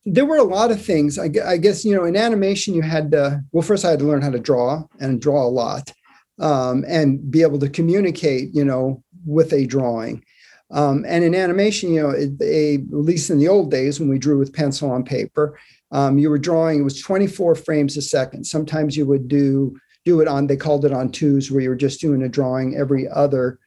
there 0.06 0.26
were 0.26 0.36
a 0.36 0.44
lot 0.44 0.70
of 0.70 0.82
things. 0.82 1.18
I, 1.18 1.30
I, 1.44 1.56
guess 1.56 1.84
you 1.84 1.94
know, 1.94 2.04
in 2.04 2.16
animation, 2.16 2.74
you 2.74 2.82
had 2.82 3.10
to. 3.12 3.42
Well, 3.52 3.62
first, 3.62 3.84
I 3.84 3.90
had 3.90 3.98
to 4.00 4.04
learn 4.04 4.22
how 4.22 4.30
to 4.30 4.38
draw 4.38 4.84
and 5.00 5.20
draw 5.20 5.44
a 5.44 5.48
lot, 5.48 5.92
um, 6.38 6.84
and 6.86 7.30
be 7.30 7.42
able 7.42 7.58
to 7.60 7.68
communicate. 7.68 8.54
You 8.54 8.64
know, 8.64 9.02
with 9.24 9.52
a 9.52 9.66
drawing. 9.66 10.24
Um, 10.70 11.04
and 11.06 11.22
in 11.24 11.34
animation, 11.34 11.92
you 11.92 12.02
know, 12.02 12.10
it, 12.10 12.32
a, 12.42 12.74
at 12.74 12.90
least 12.90 13.30
in 13.30 13.38
the 13.38 13.48
old 13.48 13.70
days 13.70 14.00
when 14.00 14.08
we 14.08 14.18
drew 14.18 14.38
with 14.38 14.52
pencil 14.52 14.90
on 14.90 15.04
paper, 15.04 15.58
um, 15.92 16.18
you 16.18 16.28
were 16.28 16.38
drawing. 16.38 16.80
It 16.80 16.84
was 16.84 17.00
24 17.00 17.54
frames 17.54 17.96
a 17.96 18.02
second. 18.02 18.44
Sometimes 18.44 18.96
you 18.96 19.06
would 19.06 19.28
do 19.28 19.76
do 20.04 20.20
it 20.20 20.28
on. 20.28 20.46
They 20.46 20.56
called 20.56 20.84
it 20.84 20.92
on 20.92 21.10
twos, 21.10 21.50
where 21.50 21.62
you 21.62 21.70
were 21.70 21.76
just 21.76 22.00
doing 22.00 22.22
a 22.22 22.28
drawing 22.28 22.76
every 22.76 23.08
other 23.08 23.58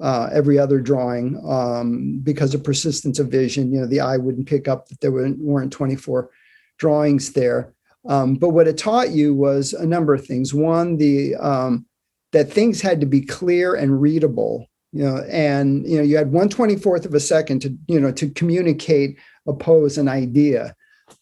uh, 0.00 0.28
every 0.32 0.58
other 0.58 0.80
drawing 0.80 1.40
um, 1.46 2.20
because 2.22 2.54
of 2.54 2.64
persistence 2.64 3.18
of 3.18 3.28
vision. 3.28 3.72
You 3.72 3.80
know, 3.80 3.86
the 3.86 4.00
eye 4.00 4.16
wouldn't 4.16 4.48
pick 4.48 4.68
up 4.68 4.88
that 4.88 5.00
there 5.00 5.12
weren't 5.12 5.72
24 5.72 6.30
drawings 6.78 7.32
there. 7.32 7.72
Um, 8.06 8.34
but 8.34 8.50
what 8.50 8.68
it 8.68 8.76
taught 8.76 9.10
you 9.10 9.34
was 9.34 9.72
a 9.72 9.86
number 9.86 10.14
of 10.14 10.26
things. 10.26 10.52
One, 10.52 10.96
the 10.96 11.36
um, 11.36 11.86
that 12.32 12.52
things 12.52 12.80
had 12.82 13.00
to 13.00 13.06
be 13.06 13.22
clear 13.22 13.74
and 13.74 14.00
readable. 14.00 14.66
You 14.92 15.04
know, 15.04 15.24
and 15.28 15.88
you 15.88 15.96
know, 15.96 16.02
you 16.02 16.16
had 16.16 16.30
one 16.30 16.48
twenty 16.48 16.76
fourth 16.76 17.06
of 17.06 17.14
a 17.14 17.20
second 17.20 17.60
to 17.62 17.76
you 17.88 17.98
know 17.98 18.12
to 18.12 18.28
communicate, 18.30 19.18
oppose 19.46 19.96
an 19.96 20.08
idea. 20.08 20.76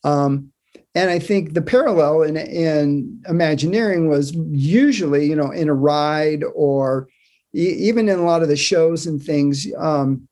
Um, 0.04 0.52
and 0.94 1.10
I 1.10 1.18
think 1.18 1.54
the 1.54 1.62
parallel 1.62 2.22
in, 2.22 2.36
in 2.36 3.22
Imagineering 3.26 4.08
was 4.08 4.34
usually, 4.50 5.26
you 5.26 5.34
know, 5.34 5.50
in 5.50 5.70
a 5.70 5.74
ride 5.74 6.44
or 6.54 7.08
even 7.52 8.08
in 8.08 8.18
a 8.18 8.24
lot 8.24 8.42
of 8.42 8.48
the 8.48 8.56
shows 8.56 9.06
and 9.06 9.22
things, 9.22 9.66
um, 9.78 10.26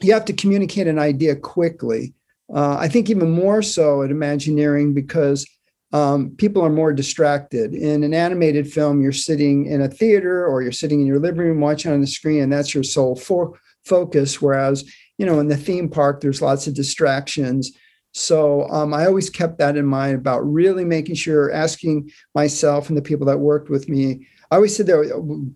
you 0.00 0.12
have 0.12 0.24
to 0.26 0.32
communicate 0.32 0.86
an 0.86 0.98
idea 0.98 1.36
quickly. 1.36 2.14
Uh, 2.54 2.76
I 2.76 2.88
think 2.88 3.10
even 3.10 3.30
more 3.30 3.62
so 3.62 4.02
at 4.02 4.10
Imagineering 4.10 4.94
because 4.94 5.46
um, 5.92 6.30
people 6.36 6.62
are 6.62 6.70
more 6.70 6.92
distracted. 6.92 7.74
In 7.74 8.02
an 8.02 8.12
animated 8.12 8.70
film, 8.70 9.00
you're 9.00 9.12
sitting 9.12 9.66
in 9.66 9.80
a 9.80 9.88
theater 9.88 10.46
or 10.46 10.62
you're 10.62 10.72
sitting 10.72 11.00
in 11.00 11.06
your 11.06 11.18
living 11.18 11.40
room 11.40 11.60
watching 11.60 11.92
on 11.92 12.00
the 12.00 12.06
screen, 12.06 12.42
and 12.42 12.52
that's 12.52 12.74
your 12.74 12.82
sole 12.82 13.16
for- 13.16 13.58
focus. 13.84 14.42
Whereas, 14.42 14.84
you 15.18 15.26
know, 15.26 15.40
in 15.40 15.48
the 15.48 15.56
theme 15.56 15.88
park, 15.88 16.20
there's 16.20 16.42
lots 16.42 16.66
of 16.66 16.74
distractions. 16.74 17.72
So 18.12 18.68
um, 18.70 18.94
I 18.94 19.06
always 19.06 19.30
kept 19.30 19.58
that 19.58 19.76
in 19.76 19.86
mind 19.86 20.16
about 20.16 20.40
really 20.40 20.84
making 20.84 21.16
sure, 21.16 21.52
asking 21.52 22.10
myself 22.34 22.88
and 22.88 22.96
the 22.96 23.02
people 23.02 23.26
that 23.26 23.38
worked 23.38 23.70
with 23.70 23.88
me. 23.88 24.26
I 24.50 24.56
always 24.56 24.76
said 24.76 24.86
there 24.86 25.04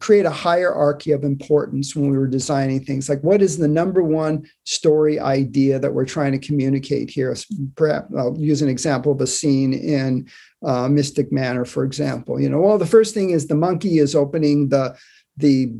create 0.00 0.26
a 0.26 0.30
hierarchy 0.30 1.12
of 1.12 1.22
importance 1.22 1.94
when 1.94 2.10
we 2.10 2.18
were 2.18 2.26
designing 2.26 2.84
things. 2.84 3.08
Like, 3.08 3.22
what 3.22 3.40
is 3.40 3.56
the 3.56 3.68
number 3.68 4.02
one 4.02 4.44
story 4.64 5.20
idea 5.20 5.78
that 5.78 5.94
we're 5.94 6.06
trying 6.06 6.32
to 6.32 6.38
communicate 6.38 7.08
here? 7.08 7.34
Perhaps 7.76 8.12
I'll 8.16 8.36
use 8.38 8.62
an 8.62 8.68
example 8.68 9.12
of 9.12 9.20
a 9.20 9.26
scene 9.26 9.72
in 9.72 10.28
uh, 10.64 10.88
Mystic 10.88 11.30
Manor, 11.30 11.64
for 11.64 11.84
example. 11.84 12.40
You 12.40 12.48
know, 12.48 12.60
well, 12.60 12.78
the 12.78 12.86
first 12.86 13.14
thing 13.14 13.30
is 13.30 13.46
the 13.46 13.54
monkey 13.54 13.98
is 13.98 14.14
opening 14.14 14.68
the 14.68 14.96
the 15.36 15.72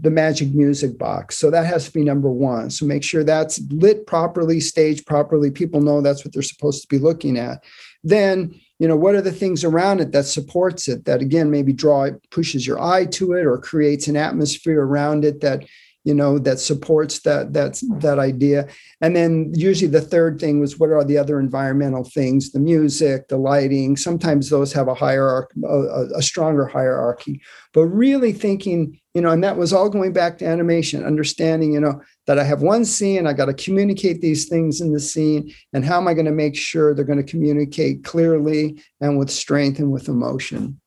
the 0.00 0.10
magic 0.10 0.54
music 0.54 0.96
box 0.98 1.38
so 1.38 1.50
that 1.50 1.66
has 1.66 1.86
to 1.86 1.92
be 1.92 2.04
number 2.04 2.30
one 2.30 2.70
so 2.70 2.86
make 2.86 3.02
sure 3.02 3.24
that's 3.24 3.60
lit 3.70 4.06
properly 4.06 4.60
staged 4.60 5.06
properly 5.06 5.50
people 5.50 5.80
know 5.80 6.00
that's 6.00 6.24
what 6.24 6.32
they're 6.32 6.42
supposed 6.42 6.82
to 6.82 6.88
be 6.88 6.98
looking 6.98 7.38
at 7.38 7.64
then 8.04 8.54
you 8.78 8.86
know 8.86 8.96
what 8.96 9.14
are 9.14 9.22
the 9.22 9.32
things 9.32 9.64
around 9.64 10.00
it 10.00 10.12
that 10.12 10.24
supports 10.24 10.88
it 10.88 11.04
that 11.04 11.20
again 11.20 11.50
maybe 11.50 11.72
draw 11.72 12.08
pushes 12.30 12.66
your 12.66 12.80
eye 12.80 13.04
to 13.04 13.32
it 13.32 13.44
or 13.44 13.58
creates 13.58 14.08
an 14.08 14.16
atmosphere 14.16 14.82
around 14.82 15.24
it 15.24 15.40
that 15.40 15.64
you 16.04 16.14
know 16.14 16.38
that 16.38 16.58
supports 16.58 17.20
that 17.20 17.52
that's 17.52 17.80
that 17.98 18.18
idea? 18.18 18.66
And 19.02 19.14
then 19.14 19.52
usually 19.54 19.90
the 19.90 20.00
third 20.00 20.40
thing 20.40 20.58
was 20.58 20.78
what 20.78 20.90
are 20.90 21.04
the 21.04 21.18
other 21.18 21.38
environmental 21.38 22.04
things? 22.04 22.52
The 22.52 22.60
music 22.60 23.28
the 23.28 23.36
lighting. 23.36 23.96
Sometimes 23.96 24.48
those 24.48 24.72
have 24.72 24.88
a 24.88 24.94
hierarchy 24.94 25.60
a, 25.68 26.06
a 26.16 26.22
stronger 26.22 26.66
hierarchy. 26.66 27.42
But 27.74 27.86
really 27.86 28.32
thinking 28.32 28.98
you 29.18 29.22
know 29.22 29.30
and 29.30 29.42
that 29.42 29.56
was 29.56 29.72
all 29.72 29.90
going 29.90 30.12
back 30.12 30.38
to 30.38 30.46
animation 30.46 31.04
understanding 31.04 31.72
you 31.72 31.80
know 31.80 32.00
that 32.28 32.38
i 32.38 32.44
have 32.44 32.62
one 32.62 32.84
scene 32.84 33.26
i 33.26 33.32
got 33.32 33.46
to 33.46 33.54
communicate 33.54 34.20
these 34.20 34.48
things 34.48 34.80
in 34.80 34.92
the 34.92 35.00
scene 35.00 35.52
and 35.72 35.84
how 35.84 35.96
am 35.96 36.06
i 36.06 36.14
going 36.14 36.24
to 36.24 36.30
make 36.30 36.54
sure 36.54 36.94
they're 36.94 37.04
going 37.04 37.20
to 37.20 37.28
communicate 37.28 38.04
clearly 38.04 38.80
and 39.00 39.18
with 39.18 39.28
strength 39.28 39.80
and 39.80 39.90
with 39.90 40.06
emotion 40.06 40.80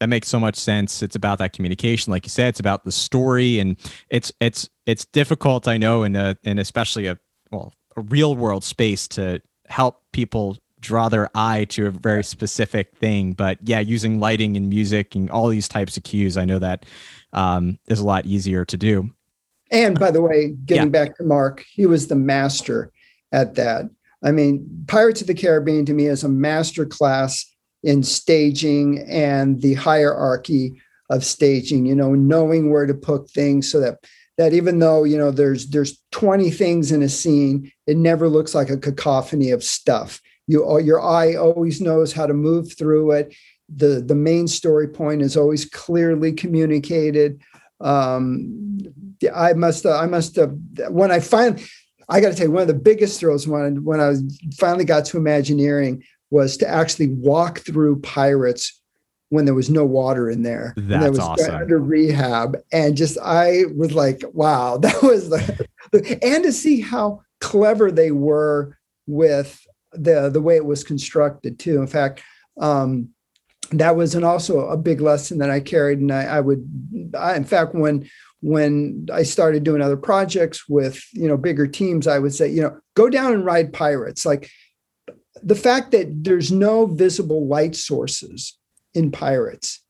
that 0.00 0.08
makes 0.08 0.28
so 0.28 0.40
much 0.40 0.56
sense. 0.56 1.02
It's 1.02 1.14
about 1.14 1.36
that 1.40 1.52
communication, 1.52 2.10
like 2.10 2.24
you 2.24 2.30
said. 2.30 2.48
It's 2.48 2.58
about 2.58 2.84
the 2.84 2.90
story, 2.90 3.58
and 3.58 3.76
it's 4.08 4.32
it's 4.40 4.66
it's 4.86 5.04
difficult, 5.04 5.68
I 5.68 5.76
know, 5.76 6.04
in 6.04 6.16
a 6.16 6.38
in 6.42 6.58
especially 6.58 7.06
a 7.06 7.18
well 7.52 7.74
a 7.98 8.00
real 8.00 8.34
world 8.34 8.64
space 8.64 9.06
to 9.08 9.42
help 9.66 10.02
people 10.14 10.56
draw 10.80 11.08
their 11.08 11.28
eye 11.34 11.66
to 11.66 11.86
a 11.86 11.90
very 11.90 12.24
specific 12.24 12.96
thing. 12.96 13.32
But 13.32 13.58
yeah, 13.62 13.80
using 13.80 14.18
lighting 14.18 14.56
and 14.56 14.68
music 14.68 15.14
and 15.14 15.30
all 15.30 15.48
these 15.48 15.68
types 15.68 15.96
of 15.96 16.02
cues, 16.02 16.36
I 16.36 16.44
know 16.44 16.58
that 16.58 16.86
um, 17.32 17.78
is 17.88 18.00
a 18.00 18.06
lot 18.06 18.26
easier 18.26 18.64
to 18.64 18.76
do. 18.76 19.10
And 19.70 19.98
by 19.98 20.10
the 20.10 20.22
way, 20.22 20.54
getting 20.64 20.92
yeah. 20.92 21.04
back 21.04 21.16
to 21.16 21.24
Marc, 21.24 21.64
he 21.70 21.86
was 21.86 22.08
the 22.08 22.16
master 22.16 22.92
at 23.32 23.54
that. 23.54 23.88
I 24.22 24.32
mean, 24.32 24.84
Pirates 24.88 25.20
of 25.20 25.28
the 25.28 25.34
Caribbean 25.34 25.86
to 25.86 25.94
me 25.94 26.06
is 26.06 26.24
a 26.24 26.28
master 26.28 26.84
class 26.84 27.46
in 27.82 28.02
staging 28.02 28.98
and 29.08 29.62
the 29.62 29.74
hierarchy 29.74 30.80
of 31.10 31.24
staging 31.24 31.84
you 31.84 31.94
know 31.94 32.14
knowing 32.14 32.70
where 32.70 32.86
to 32.86 32.94
put 32.94 33.28
things 33.30 33.70
so 33.70 33.80
that 33.80 33.98
that 34.38 34.52
even 34.52 34.78
though 34.78 35.04
you 35.04 35.18
know 35.18 35.30
there's 35.30 35.68
there's 35.68 36.00
20 36.12 36.50
things 36.50 36.92
in 36.92 37.02
a 37.02 37.08
scene 37.08 37.70
it 37.86 37.96
never 37.96 38.28
looks 38.28 38.54
like 38.54 38.70
a 38.70 38.76
cacophony 38.76 39.50
of 39.50 39.64
stuff 39.64 40.20
you 40.46 40.78
your 40.80 41.00
eye 41.00 41.34
always 41.34 41.80
knows 41.80 42.12
how 42.12 42.26
to 42.26 42.34
move 42.34 42.76
through 42.76 43.10
it 43.10 43.34
the 43.74 44.00
the 44.00 44.14
main 44.14 44.48
story 44.48 44.88
point 44.88 45.22
is 45.22 45.36
always 45.36 45.64
clearly 45.64 46.32
communicated 46.32 47.40
um 47.80 48.78
i 49.34 49.52
must 49.52 49.86
i 49.86 50.06
must 50.06 50.36
have 50.36 50.52
when 50.88 51.10
i 51.10 51.20
finally 51.20 51.62
i 52.08 52.20
got 52.20 52.30
to 52.30 52.34
tell 52.34 52.46
you 52.46 52.52
one 52.52 52.62
of 52.62 52.68
the 52.68 52.74
biggest 52.74 53.20
thrills 53.20 53.46
when 53.46 53.82
when 53.84 54.00
i 54.00 54.14
finally 54.58 54.84
got 54.84 55.04
to 55.04 55.16
imagineering 55.16 56.02
was 56.30 56.56
to 56.56 56.68
actually 56.68 57.08
walk 57.08 57.60
through 57.60 58.00
pirates 58.00 58.80
when 59.30 59.44
there 59.44 59.54
was 59.54 59.70
no 59.70 59.84
water 59.84 60.28
in 60.28 60.42
there. 60.42 60.74
That's 60.76 61.04
and 61.04 61.10
was 61.10 61.18
awesome. 61.20 61.54
Under 61.54 61.78
rehab, 61.78 62.56
and 62.72 62.96
just 62.96 63.16
I 63.22 63.64
was 63.74 63.94
like, 63.94 64.22
wow, 64.32 64.76
that 64.82 65.02
was 65.02 65.30
the, 65.30 66.18
and 66.22 66.44
to 66.44 66.52
see 66.52 66.80
how 66.80 67.22
clever 67.40 67.90
they 67.90 68.10
were 68.10 68.76
with 69.06 69.64
the 69.92 70.28
the 70.28 70.40
way 70.40 70.56
it 70.56 70.64
was 70.64 70.84
constructed 70.84 71.58
too. 71.58 71.80
In 71.80 71.86
fact, 71.86 72.22
um, 72.60 73.08
that 73.70 73.96
was 73.96 74.14
an 74.14 74.24
also 74.24 74.68
a 74.68 74.76
big 74.76 75.00
lesson 75.00 75.38
that 75.38 75.50
I 75.50 75.60
carried, 75.60 75.98
and 75.98 76.12
I, 76.12 76.24
I 76.24 76.40
would, 76.40 77.12
I, 77.16 77.36
in 77.36 77.44
fact, 77.44 77.74
when 77.74 78.08
when 78.42 79.06
I 79.12 79.22
started 79.22 79.64
doing 79.64 79.82
other 79.82 79.96
projects 79.96 80.68
with 80.68 81.02
you 81.12 81.28
know 81.28 81.36
bigger 81.36 81.66
teams, 81.66 82.06
I 82.06 82.18
would 82.18 82.34
say, 82.34 82.48
you 82.48 82.62
know, 82.62 82.78
go 82.94 83.08
down 83.08 83.32
and 83.32 83.44
ride 83.44 83.72
pirates, 83.72 84.26
like 84.26 84.50
the 85.42 85.54
fact 85.54 85.92
that 85.92 86.24
there's 86.24 86.50
no 86.50 86.86
visible 86.86 87.46
light 87.46 87.76
sources 87.76 88.58
in 88.94 89.10
pirates 89.10 89.82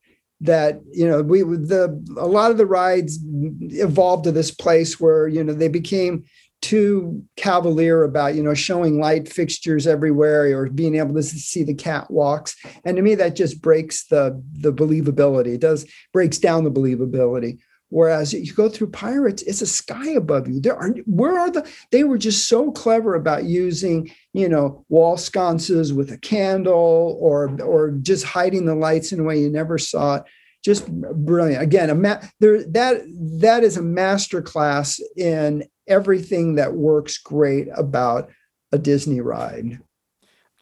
that 0.43 0.81
you 0.93 1.07
know 1.07 1.23
we 1.23 1.43
the 1.43 2.03
a 2.17 2.27
lot 2.27 2.51
of 2.51 2.57
the 2.57 2.67
rides 2.67 3.19
evolved 3.23 4.25
to 4.25 4.33
this 4.33 4.51
place 4.51 4.99
where 4.99 5.29
you 5.29 5.45
know 5.45 5.53
they 5.53 5.69
became 5.69 6.25
too 6.63 7.25
cavalier 7.37 8.03
about 8.03 8.35
you 8.35 8.43
know 8.43 8.55
showing 8.55 9.01
light 9.01 9.33
fixtures 9.33 9.87
everywhere 9.87 10.57
or 10.57 10.69
being 10.69 10.97
able 10.97 11.15
to 11.15 11.23
see 11.23 11.63
the 11.63 11.75
catwalks 11.75 12.55
and 12.85 12.97
to 12.97 13.03
me 13.03 13.15
that 13.15 13.35
just 13.35 13.63
breaks 13.63 14.07
the 14.07 14.43
the 14.53 14.73
believability 14.73 15.55
it 15.55 15.61
does 15.61 15.87
breaks 16.13 16.39
down 16.39 16.65
the 16.65 16.71
believability 16.71 17.59
Whereas 17.91 18.33
you 18.33 18.55
go 18.55 18.69
through 18.69 18.91
pirates, 18.91 19.43
it's 19.43 19.63
a 19.63 19.67
sky 19.67 20.11
above 20.11 20.49
you. 20.49 20.61
There 20.61 20.77
are 20.77 20.91
where 21.07 21.37
are 21.37 21.51
the 21.51 21.69
they 21.91 22.05
were 22.05 22.19
just 22.19 22.49
so 22.49 22.71
clever 22.71 23.17
about 23.17 23.45
using, 23.45 24.13
you 24.33 24.49
know, 24.49 24.85
wall 24.89 25.17
sconces 25.17 25.93
with 25.93 26.13
a 26.13 26.19
candle 26.19 27.19
or 27.21 27.61
or 27.61 27.91
just 27.91 28.25
hiding 28.25 28.65
the 28.65 28.77
lights 28.77 29.11
in 29.11 29.19
a 29.19 29.25
way 29.25 29.41
you 29.41 29.51
never 29.51 29.77
saw 29.77 30.17
it. 30.17 30.23
Just 30.65 30.89
brilliant. 30.89 31.63
Again, 31.63 31.91
a 31.91 31.97
ma- 31.97 32.21
there 32.39 32.63
that 32.63 33.03
that 33.41 33.65
is 33.65 33.77
a 33.77 33.83
master 33.83 34.41
class 34.41 35.01
in 35.17 35.65
everything 35.91 36.55
that 36.55 36.75
works 36.75 37.19
great 37.19 37.69
about 37.77 38.31
a 38.73 38.79
Disney 38.79 39.21
ride. 39.21 39.79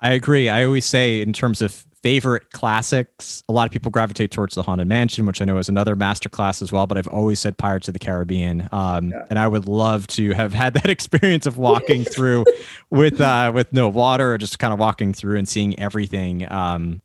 I 0.00 0.12
agree. 0.12 0.48
I 0.48 0.64
always 0.64 0.86
say 0.86 1.20
in 1.20 1.32
terms 1.32 1.60
of 1.60 1.84
favorite 2.02 2.50
classics. 2.52 3.42
A 3.48 3.52
lot 3.52 3.66
of 3.66 3.72
people 3.72 3.90
gravitate 3.90 4.30
towards 4.30 4.54
the 4.54 4.62
Haunted 4.62 4.88
Mansion, 4.88 5.26
which 5.26 5.42
I 5.42 5.44
know 5.44 5.58
is 5.58 5.68
another 5.68 5.96
masterclass 5.96 6.62
as 6.62 6.72
well. 6.72 6.86
But 6.86 6.98
I've 6.98 7.08
always 7.08 7.40
said 7.40 7.58
Pirates 7.58 7.88
of 7.88 7.94
the 7.94 7.98
Caribbean, 7.98 8.68
um, 8.72 9.10
yeah. 9.10 9.24
and 9.30 9.38
I 9.38 9.48
would 9.48 9.66
love 9.66 10.06
to 10.08 10.32
have 10.32 10.52
had 10.52 10.74
that 10.74 10.90
experience 10.90 11.46
of 11.46 11.58
walking 11.58 12.04
through 12.04 12.44
with 12.90 13.20
uh, 13.20 13.52
with 13.54 13.72
no 13.72 13.88
water, 13.88 14.34
or 14.34 14.38
just 14.38 14.58
kind 14.58 14.72
of 14.72 14.78
walking 14.78 15.12
through 15.12 15.38
and 15.38 15.48
seeing 15.48 15.78
everything. 15.78 16.50
Um, 16.50 17.02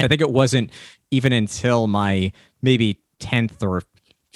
I 0.00 0.08
think 0.08 0.20
it 0.20 0.30
wasn't 0.30 0.70
even 1.10 1.32
until 1.32 1.86
my 1.86 2.32
maybe 2.62 3.00
tenth 3.18 3.62
or 3.62 3.82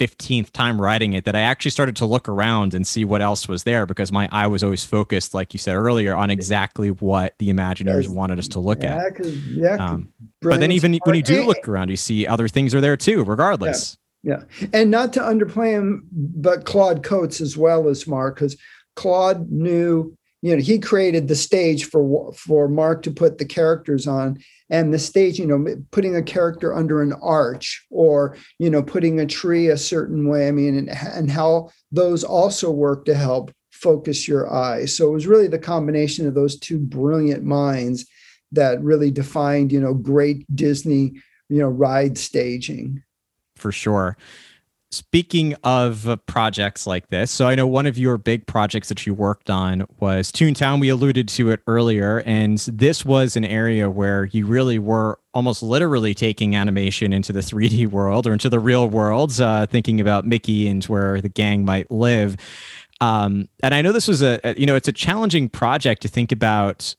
15th 0.01 0.49
time 0.51 0.81
writing 0.81 1.13
it 1.13 1.25
that 1.25 1.35
I 1.35 1.41
actually 1.41 1.69
started 1.69 1.95
to 1.97 2.07
look 2.07 2.27
around 2.27 2.73
and 2.73 2.87
see 2.87 3.05
what 3.05 3.21
else 3.21 3.47
was 3.47 3.63
there 3.63 3.85
because 3.85 4.11
my 4.11 4.27
eye 4.31 4.47
was 4.47 4.63
always 4.63 4.83
focused, 4.83 5.35
like 5.35 5.53
you 5.53 5.59
said 5.59 5.75
earlier, 5.75 6.15
on 6.15 6.31
exactly 6.31 6.89
what 6.89 7.35
the 7.37 7.49
Imagineers 7.49 8.09
wanted 8.09 8.39
us 8.39 8.47
to 8.49 8.59
look 8.59 8.81
yeah, 8.81 8.95
at. 8.95 9.25
Yeah, 9.25 9.75
um, 9.75 10.11
but 10.41 10.59
then 10.59 10.71
even 10.71 10.97
when 11.03 11.15
you 11.15 11.21
do 11.21 11.45
look 11.45 11.67
around, 11.67 11.89
you 11.89 11.97
see 11.97 12.25
other 12.25 12.47
things 12.47 12.73
are 12.73 12.81
there 12.81 12.97
too, 12.97 13.23
regardless. 13.23 13.95
Yeah. 14.23 14.43
yeah. 14.59 14.67
And 14.73 14.89
not 14.89 15.13
to 15.13 15.19
underplay 15.19 15.71
him, 15.71 16.07
but 16.11 16.65
Claude 16.65 17.03
Coats 17.03 17.39
as 17.39 17.55
well 17.55 17.87
as 17.87 18.07
Marc, 18.07 18.35
because 18.35 18.57
Claude 18.95 19.51
knew 19.51 20.17
you 20.41 20.55
know 20.55 20.61
he 20.61 20.79
created 20.79 21.27
the 21.27 21.35
stage 21.35 21.85
for 21.85 22.31
for 22.33 22.67
marc 22.67 23.03
to 23.03 23.11
put 23.11 23.37
the 23.37 23.45
characters 23.45 24.07
on 24.07 24.37
and 24.69 24.93
the 24.93 24.99
stage 24.99 25.39
you 25.39 25.45
know 25.45 25.75
putting 25.91 26.15
a 26.15 26.23
character 26.23 26.73
under 26.73 27.01
an 27.01 27.13
arch 27.21 27.85
or 27.89 28.35
you 28.59 28.69
know 28.69 28.83
putting 28.83 29.19
a 29.19 29.25
tree 29.25 29.67
a 29.67 29.77
certain 29.77 30.27
way 30.27 30.47
i 30.47 30.51
mean 30.51 30.77
and, 30.77 30.89
and 30.89 31.31
how 31.31 31.69
those 31.91 32.23
also 32.23 32.69
work 32.71 33.05
to 33.05 33.15
help 33.15 33.51
focus 33.71 34.27
your 34.27 34.51
eyes 34.51 34.95
so 34.95 35.07
it 35.07 35.13
was 35.13 35.27
really 35.27 35.47
the 35.47 35.59
combination 35.59 36.27
of 36.27 36.33
those 36.33 36.59
two 36.59 36.77
brilliant 36.77 37.43
minds 37.43 38.05
that 38.51 38.81
really 38.81 39.11
defined, 39.11 39.71
you 39.71 39.79
know, 39.79 39.93
great 39.93 40.45
Disney, 40.55 41.13
you 41.49 41.59
know, 41.59 41.67
ride 41.67 42.17
staging. 42.17 43.03
For 43.55 43.71
sure. 43.71 44.17
Speaking 44.93 45.55
of 45.63 46.19
projects 46.25 46.85
like 46.85 47.07
this, 47.07 47.31
so 47.31 47.47
I 47.47 47.55
know 47.55 47.65
one 47.65 47.85
of 47.85 47.97
your 47.97 48.17
big 48.17 48.45
projects 48.45 48.89
that 48.89 49.05
you 49.05 49.13
worked 49.13 49.49
on 49.49 49.85
was 50.01 50.33
Toontown. 50.33 50.81
We 50.81 50.89
alluded 50.89 51.29
to 51.29 51.49
it 51.51 51.61
earlier, 51.65 52.21
and 52.25 52.57
this 52.57 53.05
was 53.05 53.37
an 53.37 53.45
area 53.45 53.89
where 53.89 54.25
you 54.25 54.45
really 54.45 54.79
were 54.79 55.17
almost 55.33 55.63
literally 55.63 56.13
taking 56.13 56.57
animation 56.57 57.13
into 57.13 57.31
the 57.31 57.39
3D 57.51 57.87
world 57.87 58.27
or 58.27 58.33
into 58.33 58.49
the 58.49 58.59
real 58.59 58.89
world, 58.89 59.39
uh, 59.39 59.65
thinking 59.65 60.01
about 60.01 60.25
Mickey 60.25 60.67
and 60.67 60.83
where 60.85 61.21
the 61.21 61.29
gang 61.29 61.63
might 61.63 61.89
live. 61.89 62.35
Um, 62.99 63.47
and 63.63 63.73
I 63.73 63.81
know 63.81 63.93
this 63.93 64.09
was 64.09 64.21
a, 64.21 64.41
a, 64.43 64.59
you 64.59 64.65
know, 64.65 64.75
it's 64.75 64.89
a 64.89 64.93
challenging 64.93 65.47
project 65.47 66.01
to 66.01 66.09
think 66.09 66.33
about 66.33 66.95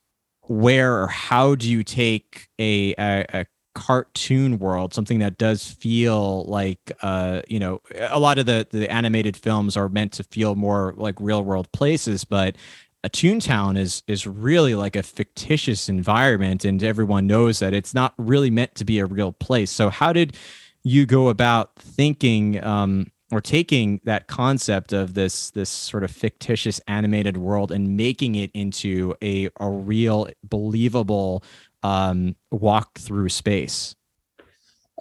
where 0.49 1.01
or 1.01 1.07
how 1.07 1.55
do 1.55 1.71
you 1.71 1.85
take 1.85 2.49
a, 2.59 2.95
a, 2.99 3.27
a 3.33 3.47
cartoon 3.75 4.59
world, 4.59 4.95
something 4.95 5.19
that 5.21 5.39
does 5.39 5.71
feel 5.71 6.45
like, 6.45 6.93
uh, 7.03 7.43
you 7.49 7.59
know, 7.59 7.81
a 8.09 8.21
lot 8.21 8.39
of 8.39 8.47
the 8.47 8.67
the 8.71 8.91
animated 8.91 9.37
films 9.37 9.77
are 9.77 9.89
meant 9.89 10.13
to 10.13 10.25
feel 10.25 10.55
more 10.55 10.95
like 10.97 11.15
real 11.21 11.43
world 11.45 11.71
places, 11.73 12.25
but 12.25 12.57
a 13.05 13.11
Toontown 13.11 13.77
is 13.77 14.03
is 14.07 14.27
really 14.27 14.75
like 14.75 14.97
a 14.97 15.03
fictitious 15.03 15.89
environment, 15.89 16.65
and 16.65 16.83
everyone 16.83 17.27
knows 17.27 17.59
that 17.59 17.75
it's 17.75 17.95
not 17.95 18.15
really 18.17 18.51
meant 18.51 18.75
to 18.77 18.85
be 18.85 18.99
a 18.99 19.07
real 19.07 19.33
place. 19.33 19.71
So, 19.71 19.91
how 19.91 20.13
did 20.13 20.37
you 20.85 21.07
go 21.07 21.29
about 21.29 21.75
thinking 21.77 22.63
um, 22.63 23.11
or 23.33 23.41
taking 23.41 24.01
that 24.05 24.29
concept 24.29 24.93
of 24.93 25.15
this 25.15 25.51
this 25.51 25.71
sort 25.71 26.05
of 26.05 26.11
fictitious 26.11 26.81
animated 26.87 27.37
world 27.37 27.73
and 27.73 27.97
making 27.97 28.37
it 28.37 28.51
into 28.55 29.15
a 29.23 29.49
a 29.59 29.69
real 29.69 30.29
believable 30.49 31.43
um, 31.83 32.37
walk 32.51 32.99
through 32.99 33.29
space? 33.29 33.95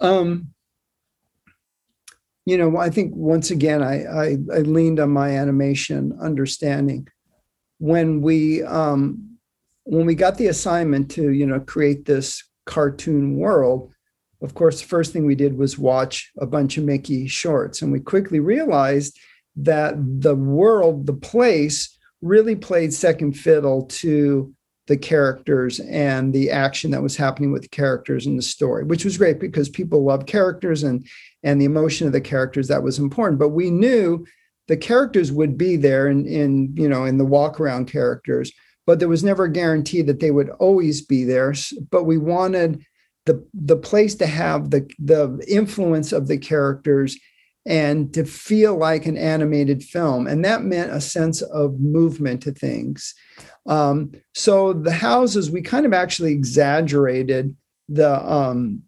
Um, 0.00 0.52
you 2.44 2.58
know, 2.58 2.76
I 2.76 2.90
think 2.90 3.14
once 3.14 3.50
again, 3.50 3.82
I, 3.82 4.04
I, 4.04 4.36
I 4.52 4.58
leaned 4.58 4.98
on 4.98 5.10
my 5.10 5.30
animation 5.30 6.18
understanding 6.20 7.06
when 7.78 8.20
we 8.20 8.62
um, 8.64 9.38
when 9.84 10.06
we 10.06 10.14
got 10.14 10.38
the 10.38 10.48
assignment 10.48 11.10
to 11.12 11.30
you 11.30 11.46
know 11.46 11.60
create 11.60 12.04
this 12.04 12.42
cartoon 12.66 13.36
world. 13.36 13.92
Of 14.42 14.54
course, 14.54 14.80
the 14.80 14.88
first 14.88 15.12
thing 15.12 15.24
we 15.24 15.36
did 15.36 15.56
was 15.56 15.78
watch 15.78 16.32
a 16.38 16.46
bunch 16.46 16.76
of 16.78 16.84
Mickey 16.84 17.28
shorts, 17.28 17.80
and 17.80 17.92
we 17.92 18.00
quickly 18.00 18.40
realized 18.40 19.18
that 19.54 19.94
the 19.96 20.34
world, 20.34 21.06
the 21.06 21.12
place, 21.12 21.96
really 22.22 22.56
played 22.56 22.92
second 22.92 23.34
fiddle 23.34 23.86
to 23.86 24.52
the 24.88 24.96
characters 24.96 25.80
and 25.80 26.32
the 26.32 26.50
action 26.50 26.90
that 26.90 27.02
was 27.02 27.16
happening 27.16 27.52
with 27.52 27.62
the 27.62 27.68
characters 27.68 28.26
in 28.26 28.36
the 28.36 28.42
story, 28.42 28.84
which 28.84 29.04
was 29.04 29.18
great 29.18 29.38
because 29.38 29.68
people 29.68 30.04
love 30.04 30.26
characters 30.26 30.82
and 30.82 31.06
and 31.44 31.60
the 31.60 31.64
emotion 31.64 32.06
of 32.06 32.12
the 32.12 32.20
characters 32.20 32.68
that 32.68 32.82
was 32.82 32.98
important. 32.98 33.38
But 33.38 33.50
we 33.50 33.70
knew 33.70 34.24
the 34.68 34.76
characters 34.76 35.30
would 35.30 35.56
be 35.56 35.76
there 35.76 36.08
in, 36.08 36.26
in 36.26 36.74
you 36.76 36.88
know 36.88 37.04
in 37.04 37.18
the 37.18 37.24
walk 37.24 37.60
around 37.60 37.86
characters, 37.86 38.52
but 38.86 38.98
there 38.98 39.08
was 39.08 39.24
never 39.24 39.44
a 39.44 39.52
guarantee 39.52 40.02
that 40.02 40.20
they 40.20 40.30
would 40.30 40.50
always 40.50 41.00
be 41.00 41.24
there. 41.24 41.54
But 41.90 42.04
we 42.04 42.18
wanted 42.18 42.84
the 43.26 43.46
the 43.54 43.76
place 43.76 44.16
to 44.16 44.26
have 44.26 44.70
the 44.70 44.90
the 44.98 45.44
influence 45.46 46.12
of 46.12 46.26
the 46.26 46.38
characters 46.38 47.16
and 47.64 48.12
to 48.12 48.24
feel 48.24 48.76
like 48.76 49.06
an 49.06 49.16
animated 49.16 49.84
film 49.84 50.26
and 50.26 50.44
that 50.44 50.64
meant 50.64 50.90
a 50.90 51.00
sense 51.00 51.42
of 51.42 51.78
movement 51.78 52.42
to 52.42 52.50
things 52.50 53.14
um, 53.66 54.12
so 54.34 54.72
the 54.72 54.92
houses, 54.92 55.50
we 55.50 55.62
kind 55.62 55.86
of 55.86 55.92
actually 55.92 56.32
exaggerated 56.32 57.54
the 57.88 58.20
um, 58.20 58.82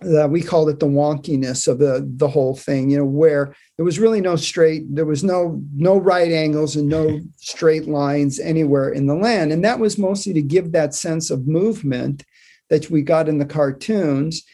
the, 0.00 0.26
we 0.28 0.42
called 0.42 0.70
it 0.70 0.80
the 0.80 0.86
wonkiness 0.86 1.68
of 1.68 1.78
the 1.78 2.08
the 2.16 2.28
whole 2.28 2.56
thing. 2.56 2.90
You 2.90 2.98
know, 2.98 3.04
where 3.04 3.54
there 3.76 3.84
was 3.84 3.98
really 3.98 4.20
no 4.20 4.36
straight, 4.36 4.84
there 4.94 5.04
was 5.04 5.22
no 5.22 5.62
no 5.74 5.98
right 5.98 6.32
angles 6.32 6.76
and 6.76 6.88
no 6.88 7.20
straight 7.36 7.86
lines 7.86 8.40
anywhere 8.40 8.90
in 8.90 9.06
the 9.06 9.14
land, 9.14 9.52
and 9.52 9.64
that 9.64 9.78
was 9.78 9.98
mostly 9.98 10.32
to 10.32 10.42
give 10.42 10.72
that 10.72 10.94
sense 10.94 11.30
of 11.30 11.46
movement 11.46 12.24
that 12.68 12.90
we 12.90 13.02
got 13.02 13.28
in 13.28 13.38
the 13.38 13.46
cartoons. 13.46 14.44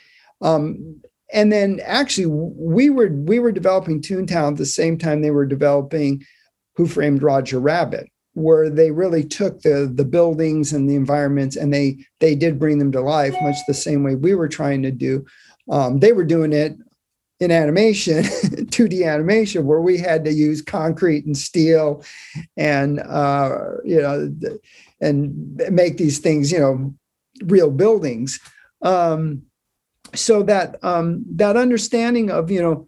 Um, 0.42 1.00
and 1.32 1.50
then 1.50 1.80
actually 1.84 2.26
we 2.26 2.90
were 2.90 3.08
we 3.08 3.38
were 3.38 3.52
developing 3.52 4.02
Toontown 4.02 4.52
at 4.52 4.56
the 4.58 4.66
same 4.66 4.98
time 4.98 5.22
they 5.22 5.30
were 5.30 5.46
developing 5.46 6.24
Who 6.76 6.86
Framed 6.86 7.22
Roger 7.22 7.58
Rabbit 7.58 8.08
where 8.36 8.68
they 8.68 8.90
really 8.90 9.24
took 9.24 9.62
the 9.62 9.90
the 9.92 10.04
buildings 10.04 10.70
and 10.74 10.90
the 10.90 10.94
environments 10.94 11.56
and 11.56 11.72
they 11.72 11.96
they 12.20 12.34
did 12.34 12.58
bring 12.58 12.78
them 12.78 12.92
to 12.92 13.00
life 13.00 13.34
much 13.40 13.56
the 13.66 13.72
same 13.72 14.02
way 14.02 14.14
we 14.14 14.34
were 14.34 14.48
trying 14.48 14.82
to 14.82 14.90
do. 14.90 15.24
Um, 15.70 16.00
they 16.00 16.12
were 16.12 16.22
doing 16.22 16.52
it 16.52 16.76
in 17.40 17.50
animation 17.50 18.22
2d 18.24 19.06
animation 19.06 19.66
where 19.66 19.80
we 19.80 19.96
had 19.96 20.22
to 20.26 20.32
use 20.32 20.60
concrete 20.60 21.24
and 21.24 21.36
steel 21.36 22.04
and 22.58 23.00
uh, 23.00 23.58
you 23.84 24.02
know 24.02 24.30
and 25.00 25.56
make 25.70 25.96
these 25.96 26.18
things 26.18 26.52
you 26.52 26.60
know 26.60 26.94
real 27.44 27.70
buildings. 27.70 28.38
Um, 28.82 29.44
so 30.14 30.42
that 30.42 30.76
um, 30.84 31.24
that 31.30 31.56
understanding 31.56 32.30
of 32.30 32.50
you 32.50 32.60
know 32.60 32.86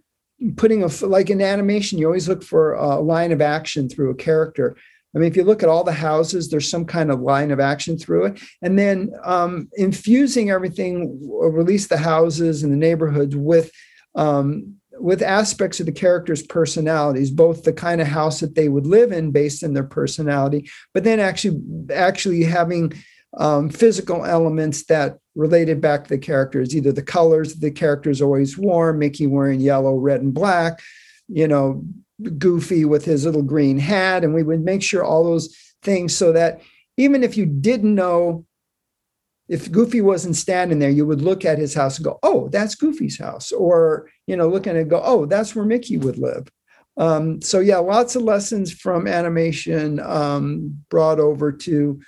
putting 0.58 0.82
a 0.82 0.88
like 1.06 1.30
in 1.30 1.40
animation 1.40 1.98
you 1.98 2.04
always 2.04 2.28
look 2.28 2.42
for 2.42 2.74
a 2.74 3.00
line 3.00 3.32
of 3.32 3.40
action 3.40 3.88
through 3.88 4.10
a 4.10 4.14
character 4.14 4.76
I 5.14 5.18
mean, 5.18 5.30
if 5.30 5.36
you 5.36 5.44
look 5.44 5.62
at 5.62 5.68
all 5.68 5.84
the 5.84 5.92
houses, 5.92 6.48
there's 6.48 6.70
some 6.70 6.84
kind 6.84 7.10
of 7.10 7.20
line 7.20 7.50
of 7.50 7.60
action 7.60 7.98
through 7.98 8.26
it. 8.26 8.40
And 8.60 8.78
then 8.78 9.12
um, 9.24 9.68
infusing 9.74 10.50
everything, 10.50 11.18
release 11.22 11.86
the 11.86 11.96
houses 11.96 12.62
and 12.62 12.72
the 12.72 12.76
neighborhoods 12.76 13.34
with 13.34 13.70
um, 14.14 14.74
with 15.00 15.22
aspects 15.22 15.78
of 15.78 15.86
the 15.86 15.92
characters' 15.92 16.42
personalities, 16.42 17.30
both 17.30 17.62
the 17.62 17.72
kind 17.72 18.00
of 18.00 18.08
house 18.08 18.40
that 18.40 18.56
they 18.56 18.68
would 18.68 18.86
live 18.86 19.12
in 19.12 19.30
based 19.30 19.62
on 19.62 19.72
their 19.72 19.84
personality, 19.84 20.68
but 20.92 21.04
then 21.04 21.20
actually 21.20 21.60
actually 21.94 22.42
having 22.42 22.92
um, 23.36 23.70
physical 23.70 24.24
elements 24.24 24.84
that 24.86 25.18
related 25.34 25.80
back 25.80 26.04
to 26.04 26.10
the 26.10 26.18
characters, 26.18 26.74
either 26.74 26.92
the 26.92 27.02
colors 27.02 27.54
the 27.56 27.70
characters 27.70 28.20
always 28.20 28.58
wore, 28.58 28.92
Mickey 28.92 29.26
wearing 29.26 29.60
yellow, 29.60 29.96
red, 29.96 30.20
and 30.20 30.34
black, 30.34 30.80
you 31.28 31.46
know, 31.46 31.84
Goofy 32.38 32.84
with 32.84 33.04
his 33.04 33.24
little 33.24 33.42
green 33.42 33.78
hat, 33.78 34.24
and 34.24 34.34
we 34.34 34.42
would 34.42 34.64
make 34.64 34.82
sure 34.82 35.04
all 35.04 35.24
those 35.24 35.56
things 35.82 36.16
so 36.16 36.32
that 36.32 36.60
even 36.96 37.22
if 37.22 37.36
you 37.36 37.46
didn't 37.46 37.94
know 37.94 38.44
if 39.48 39.72
Goofy 39.72 40.02
wasn't 40.02 40.36
standing 40.36 40.78
there, 40.78 40.90
you 40.90 41.06
would 41.06 41.22
look 41.22 41.44
at 41.44 41.58
his 41.58 41.74
house 41.74 41.96
and 41.96 42.04
go, 42.04 42.18
"Oh, 42.22 42.48
that's 42.48 42.74
Goofy's 42.74 43.18
house," 43.18 43.50
or 43.52 44.10
you 44.26 44.36
know, 44.36 44.48
look 44.48 44.66
at 44.66 44.76
it 44.76 44.80
and 44.80 44.90
go, 44.90 45.00
"Oh, 45.02 45.26
that's 45.26 45.54
where 45.54 45.64
Mickey 45.64 45.96
would 45.96 46.18
live." 46.18 46.48
Um, 46.98 47.40
so 47.40 47.60
yeah, 47.60 47.78
lots 47.78 48.16
of 48.16 48.22
lessons 48.22 48.72
from 48.72 49.06
animation 49.06 50.00
um, 50.00 50.82
brought 50.90 51.20
over 51.20 51.52
to 51.52 52.00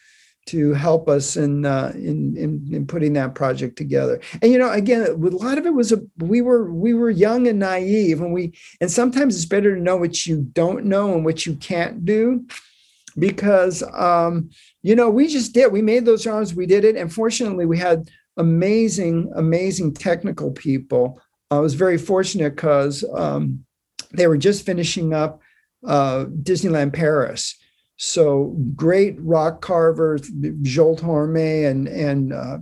to 0.50 0.72
help 0.72 1.08
us 1.08 1.36
in, 1.36 1.64
uh, 1.64 1.92
in, 1.94 2.36
in 2.36 2.68
in 2.72 2.86
putting 2.86 3.12
that 3.12 3.36
project 3.36 3.76
together. 3.76 4.20
And 4.42 4.50
you 4.50 4.58
know, 4.58 4.70
again, 4.70 5.02
a 5.02 5.12
lot 5.12 5.58
of 5.58 5.66
it 5.66 5.74
was 5.74 5.92
a 5.92 6.02
we 6.18 6.40
were 6.40 6.72
we 6.72 6.92
were 6.92 7.10
young 7.10 7.46
and 7.46 7.60
naive, 7.60 8.20
and 8.20 8.32
we 8.32 8.52
and 8.80 8.90
sometimes 8.90 9.36
it's 9.36 9.44
better 9.44 9.76
to 9.76 9.80
know 9.80 9.96
what 9.96 10.26
you 10.26 10.42
don't 10.52 10.86
know 10.86 11.14
and 11.14 11.24
what 11.24 11.46
you 11.46 11.54
can't 11.54 12.04
do, 12.04 12.44
because 13.16 13.84
um, 13.94 14.50
you 14.82 14.96
know 14.96 15.08
we 15.08 15.28
just 15.28 15.52
did 15.52 15.72
we 15.72 15.82
made 15.82 16.04
those 16.04 16.24
drawings, 16.24 16.52
we 16.52 16.66
did 16.66 16.84
it, 16.84 16.96
and 16.96 17.12
fortunately 17.12 17.66
we 17.66 17.78
had 17.78 18.10
amazing 18.36 19.30
amazing 19.36 19.94
technical 19.94 20.50
people. 20.50 21.20
I 21.52 21.60
was 21.60 21.74
very 21.74 21.98
fortunate 21.98 22.56
because 22.56 23.04
um, 23.14 23.64
they 24.12 24.26
were 24.26 24.38
just 24.38 24.66
finishing 24.66 25.14
up 25.14 25.40
uh, 25.86 26.24
Disneyland 26.42 26.92
Paris 26.92 27.56
so 28.02 28.56
great 28.74 29.14
rock 29.20 29.60
carvers, 29.60 30.22
Zsolt 30.30 31.00
Hormay 31.00 31.70
and 31.70 31.86
and 31.86 32.32
uh, 32.32 32.58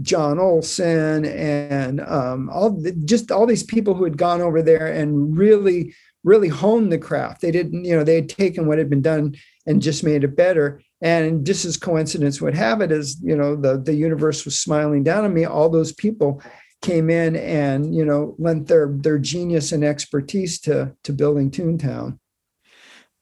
John 0.00 0.38
Olson 0.38 1.24
and 1.24 2.00
um, 2.02 2.48
all 2.50 2.80
just 3.04 3.32
all 3.32 3.46
these 3.46 3.64
people 3.64 3.94
who 3.94 4.04
had 4.04 4.16
gone 4.16 4.40
over 4.40 4.62
there 4.62 4.86
and 4.86 5.36
really 5.36 5.92
really 6.22 6.48
honed 6.48 6.92
the 6.92 6.98
craft. 6.98 7.40
They 7.40 7.50
didn't, 7.50 7.84
you 7.84 7.96
know, 7.96 8.04
they 8.04 8.14
had 8.14 8.28
taken 8.28 8.66
what 8.66 8.78
had 8.78 8.88
been 8.88 9.02
done 9.02 9.36
and 9.66 9.82
just 9.82 10.04
made 10.04 10.22
it 10.22 10.36
better. 10.36 10.80
And 11.00 11.44
just 11.44 11.64
as 11.64 11.76
coincidence 11.76 12.40
would 12.40 12.54
have 12.54 12.80
it, 12.80 12.92
as 12.92 13.20
you 13.20 13.36
know, 13.36 13.56
the 13.56 13.78
the 13.78 13.94
universe 13.94 14.44
was 14.44 14.56
smiling 14.56 15.02
down 15.02 15.24
on 15.24 15.34
me. 15.34 15.46
All 15.46 15.68
those 15.68 15.92
people 15.92 16.40
came 16.80 17.10
in 17.10 17.34
and 17.34 17.92
you 17.92 18.04
know 18.04 18.36
lent 18.38 18.68
their 18.68 18.88
their 18.92 19.18
genius 19.18 19.72
and 19.72 19.82
expertise 19.82 20.60
to 20.60 20.94
to 21.02 21.12
building 21.12 21.50
Toontown. 21.50 22.20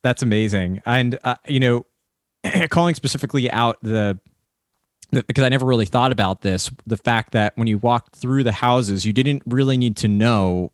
That's 0.04 0.22
amazing. 0.22 0.82
And, 0.84 1.18
uh, 1.24 1.36
you 1.48 1.58
know, 1.58 1.86
calling 2.68 2.94
specifically 2.94 3.50
out 3.50 3.78
the, 3.82 4.20
the, 5.10 5.24
because 5.24 5.42
I 5.42 5.48
never 5.48 5.64
really 5.64 5.86
thought 5.86 6.12
about 6.12 6.42
this, 6.42 6.70
the 6.86 6.98
fact 6.98 7.32
that 7.32 7.56
when 7.56 7.66
you 7.66 7.78
walked 7.78 8.14
through 8.14 8.44
the 8.44 8.52
houses, 8.52 9.06
you 9.06 9.14
didn't 9.14 9.42
really 9.46 9.78
need 9.78 9.96
to 9.96 10.08
know 10.08 10.72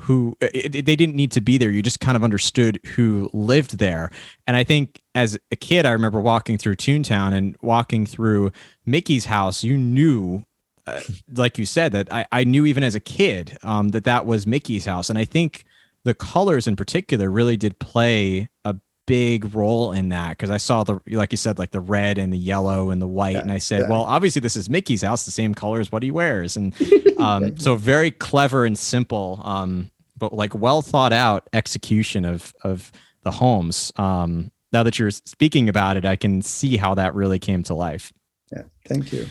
who 0.00 0.36
it, 0.42 0.76
it, 0.76 0.84
they 0.84 0.96
didn't 0.96 1.16
need 1.16 1.32
to 1.32 1.40
be 1.40 1.56
there. 1.56 1.70
You 1.70 1.82
just 1.82 2.00
kind 2.00 2.14
of 2.14 2.22
understood 2.22 2.78
who 2.94 3.30
lived 3.32 3.78
there. 3.78 4.10
And 4.46 4.54
I 4.54 4.64
think 4.64 5.00
as 5.14 5.38
a 5.50 5.56
kid, 5.56 5.86
I 5.86 5.92
remember 5.92 6.20
walking 6.20 6.58
through 6.58 6.76
Toontown 6.76 7.32
and 7.32 7.56
walking 7.62 8.04
through 8.04 8.52
Mickey's 8.84 9.24
house. 9.24 9.64
You 9.64 9.78
knew, 9.78 10.44
uh, 10.86 11.00
like 11.34 11.56
you 11.56 11.64
said, 11.64 11.92
that 11.92 12.12
I, 12.12 12.26
I 12.30 12.44
knew 12.44 12.66
even 12.66 12.82
as 12.82 12.94
a 12.94 13.00
kid 13.00 13.56
um, 13.62 13.88
that 13.88 14.04
that 14.04 14.26
was 14.26 14.46
Mickey's 14.46 14.84
house. 14.84 15.08
And 15.08 15.18
I 15.18 15.24
think 15.24 15.64
the 16.08 16.14
colors 16.14 16.66
in 16.66 16.74
particular 16.74 17.30
really 17.30 17.56
did 17.56 17.78
play 17.78 18.48
a 18.64 18.74
big 19.06 19.54
role 19.54 19.92
in 19.92 20.08
that 20.08 20.30
because 20.30 20.50
I 20.50 20.56
saw 20.56 20.84
the 20.84 21.00
like 21.10 21.32
you 21.32 21.38
said 21.38 21.58
like 21.58 21.70
the 21.70 21.80
red 21.80 22.18
and 22.18 22.32
the 22.32 22.38
yellow 22.38 22.90
and 22.90 23.00
the 23.00 23.06
white 23.06 23.34
yeah, 23.34 23.40
and 23.40 23.52
I 23.52 23.58
said 23.58 23.82
yeah. 23.82 23.88
well 23.88 24.02
obviously 24.02 24.40
this 24.40 24.56
is 24.56 24.68
Mickey's 24.68 25.02
house 25.02 25.24
the 25.24 25.30
same 25.30 25.54
color 25.54 25.80
as 25.80 25.92
what 25.92 26.02
he 26.02 26.10
wears 26.10 26.56
and 26.56 26.74
um, 27.18 27.58
so 27.58 27.76
very 27.76 28.10
clever 28.10 28.64
and 28.64 28.78
simple 28.78 29.40
um, 29.44 29.90
but 30.16 30.32
like 30.32 30.54
well 30.54 30.82
thought 30.82 31.12
out 31.12 31.48
execution 31.52 32.24
of 32.24 32.54
of 32.64 32.90
the 33.22 33.30
homes. 33.30 33.92
Um, 33.96 34.50
now 34.72 34.82
that 34.82 34.98
you're 34.98 35.10
speaking 35.10 35.68
about 35.68 35.96
it 35.96 36.04
I 36.04 36.16
can 36.16 36.42
see 36.42 36.76
how 36.78 36.94
that 36.94 37.14
really 37.14 37.38
came 37.38 37.62
to 37.64 37.74
life. 37.74 38.12
Yeah 38.50 38.62
thank 38.86 39.12
you. 39.12 39.26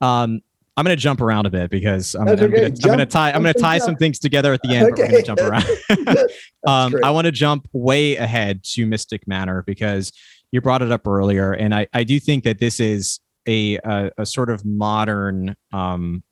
Um 0.00 0.42
I'm 0.78 0.84
going 0.84 0.96
to 0.96 1.02
jump 1.02 1.20
around 1.20 1.44
a 1.44 1.50
bit 1.50 1.70
because 1.70 2.14
I'm, 2.14 2.28
I'm 2.28 2.36
going 2.36 2.98
to 2.98 3.06
tie 3.06 3.32
I'm 3.32 3.42
going 3.42 3.52
to 3.52 3.60
tie 3.60 3.78
some 3.78 3.96
things 3.96 4.20
together 4.20 4.52
at 4.52 4.62
the 4.62 4.76
end. 4.76 4.92
Okay. 4.92 5.02
We're 5.02 5.08
going 5.08 5.24
to 5.24 5.26
jump 5.26 5.40
around. 5.40 5.66
um, 6.68 6.94
I 7.02 7.10
want 7.10 7.24
to 7.24 7.32
jump 7.32 7.68
way 7.72 8.14
ahead 8.14 8.62
to 8.74 8.86
Mystic 8.86 9.26
Manor 9.26 9.64
because 9.66 10.12
you 10.52 10.60
brought 10.60 10.80
it 10.80 10.92
up 10.92 11.04
earlier, 11.04 11.52
and 11.52 11.74
I 11.74 11.88
I 11.92 12.04
do 12.04 12.20
think 12.20 12.44
that 12.44 12.60
this 12.60 12.78
is 12.78 13.18
a 13.48 13.78
a, 13.78 14.12
a 14.18 14.24
sort 14.24 14.50
of 14.50 14.64
modern, 14.64 15.56
um, 15.72 16.22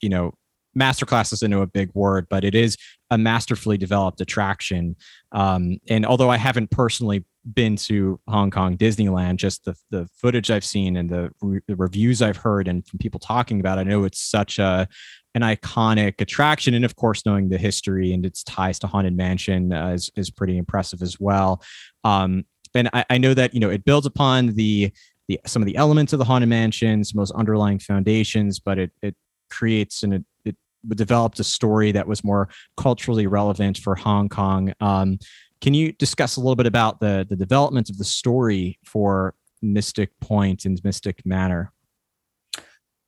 you 0.00 0.08
know, 0.08 0.34
masterclass 0.78 1.32
is 1.32 1.42
into 1.42 1.60
a 1.60 1.66
big 1.66 1.90
word, 1.94 2.28
but 2.30 2.44
it 2.44 2.54
is 2.54 2.76
a 3.10 3.18
masterfully 3.18 3.76
developed 3.76 4.20
attraction. 4.20 4.94
Um, 5.32 5.78
and 5.88 6.06
although 6.06 6.30
I 6.30 6.36
haven't 6.36 6.70
personally 6.70 7.24
been 7.54 7.76
to 7.76 8.20
Hong 8.28 8.50
Kong 8.50 8.76
Disneyland, 8.76 9.36
just 9.36 9.64
the 9.64 9.74
the 9.90 10.08
footage 10.20 10.50
I've 10.50 10.64
seen 10.64 10.96
and 10.96 11.08
the, 11.08 11.30
re- 11.40 11.60
the 11.66 11.76
reviews 11.76 12.22
I've 12.22 12.36
heard 12.36 12.68
and 12.68 12.86
from 12.86 12.98
people 12.98 13.20
talking 13.20 13.60
about, 13.60 13.78
it, 13.78 13.82
I 13.82 13.84
know 13.84 14.04
it's 14.04 14.20
such 14.20 14.58
a 14.58 14.88
an 15.34 15.42
iconic 15.42 16.20
attraction, 16.20 16.74
and 16.74 16.84
of 16.84 16.96
course, 16.96 17.24
knowing 17.24 17.48
the 17.48 17.58
history 17.58 18.12
and 18.12 18.26
its 18.26 18.42
ties 18.42 18.78
to 18.80 18.86
Haunted 18.86 19.16
Mansion 19.16 19.72
uh, 19.72 19.90
is 19.90 20.10
is 20.16 20.30
pretty 20.30 20.56
impressive 20.56 21.02
as 21.02 21.18
well. 21.20 21.62
Um, 22.04 22.44
and 22.74 22.88
I, 22.92 23.04
I 23.10 23.18
know 23.18 23.34
that 23.34 23.54
you 23.54 23.60
know 23.60 23.70
it 23.70 23.84
builds 23.84 24.06
upon 24.06 24.54
the 24.54 24.92
the 25.28 25.40
some 25.46 25.62
of 25.62 25.66
the 25.66 25.76
elements 25.76 26.12
of 26.12 26.18
the 26.18 26.24
Haunted 26.24 26.48
Mansion, 26.48 27.04
some 27.04 27.20
of 27.20 27.30
underlying 27.32 27.78
foundations, 27.78 28.58
but 28.58 28.78
it 28.78 28.90
it 29.02 29.14
creates 29.50 30.02
and 30.02 30.14
it, 30.14 30.24
it 30.44 30.56
developed 30.90 31.40
a 31.40 31.44
story 31.44 31.92
that 31.92 32.06
was 32.06 32.24
more 32.24 32.48
culturally 32.76 33.26
relevant 33.26 33.78
for 33.78 33.94
Hong 33.94 34.28
Kong. 34.28 34.72
Um, 34.80 35.18
can 35.60 35.74
you 35.74 35.92
discuss 35.92 36.36
a 36.36 36.40
little 36.40 36.56
bit 36.56 36.66
about 36.66 37.00
the 37.00 37.26
the 37.28 37.36
development 37.36 37.90
of 37.90 37.98
the 37.98 38.04
story 38.04 38.78
for 38.84 39.34
Mystic 39.62 40.18
Point 40.20 40.64
and 40.64 40.80
Mystic 40.84 41.24
Manor? 41.26 41.72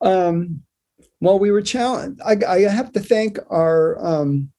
Um, 0.00 0.62
well, 1.20 1.38
we 1.38 1.50
were 1.50 1.62
challenged. 1.62 2.20
I, 2.22 2.36
I 2.48 2.60
have 2.60 2.92
to 2.92 3.00
thank 3.00 3.38
our 3.50 4.04
um, 4.04 4.50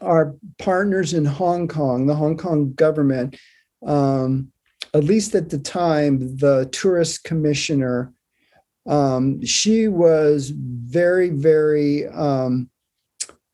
our 0.00 0.34
partners 0.58 1.14
in 1.14 1.24
Hong 1.24 1.68
Kong, 1.68 2.06
the 2.06 2.14
Hong 2.14 2.36
Kong 2.36 2.72
government. 2.72 3.36
Um, 3.86 4.50
at 4.94 5.04
least 5.04 5.34
at 5.34 5.50
the 5.50 5.58
time, 5.58 6.36
the 6.36 6.68
tourist 6.72 7.24
commissioner, 7.24 8.12
um, 8.86 9.44
she 9.44 9.88
was 9.88 10.50
very, 10.54 11.30
very 11.30 12.06
um, 12.08 12.70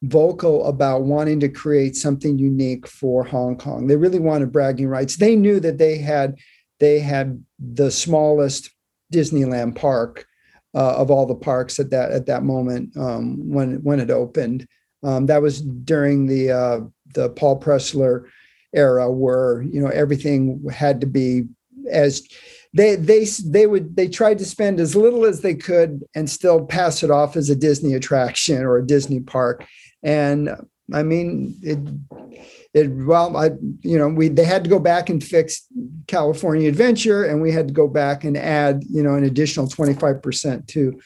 vocal 0.03 0.67
about 0.67 1.03
wanting 1.03 1.41
to 1.41 1.49
create 1.49 1.95
something 1.95 2.39
unique 2.39 2.87
for 2.87 3.23
Hong 3.25 3.57
Kong. 3.57 3.87
They 3.87 3.97
really 3.97 4.19
wanted 4.19 4.53
bragging 4.53 4.89
rights. 4.89 5.17
They 5.17 5.37
knew 5.37 5.61
that 5.61 5.79
they 5.79 5.99
had 5.99 6.39
they 6.79 7.01
had 7.01 7.45
the 7.59 7.91
smallest 7.91 8.71
Disneyland 9.13 9.77
park 9.77 10.27
uh, 10.75 10.97
of 10.97 11.11
all 11.11 11.27
the 11.27 11.35
parks 11.35 11.79
at 11.79 11.91
that 11.91 12.13
at 12.13 12.27
that 12.27 12.43
moment 12.43 12.97
um, 12.97 13.51
when 13.51 13.83
when 13.83 14.01
it 14.01 14.11
opened. 14.11 14.67
Um, 15.03 15.27
that 15.27 15.43
was 15.43 15.61
during 15.61 16.27
the 16.27 16.51
uh, 16.51 16.81
the 17.15 17.31
Paul 17.31 17.61
Pressler 17.61 18.25
era, 18.73 19.11
where 19.11 19.63
you 19.63 19.81
know 19.81 19.89
everything 19.89 20.65
had 20.71 21.01
to 21.01 21.07
be 21.07 21.45
as 21.91 22.27
they 22.73 22.97
they 22.97 23.25
they 23.45 23.67
would 23.67 23.97
they 23.97 24.09
tried 24.09 24.39
to 24.39 24.45
spend 24.45 24.79
as 24.79 24.95
little 24.95 25.25
as 25.25 25.41
they 25.41 25.55
could 25.55 26.05
and 26.15 26.31
still 26.31 26.65
pass 26.65 27.03
it 27.03 27.11
off 27.11 27.37
as 27.37 27.51
a 27.51 27.57
Disney 27.57 27.95
attraction 27.95 28.63
or 28.63 28.79
a 28.79 28.87
Disney 28.87 29.21
park. 29.21 29.67
And 30.03 30.51
I 30.93 31.03
mean, 31.03 31.59
it, 31.63 31.79
it, 32.75 32.89
well, 32.91 33.37
I, 33.37 33.51
you 33.83 33.99
know, 33.99 34.09
we, 34.09 34.29
they 34.29 34.45
had 34.45 34.65
to 34.65 34.71
go 34.71 34.79
back 34.79 35.09
and 35.09 35.23
fix 35.23 35.67
California 36.07 36.69
Adventure 36.69 37.25
and 37.25 37.41
we 37.41 37.53
had 37.53 37.69
to 37.69 37.75
go 37.75 37.89
back 37.89 38.25
and 38.25 38.37
add, 38.37 38.83
you 38.89 39.03
know, 39.03 39.15
an 39.15 39.25
additional 39.25 39.67
25% 39.67 40.67
to, 40.69 41.01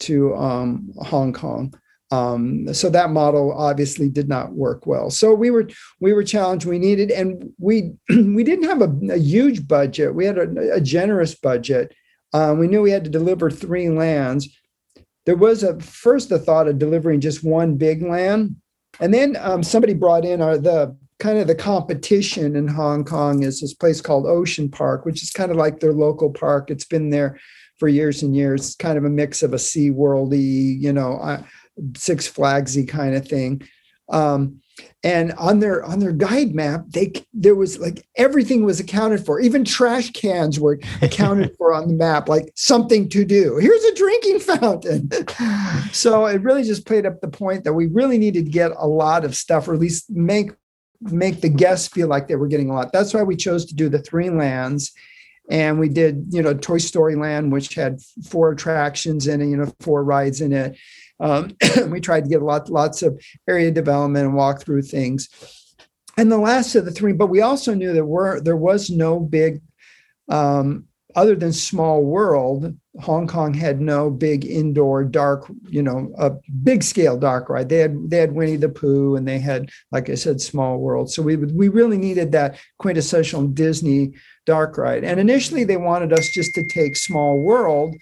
to 0.00 0.34
um, 0.36 0.90
Hong 0.98 1.32
Kong. 1.32 1.74
Um, 2.12 2.72
so 2.72 2.88
that 2.90 3.10
model 3.10 3.52
obviously 3.52 4.08
did 4.08 4.28
not 4.28 4.52
work 4.52 4.86
well. 4.86 5.10
So 5.10 5.34
we 5.34 5.50
were 5.50 5.68
we 6.00 6.12
were 6.12 6.22
challenged. 6.22 6.64
We 6.64 6.78
needed, 6.78 7.10
and 7.10 7.50
we 7.58 7.94
we 8.08 8.44
didn't 8.44 8.68
have 8.68 8.80
a, 8.80 9.14
a 9.14 9.18
huge 9.18 9.66
budget. 9.66 10.14
We 10.14 10.24
had 10.24 10.38
a, 10.38 10.74
a 10.74 10.80
generous 10.80 11.34
budget. 11.34 11.92
Um, 12.32 12.58
we 12.58 12.68
knew 12.68 12.82
we 12.82 12.92
had 12.92 13.04
to 13.04 13.10
deliver 13.10 13.50
three 13.50 13.88
lands, 13.88 14.48
there 15.26 15.36
was 15.36 15.62
a 15.62 15.78
first 15.80 16.28
the 16.30 16.38
thought 16.38 16.68
of 16.68 16.78
delivering 16.78 17.20
just 17.20 17.44
one 17.44 17.76
big 17.76 18.02
land, 18.02 18.56
and 19.00 19.12
then 19.12 19.36
um, 19.40 19.62
somebody 19.62 19.92
brought 19.92 20.24
in 20.24 20.40
our 20.40 20.56
the 20.56 20.96
kind 21.18 21.38
of 21.38 21.46
the 21.46 21.54
competition 21.54 22.56
in 22.56 22.68
Hong 22.68 23.04
Kong 23.04 23.42
is 23.42 23.60
this 23.60 23.74
place 23.74 24.00
called 24.00 24.26
Ocean 24.26 24.70
Park, 24.70 25.04
which 25.04 25.22
is 25.22 25.30
kind 25.30 25.50
of 25.50 25.56
like 25.56 25.80
their 25.80 25.92
local 25.92 26.30
park. 26.30 26.70
It's 26.70 26.84
been 26.84 27.10
there 27.10 27.38
for 27.78 27.88
years 27.88 28.22
and 28.22 28.36
years. 28.36 28.66
It's 28.66 28.76
kind 28.76 28.98
of 28.98 29.04
a 29.04 29.10
mix 29.10 29.42
of 29.42 29.52
a 29.52 29.58
Sea 29.58 29.90
Worldy, 29.90 30.80
you 30.80 30.92
know, 30.92 31.18
uh, 31.18 31.42
Six 31.96 32.30
Flagsy 32.30 32.86
kind 32.86 33.14
of 33.14 33.26
thing. 33.26 33.62
Um, 34.08 34.60
and 35.02 35.32
on 35.34 35.60
their 35.60 35.84
on 35.84 36.00
their 36.00 36.12
guide 36.12 36.54
map 36.54 36.84
they 36.88 37.12
there 37.32 37.54
was 37.54 37.78
like 37.78 38.06
everything 38.16 38.64
was 38.64 38.80
accounted 38.80 39.24
for. 39.24 39.40
Even 39.40 39.64
trash 39.64 40.10
cans 40.10 40.58
were 40.58 40.80
accounted 41.02 41.54
for 41.58 41.72
on 41.72 41.88
the 41.88 41.94
map 41.94 42.28
like 42.28 42.50
something 42.54 43.08
to 43.10 43.24
do. 43.24 43.56
Here's 43.58 43.84
a 43.84 43.94
drinking 43.94 44.40
fountain. 44.40 45.10
So 45.92 46.26
it 46.26 46.42
really 46.42 46.62
just 46.62 46.86
played 46.86 47.06
up 47.06 47.20
the 47.20 47.28
point 47.28 47.64
that 47.64 47.72
we 47.72 47.86
really 47.86 48.18
needed 48.18 48.46
to 48.46 48.50
get 48.50 48.72
a 48.76 48.86
lot 48.86 49.24
of 49.24 49.36
stuff 49.36 49.66
or 49.66 49.74
at 49.74 49.80
least 49.80 50.10
make 50.10 50.50
make 51.00 51.40
the 51.40 51.48
guests 51.48 51.88
feel 51.88 52.08
like 52.08 52.28
they 52.28 52.36
were 52.36 52.48
getting 52.48 52.70
a 52.70 52.74
lot. 52.74 52.92
That's 52.92 53.14
why 53.14 53.22
we 53.22 53.36
chose 53.36 53.64
to 53.66 53.74
do 53.74 53.88
the 53.88 54.00
three 54.00 54.30
lands. 54.30 54.92
And 55.48 55.78
we 55.78 55.88
did 55.88 56.26
you 56.30 56.42
know 56.42 56.54
toy 56.54 56.78
story 56.78 57.14
land 57.14 57.52
which 57.52 57.74
had 57.74 58.00
four 58.28 58.50
attractions 58.50 59.26
in 59.26 59.40
it 59.40 59.46
you 59.46 59.56
know 59.56 59.72
four 59.80 60.02
rides 60.04 60.40
in 60.40 60.52
it 60.52 60.76
um, 61.20 61.56
we 61.88 62.00
tried 62.00 62.24
to 62.24 62.30
get 62.30 62.42
lot, 62.42 62.68
lots 62.70 63.02
of 63.02 63.20
area 63.48 63.70
development 63.70 64.26
and 64.26 64.34
walk 64.34 64.62
through 64.62 64.82
things. 64.82 65.28
And 66.18 66.32
the 66.32 66.38
last 66.38 66.74
of 66.74 66.84
the 66.84 66.90
three, 66.90 67.12
but 67.12 67.26
we 67.26 67.42
also 67.42 67.74
knew 67.74 67.92
that 67.92 68.04
were 68.04 68.40
there 68.40 68.56
was 68.56 68.88
no 68.88 69.20
big, 69.20 69.60
um, 70.30 70.86
other 71.14 71.34
than 71.34 71.52
Small 71.52 72.02
World. 72.02 72.74
Hong 73.00 73.26
Kong 73.26 73.52
had 73.52 73.80
no 73.80 74.10
big 74.10 74.46
indoor 74.46 75.04
dark, 75.04 75.50
you 75.68 75.82
know, 75.82 76.12
a 76.18 76.32
big 76.62 76.82
scale 76.82 77.18
dark 77.18 77.50
ride. 77.50 77.68
They 77.68 77.78
had 77.78 78.10
they 78.10 78.18
had 78.18 78.32
Winnie 78.32 78.56
the 78.56 78.70
Pooh 78.70 79.16
and 79.16 79.28
they 79.28 79.38
had, 79.38 79.70
like 79.92 80.08
I 80.08 80.14
said, 80.14 80.40
Small 80.40 80.78
World. 80.78 81.10
So 81.10 81.22
we 81.22 81.36
we 81.36 81.68
really 81.68 81.98
needed 81.98 82.32
that 82.32 82.58
quintessential 82.78 83.46
Disney 83.48 84.14
dark 84.46 84.78
ride. 84.78 85.04
And 85.04 85.20
initially 85.20 85.64
they 85.64 85.76
wanted 85.76 86.14
us 86.14 86.28
just 86.28 86.54
to 86.54 86.64
take 86.64 86.96
Small 86.96 87.38
World 87.38 87.94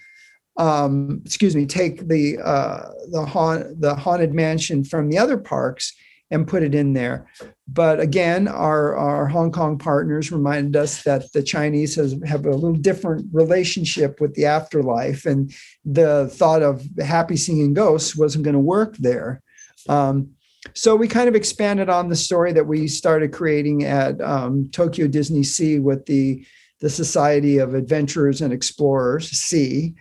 um, 0.57 1.21
excuse 1.25 1.55
me, 1.55 1.65
take 1.65 2.07
the 2.07 2.39
uh, 2.39 2.89
the 3.11 3.25
haunt, 3.25 3.81
the 3.81 3.95
haunted 3.95 4.33
mansion 4.33 4.83
from 4.83 5.09
the 5.09 5.17
other 5.17 5.37
parks 5.37 5.93
and 6.31 6.47
put 6.47 6.63
it 6.63 6.73
in 6.73 6.93
there. 6.93 7.27
But 7.67 7.99
again, 7.99 8.47
our 8.47 8.95
our 8.95 9.27
Hong 9.27 9.51
Kong 9.51 9.77
partners 9.77 10.31
reminded 10.31 10.75
us 10.75 11.03
that 11.03 11.31
the 11.33 11.43
Chinese 11.43 11.95
has, 11.95 12.15
have 12.25 12.45
a 12.45 12.51
little 12.51 12.73
different 12.73 13.27
relationship 13.33 14.21
with 14.21 14.33
the 14.35 14.45
afterlife, 14.45 15.25
and 15.25 15.53
the 15.83 16.29
thought 16.33 16.61
of 16.61 16.87
happy 16.99 17.35
singing 17.35 17.73
ghosts 17.73 18.15
wasn't 18.15 18.45
going 18.45 18.53
to 18.53 18.59
work 18.59 18.95
there. 18.97 19.41
Um, 19.89 20.31
so 20.73 20.95
we 20.95 21.07
kind 21.07 21.27
of 21.27 21.35
expanded 21.35 21.89
on 21.89 22.09
the 22.09 22.15
story 22.15 22.51
that 22.53 22.65
we 22.65 22.87
started 22.87 23.31
creating 23.31 23.83
at 23.83 24.19
um, 24.21 24.69
Tokyo 24.71 25.07
Disney 25.07 25.43
Sea 25.43 25.79
with 25.79 26.05
the 26.05 26.45
the 26.79 26.89
Society 26.89 27.57
of 27.57 27.73
Adventurers 27.73 28.41
and 28.41 28.53
Explorers 28.53 29.29
Sea 29.29 29.95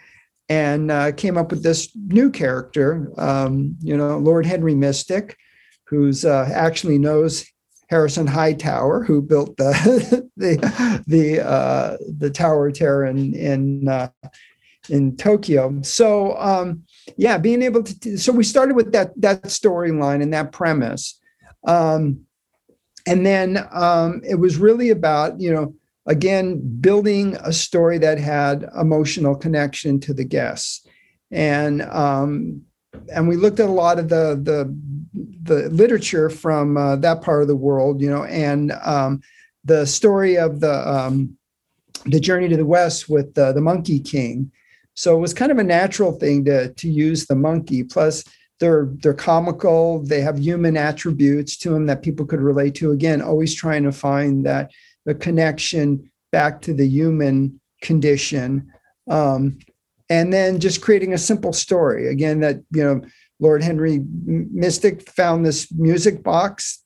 and 0.49 0.91
uh, 0.91 1.13
came 1.13 1.39
up 1.39 1.51
with 1.51 1.63
this 1.63 1.91
new 1.95 2.31
character, 2.31 3.11
um, 3.17 3.77
you 3.81 3.97
know, 3.97 4.19
Lord 4.19 4.45
Henry 4.45 4.75
Mystic, 4.75 5.37
who's 5.85 6.25
uh, 6.25 6.49
actually 6.53 6.99
knows 6.99 7.47
Harrison 7.89 8.27
Hightower, 8.27 9.05
who 9.05 9.23
built 9.23 9.57
the 9.57 10.29
the 10.37 11.03
the 11.07 11.47
uh, 11.47 11.97
the 12.19 12.31
Tower 12.31 12.69
of 12.69 12.75
Terror 12.75 13.07
in 13.07 13.35
in 13.35 13.89
uh, 13.89 14.09
in 14.89 15.17
Tokyo. 15.17 15.81
So 15.83 16.37
um, 16.39 16.85
yeah, 17.17 17.39
being 17.39 17.63
able 17.63 17.83
to 17.83 18.19
so 18.19 18.33
we 18.33 18.45
started 18.45 18.77
with 18.77 18.93
that 18.93 19.19
that 19.21 19.45
storyline 19.45 20.23
and 20.23 20.33
that 20.35 20.53
premise. 20.53 21.21
Um, 21.67 22.27
and 23.07 23.25
then 23.25 23.67
um, 23.73 24.23
it 24.27 24.37
was 24.37 24.57
really 24.57 24.91
about, 24.91 25.41
you 25.41 25.53
know, 25.53 25.75
again, 26.07 26.61
building 26.81 27.37
a 27.43 27.53
story 27.53 27.99
that 27.99 28.19
had 28.19 28.69
emotional 28.79 29.35
connection 29.35 30.01
to 30.01 30.15
the 30.15 30.25
guests. 30.25 30.87
And 31.31 31.83
um, 31.83 32.63
and 33.13 33.29
we 33.29 33.37
looked 33.37 33.61
at 33.61 33.69
a 33.69 33.73
lot 33.73 33.99
of 33.99 34.09
the 34.09 34.39
the 34.41 34.77
the 35.43 35.69
literature 35.71 36.31
from 36.31 36.77
uh, 36.77 36.97
that 36.97 37.23
part 37.23 37.43
of 37.43 37.49
the 37.49 37.57
world, 37.57 38.01
you 38.01 38.11
know, 38.11 38.25
and 38.25 38.73
um, 38.83 39.21
the 39.65 39.87
story 39.87 40.37
of 40.37 40.61
the 40.61 40.89
um, 40.89 41.37
the 42.07 42.21
journey 42.21 42.49
to 42.49 42.57
the 42.57 42.67
west 42.67 43.09
with 43.09 43.35
the, 43.35 43.53
the 43.53 43.61
monkey 43.61 43.99
king. 43.99 44.51
So 44.95 45.17
it 45.17 45.21
was 45.21 45.35
kind 45.35 45.51
of 45.51 45.59
a 45.59 45.65
natural 45.65 46.13
thing 46.13 46.45
to 46.45 46.73
to 46.73 46.89
use 46.89 47.27
the 47.27 47.35
monkey. 47.35 47.83
Plus, 47.83 48.25
they're 48.61 48.89
they're 49.03 49.15
comical. 49.15 50.03
They 50.05 50.21
have 50.21 50.39
human 50.39 50.77
attributes 50.77 51.57
to 51.59 51.71
them 51.71 51.87
that 51.87 52.03
people 52.03 52.27
could 52.27 52.41
relate 52.41 52.75
to. 52.77 52.93
Again, 52.93 53.21
always 53.21 53.55
trying 53.55 53.83
to 53.85 53.93
find 53.93 54.47
that 54.47 54.71
the 55.05 55.15
connection 55.15 56.11
back 56.33 56.61
to 56.63 56.75
the 56.75 56.87
human 56.87 57.61
condition. 57.83 58.73
Um, 59.09 59.59
and 60.11 60.33
then 60.33 60.61
just 60.61 60.83
creating 60.83 61.13
a 61.13 61.19
simple 61.19 61.53
story. 61.53 62.09
Again 62.09 62.41
that 62.41 62.57
you 62.71 62.85
know 62.85 63.01
lord 63.41 63.63
henry 63.63 64.01
mystic 64.25 65.09
found 65.11 65.45
this 65.45 65.73
music 65.73 66.23
box. 66.23 66.83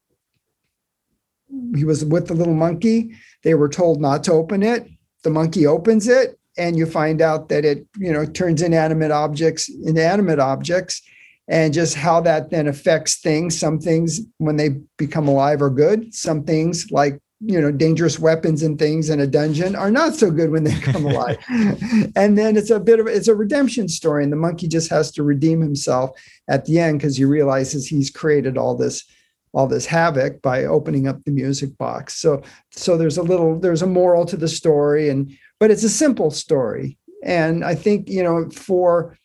He 1.74 1.84
was 1.84 2.04
with 2.04 2.28
the 2.28 2.34
little 2.34 2.54
monkey. 2.54 3.12
They 3.42 3.54
were 3.54 3.68
told 3.68 4.00
not 4.00 4.24
to 4.24 4.32
open 4.32 4.62
it. 4.62 4.88
The 5.24 5.30
monkey 5.30 5.66
opens 5.66 6.08
it 6.08 6.38
and 6.56 6.76
you 6.76 6.86
find 6.86 7.22
out 7.22 7.48
that 7.48 7.64
it 7.64 7.86
you 7.98 8.12
know 8.12 8.24
turns 8.24 8.62
inanimate 8.62 9.10
objects 9.10 9.68
inanimate 9.84 10.38
objects 10.38 11.02
and 11.48 11.72
just 11.72 11.94
how 11.94 12.20
that 12.20 12.50
then 12.50 12.66
affects 12.68 13.16
things. 13.20 13.58
Some 13.58 13.78
things 13.78 14.20
when 14.36 14.56
they 14.56 14.80
become 14.98 15.28
alive 15.28 15.62
are 15.62 15.70
good. 15.70 16.14
Some 16.14 16.44
things 16.44 16.90
like 16.90 17.18
you 17.40 17.60
know 17.60 17.70
dangerous 17.70 18.18
weapons 18.18 18.62
and 18.62 18.78
things 18.78 19.10
in 19.10 19.20
a 19.20 19.26
dungeon 19.26 19.76
are 19.76 19.90
not 19.90 20.14
so 20.14 20.30
good 20.30 20.50
when 20.50 20.64
they 20.64 20.78
come 20.80 21.06
alive. 21.06 21.38
And 22.16 22.36
then 22.36 22.56
it's 22.56 22.70
a 22.70 22.80
bit 22.80 22.98
of 22.98 23.06
it's 23.06 23.28
a 23.28 23.34
redemption 23.34 23.88
story 23.88 24.24
and 24.24 24.32
the 24.32 24.36
monkey 24.36 24.66
just 24.66 24.90
has 24.90 25.12
to 25.12 25.22
redeem 25.22 25.60
himself 25.60 26.10
at 26.48 26.64
the 26.64 26.80
end 26.80 26.98
because 26.98 27.16
he 27.16 27.24
realizes 27.24 27.86
he's 27.86 28.10
created 28.10 28.58
all 28.58 28.76
this 28.76 29.04
all 29.52 29.66
this 29.66 29.86
havoc 29.86 30.42
by 30.42 30.64
opening 30.64 31.06
up 31.06 31.22
the 31.24 31.30
music 31.30 31.76
box. 31.78 32.20
So 32.20 32.42
so 32.72 32.96
there's 32.96 33.18
a 33.18 33.22
little 33.22 33.58
there's 33.58 33.82
a 33.82 33.86
moral 33.86 34.24
to 34.26 34.36
the 34.36 34.48
story 34.48 35.08
and 35.08 35.32
but 35.60 35.70
it's 35.70 35.84
a 35.84 35.88
simple 35.88 36.30
story. 36.30 36.98
And 37.24 37.64
i 37.64 37.74
think 37.74 38.08
you 38.08 38.22
know 38.22 38.48
for 38.50 39.16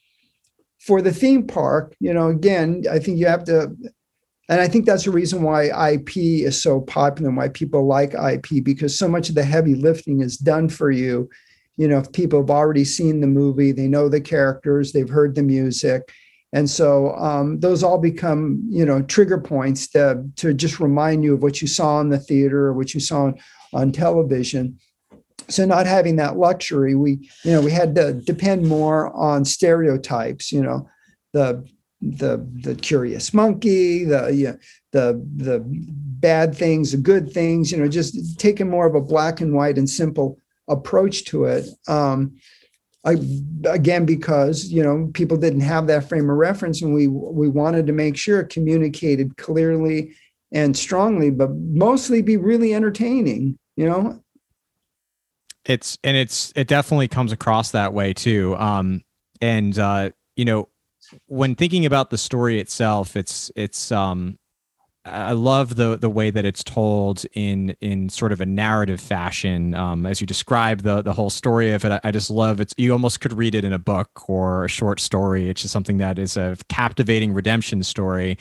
for 0.80 1.02
the 1.02 1.14
theme 1.14 1.48
park 1.48 1.96
you 2.00 2.14
know 2.14 2.28
again 2.28 2.84
i 2.92 3.00
think 3.00 3.18
you 3.18 3.28
have 3.28 3.46
to 3.46 3.72
and 4.50 4.60
I 4.60 4.68
think 4.68 4.86
that's 4.86 5.06
the 5.06 5.12
reason 5.12 5.42
why 5.42 5.92
IP 5.94 6.18
is 6.18 6.62
so 6.62 6.82
popular 6.82 7.30
and 7.30 7.38
why 7.38 7.48
people 7.48 7.88
like 7.88 8.14
IP 8.14 8.64
because 8.64 8.98
so 8.98 9.08
much 9.08 9.30
of 9.30 9.36
the 9.36 9.44
heavy 9.44 9.76
lifting 9.76 10.22
is 10.22 10.38
done 10.38 10.68
for 10.68 10.92
you. 10.92 11.30
You 11.78 11.88
know, 11.88 12.00
if 12.00 12.12
people 12.12 12.42
have 12.42 12.50
already 12.50 12.84
seen 12.84 13.22
the 13.22 13.28
movie, 13.28 13.72
they 13.72 13.88
know 13.88 14.10
the 14.10 14.22
characters, 14.22 14.92
they've 14.92 15.10
heard 15.10 15.36
the 15.36 15.44
music. 15.44 16.12
And 16.52 16.70
so 16.70 17.16
um, 17.16 17.60
those 17.62 17.84
all 17.84 17.98
become, 17.98 18.64
you 18.70 18.86
know, 18.86 19.02
trigger 19.02 19.40
points 19.40 19.88
to, 19.90 20.24
to 20.36 20.54
just 20.54 20.80
remind 20.80 21.24
you 21.24 21.34
of 21.34 21.42
what 21.42 21.62
you 21.62 21.68
saw 21.68 22.00
in 22.02 22.10
the 22.10 22.20
theater 22.20 22.68
or 22.68 22.74
what 22.74 22.94
you 22.94 23.00
saw 23.00 23.24
on, 23.24 23.40
on 23.74 23.92
television. 23.92 24.78
So 25.48 25.66
not 25.66 25.88
having 25.88 26.18
that 26.18 26.38
luxury, 26.38 26.96
we, 26.96 27.30
you 27.44 27.52
know, 27.52 27.62
we 27.62 27.72
had 27.72 27.96
to 27.96 28.14
depend 28.14 28.68
more 28.68 29.12
on 29.16 29.46
stereotypes, 29.46 30.52
you 30.52 30.62
know, 30.62 30.88
the 31.34 31.66
the 32.12 32.46
the 32.62 32.76
curious 32.76 33.34
monkey, 33.34 34.04
the 34.04 34.34
you 34.34 34.48
know, 34.48 34.58
the 34.92 35.26
the 35.36 35.64
bad 35.66 36.56
things, 36.56 36.92
the 36.92 36.98
good 36.98 37.32
things, 37.32 37.72
you 37.72 37.78
know, 37.78 37.88
just 37.88 38.40
taking 38.40 38.70
more 38.70 38.86
of 38.86 38.96
a 38.96 39.02
black 39.02 39.42
and 39.42 39.54
white 39.54 39.78
and 39.78 39.90
simple 39.90 40.38
approach 40.68 41.26
to 41.26 41.46
it. 41.46 41.66
Um, 41.88 42.36
I, 43.06 43.18
again, 43.66 44.06
because 44.06 44.72
you 44.72 44.84
know 44.84 45.10
people 45.14 45.38
didn't 45.38 45.62
have 45.62 45.88
that 45.88 46.08
frame 46.08 46.30
of 46.30 46.38
reference, 46.38 46.82
and 46.82 46.94
we 46.94 47.08
we 47.08 47.50
wanted 47.50 47.88
to 47.88 47.94
make 47.94 48.18
sure 48.18 48.40
it 48.40 48.50
communicated 48.50 49.38
clearly 49.38 50.14
and 50.52 50.78
strongly, 50.78 51.30
but 51.30 51.52
mostly 51.56 52.22
be 52.22 52.38
really 52.38 52.74
entertaining. 52.74 53.58
You 53.76 53.90
know, 53.90 54.24
it's 55.66 55.98
and 56.04 56.16
it's 56.16 56.54
it 56.56 56.68
definitely 56.68 57.08
comes 57.08 57.32
across 57.32 57.72
that 57.72 57.94
way 57.94 58.14
too. 58.14 58.56
Um, 58.56 59.02
and 59.42 59.78
uh, 59.78 60.12
you 60.38 60.46
know, 60.46 60.70
when 61.28 61.56
thinking 61.56 61.86
about 61.86 62.10
the 62.10 62.18
story 62.18 62.60
itself, 62.60 63.16
it's 63.16 63.52
it's 63.56 63.92
um 63.92 64.38
I 65.06 65.34
love 65.34 65.76
the 65.76 65.98
the 65.98 66.10
way 66.10 66.32
that 66.32 66.46
it's 66.46 66.64
told 66.64 67.26
in 67.34 67.76
in 67.82 68.08
sort 68.08 68.32
of 68.32 68.40
a 68.40 68.46
narrative 68.46 69.02
fashion. 69.02 69.76
Um, 69.76 70.06
as 70.06 70.22
you 70.22 70.28
describe 70.28 70.84
the 70.84 71.02
the 71.02 71.12
whole 71.12 71.30
story 71.30 71.74
of 71.74 71.84
it, 71.84 71.92
I, 71.92 72.00
I, 72.06 72.12
just 72.12 72.30
love 72.30 72.62
it. 72.62 72.74
You 72.78 72.94
almost 72.94 73.20
could 73.20 73.34
read 73.34 73.54
it 73.54 73.66
in 73.66 73.74
a 73.74 73.80
book 73.80 74.30
or 74.30 74.64
a 74.64 74.70
short 74.70 75.02
story. 75.02 75.50
It's 75.50 75.62
just 75.64 75.74
something 75.74 75.98
that 75.98 76.18
is 76.18 76.38
a 76.38 76.56
captivating 76.70 77.34
redemption 77.34 77.84
story. 77.84 78.38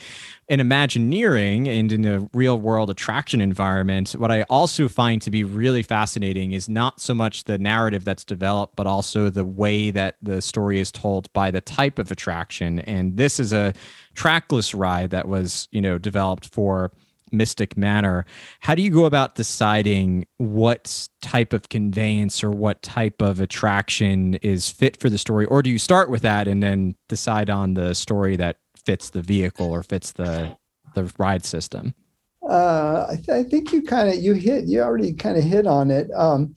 In 0.47 0.59
Imagineering 0.59 1.67
and 1.67 1.91
in 1.91 2.05
a 2.05 2.29
real 2.33 2.59
world 2.59 2.89
attraction 2.89 3.41
environment, 3.41 4.11
what 4.11 4.31
I 4.31 4.43
also 4.43 4.87
find 4.87 5.21
to 5.21 5.31
be 5.31 5.43
really 5.43 5.83
fascinating 5.83 6.53
is 6.53 6.69
not 6.69 7.01
so 7.01 7.13
much 7.13 7.43
the 7.43 7.57
narrative 7.57 8.05
that's 8.05 8.23
developed, 8.23 8.75
but 8.75 8.87
also 8.87 9.29
the 9.29 9.45
way 9.45 9.91
that 9.91 10.15
the 10.21 10.41
story 10.41 10.79
is 10.79 10.91
told 10.91 11.31
by 11.33 11.49
the 11.49 11.61
type 11.61 11.97
of 11.97 12.11
attraction. 12.11 12.79
And 12.79 13.17
this 13.17 13.39
is 13.39 13.51
a 13.51 13.73
trackless 14.13 14.73
ride 14.73 15.09
that 15.11 15.27
was 15.27 15.67
you 15.71 15.81
know 15.81 15.97
developed 15.97 16.53
for 16.53 16.91
Mystic 17.33 17.75
Manor. 17.75 18.25
How 18.59 18.75
do 18.75 18.81
you 18.81 18.91
go 18.91 19.05
about 19.05 19.35
deciding 19.35 20.27
what 20.37 21.09
type 21.21 21.51
of 21.51 21.69
conveyance 21.69 22.43
or 22.43 22.51
what 22.51 22.81
type 22.83 23.21
of 23.21 23.39
attraction 23.39 24.35
is 24.35 24.69
fit 24.69 24.97
for 25.01 25.09
the 25.09 25.17
story, 25.17 25.45
or 25.47 25.61
do 25.61 25.69
you 25.69 25.79
start 25.79 26.09
with 26.09 26.21
that 26.21 26.47
and 26.47 26.61
then 26.61 26.95
decide 27.09 27.49
on 27.49 27.73
the 27.73 27.93
story 27.95 28.35
that 28.37 28.57
fits 28.85 29.09
the 29.09 29.21
vehicle 29.21 29.69
or 29.71 29.83
fits 29.83 30.11
the 30.11 30.55
the 30.93 31.11
ride 31.17 31.45
system? 31.45 31.93
Uh, 32.47 33.07
I, 33.09 33.15
th- 33.15 33.29
I, 33.29 33.43
think 33.43 33.71
you 33.71 33.81
kind 33.81 34.09
of 34.09 34.15
you 34.15 34.33
hit 34.33 34.65
you 34.65 34.81
already 34.81 35.13
kind 35.13 35.37
of 35.37 35.43
hit 35.43 35.65
on 35.65 35.89
it. 35.91 36.09
Um, 36.13 36.55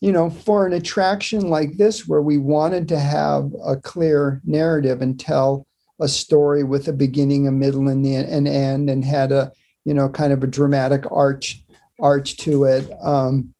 you 0.00 0.12
know, 0.12 0.28
for 0.28 0.66
an 0.66 0.74
attraction 0.74 1.48
like 1.48 1.78
this, 1.78 2.06
where 2.06 2.20
we 2.20 2.36
wanted 2.36 2.86
to 2.88 2.98
have 2.98 3.50
a 3.64 3.76
clear 3.76 4.42
narrative 4.44 5.00
and 5.00 5.18
tell 5.18 5.66
a 6.00 6.08
story 6.08 6.62
with 6.62 6.88
a 6.88 6.92
beginning, 6.92 7.46
a 7.46 7.52
middle, 7.52 7.88
and 7.88 8.04
an 8.04 8.46
end, 8.46 8.90
and 8.90 9.04
had 9.04 9.32
a 9.32 9.52
you 9.84 9.94
know 9.94 10.08
kind 10.08 10.32
of 10.32 10.42
a 10.42 10.46
dramatic 10.46 11.04
arch 11.10 11.62
arch 12.00 12.36
to 12.38 12.64
it. 12.64 12.90
Um, 13.02 13.54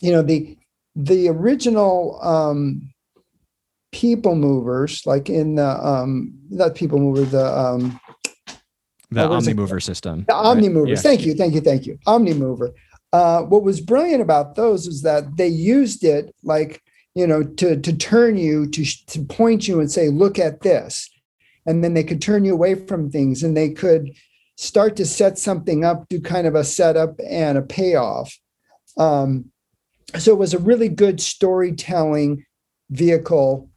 you 0.00 0.12
know 0.12 0.22
the 0.22 0.56
the 0.94 1.28
original 1.28 2.20
um, 2.22 2.92
people 3.92 4.34
movers, 4.34 5.06
like 5.06 5.30
in 5.30 5.54
the 5.54 5.86
um, 5.86 6.34
not 6.50 6.74
people 6.74 6.98
mover, 6.98 7.24
the 7.24 7.58
um, 7.58 8.00
the 9.10 9.20
OmniMover 9.20 9.82
system. 9.82 10.24
The 10.28 10.34
OmniMovers. 10.34 10.88
Yes. 10.88 11.02
Thank 11.02 11.22
you, 11.22 11.34
thank 11.34 11.54
you, 11.54 11.60
thank 11.60 11.86
you. 11.86 11.98
OmniMover. 12.06 12.72
Uh, 13.12 13.42
what 13.42 13.62
was 13.62 13.80
brilliant 13.80 14.22
about 14.22 14.54
those 14.54 14.86
is 14.86 15.02
that 15.02 15.36
they 15.36 15.48
used 15.48 16.02
it 16.02 16.34
like 16.42 16.82
you 17.14 17.26
know 17.26 17.42
to 17.42 17.78
to 17.80 17.96
turn 17.96 18.36
you 18.36 18.66
to 18.68 18.84
to 19.06 19.22
point 19.24 19.68
you 19.68 19.80
and 19.80 19.90
say, 19.90 20.08
look 20.08 20.38
at 20.38 20.60
this 20.60 21.11
and 21.66 21.82
then 21.82 21.94
they 21.94 22.04
could 22.04 22.20
turn 22.20 22.44
you 22.44 22.52
away 22.52 22.74
from 22.74 23.10
things 23.10 23.42
and 23.42 23.56
they 23.56 23.70
could 23.70 24.12
start 24.56 24.96
to 24.96 25.06
set 25.06 25.38
something 25.38 25.84
up 25.84 26.08
do 26.08 26.20
kind 26.20 26.46
of 26.46 26.54
a 26.54 26.64
setup 26.64 27.18
and 27.26 27.58
a 27.58 27.62
payoff. 27.62 28.36
Um, 28.98 29.46
so 30.18 30.32
it 30.32 30.38
was 30.38 30.54
a 30.54 30.58
really 30.58 30.88
good 30.88 31.20
storytelling 31.20 32.44
vehicle 32.90 33.70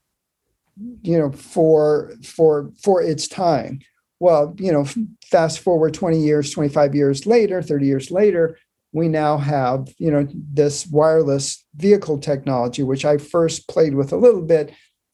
you 1.03 1.17
know 1.17 1.31
for 1.31 2.13
for 2.23 2.71
for 2.81 3.01
its 3.01 3.27
time. 3.27 3.79
Well 4.19 4.55
you 4.59 4.71
know 4.71 4.85
fast 5.25 5.59
forward 5.59 5.93
20 5.93 6.19
years 6.19 6.51
25 6.51 6.95
years 6.95 7.25
later 7.25 7.61
30 7.61 7.85
years 7.85 8.11
later 8.11 8.57
we 8.93 9.07
now 9.09 9.37
have 9.37 9.93
you 9.97 10.09
know 10.09 10.27
this 10.31 10.87
wireless 10.87 11.65
vehicle 11.75 12.17
technology 12.17 12.83
which 12.83 13.03
i 13.03 13.17
first 13.17 13.67
played 13.67 13.95
with 13.95 14.13
a 14.13 14.17
little 14.17 14.41
bit 14.41 14.71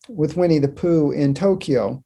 with 0.07 0.37
winnie 0.37 0.59
the 0.59 0.67
pooh 0.67 1.11
in 1.11 1.33
tokyo 1.33 2.03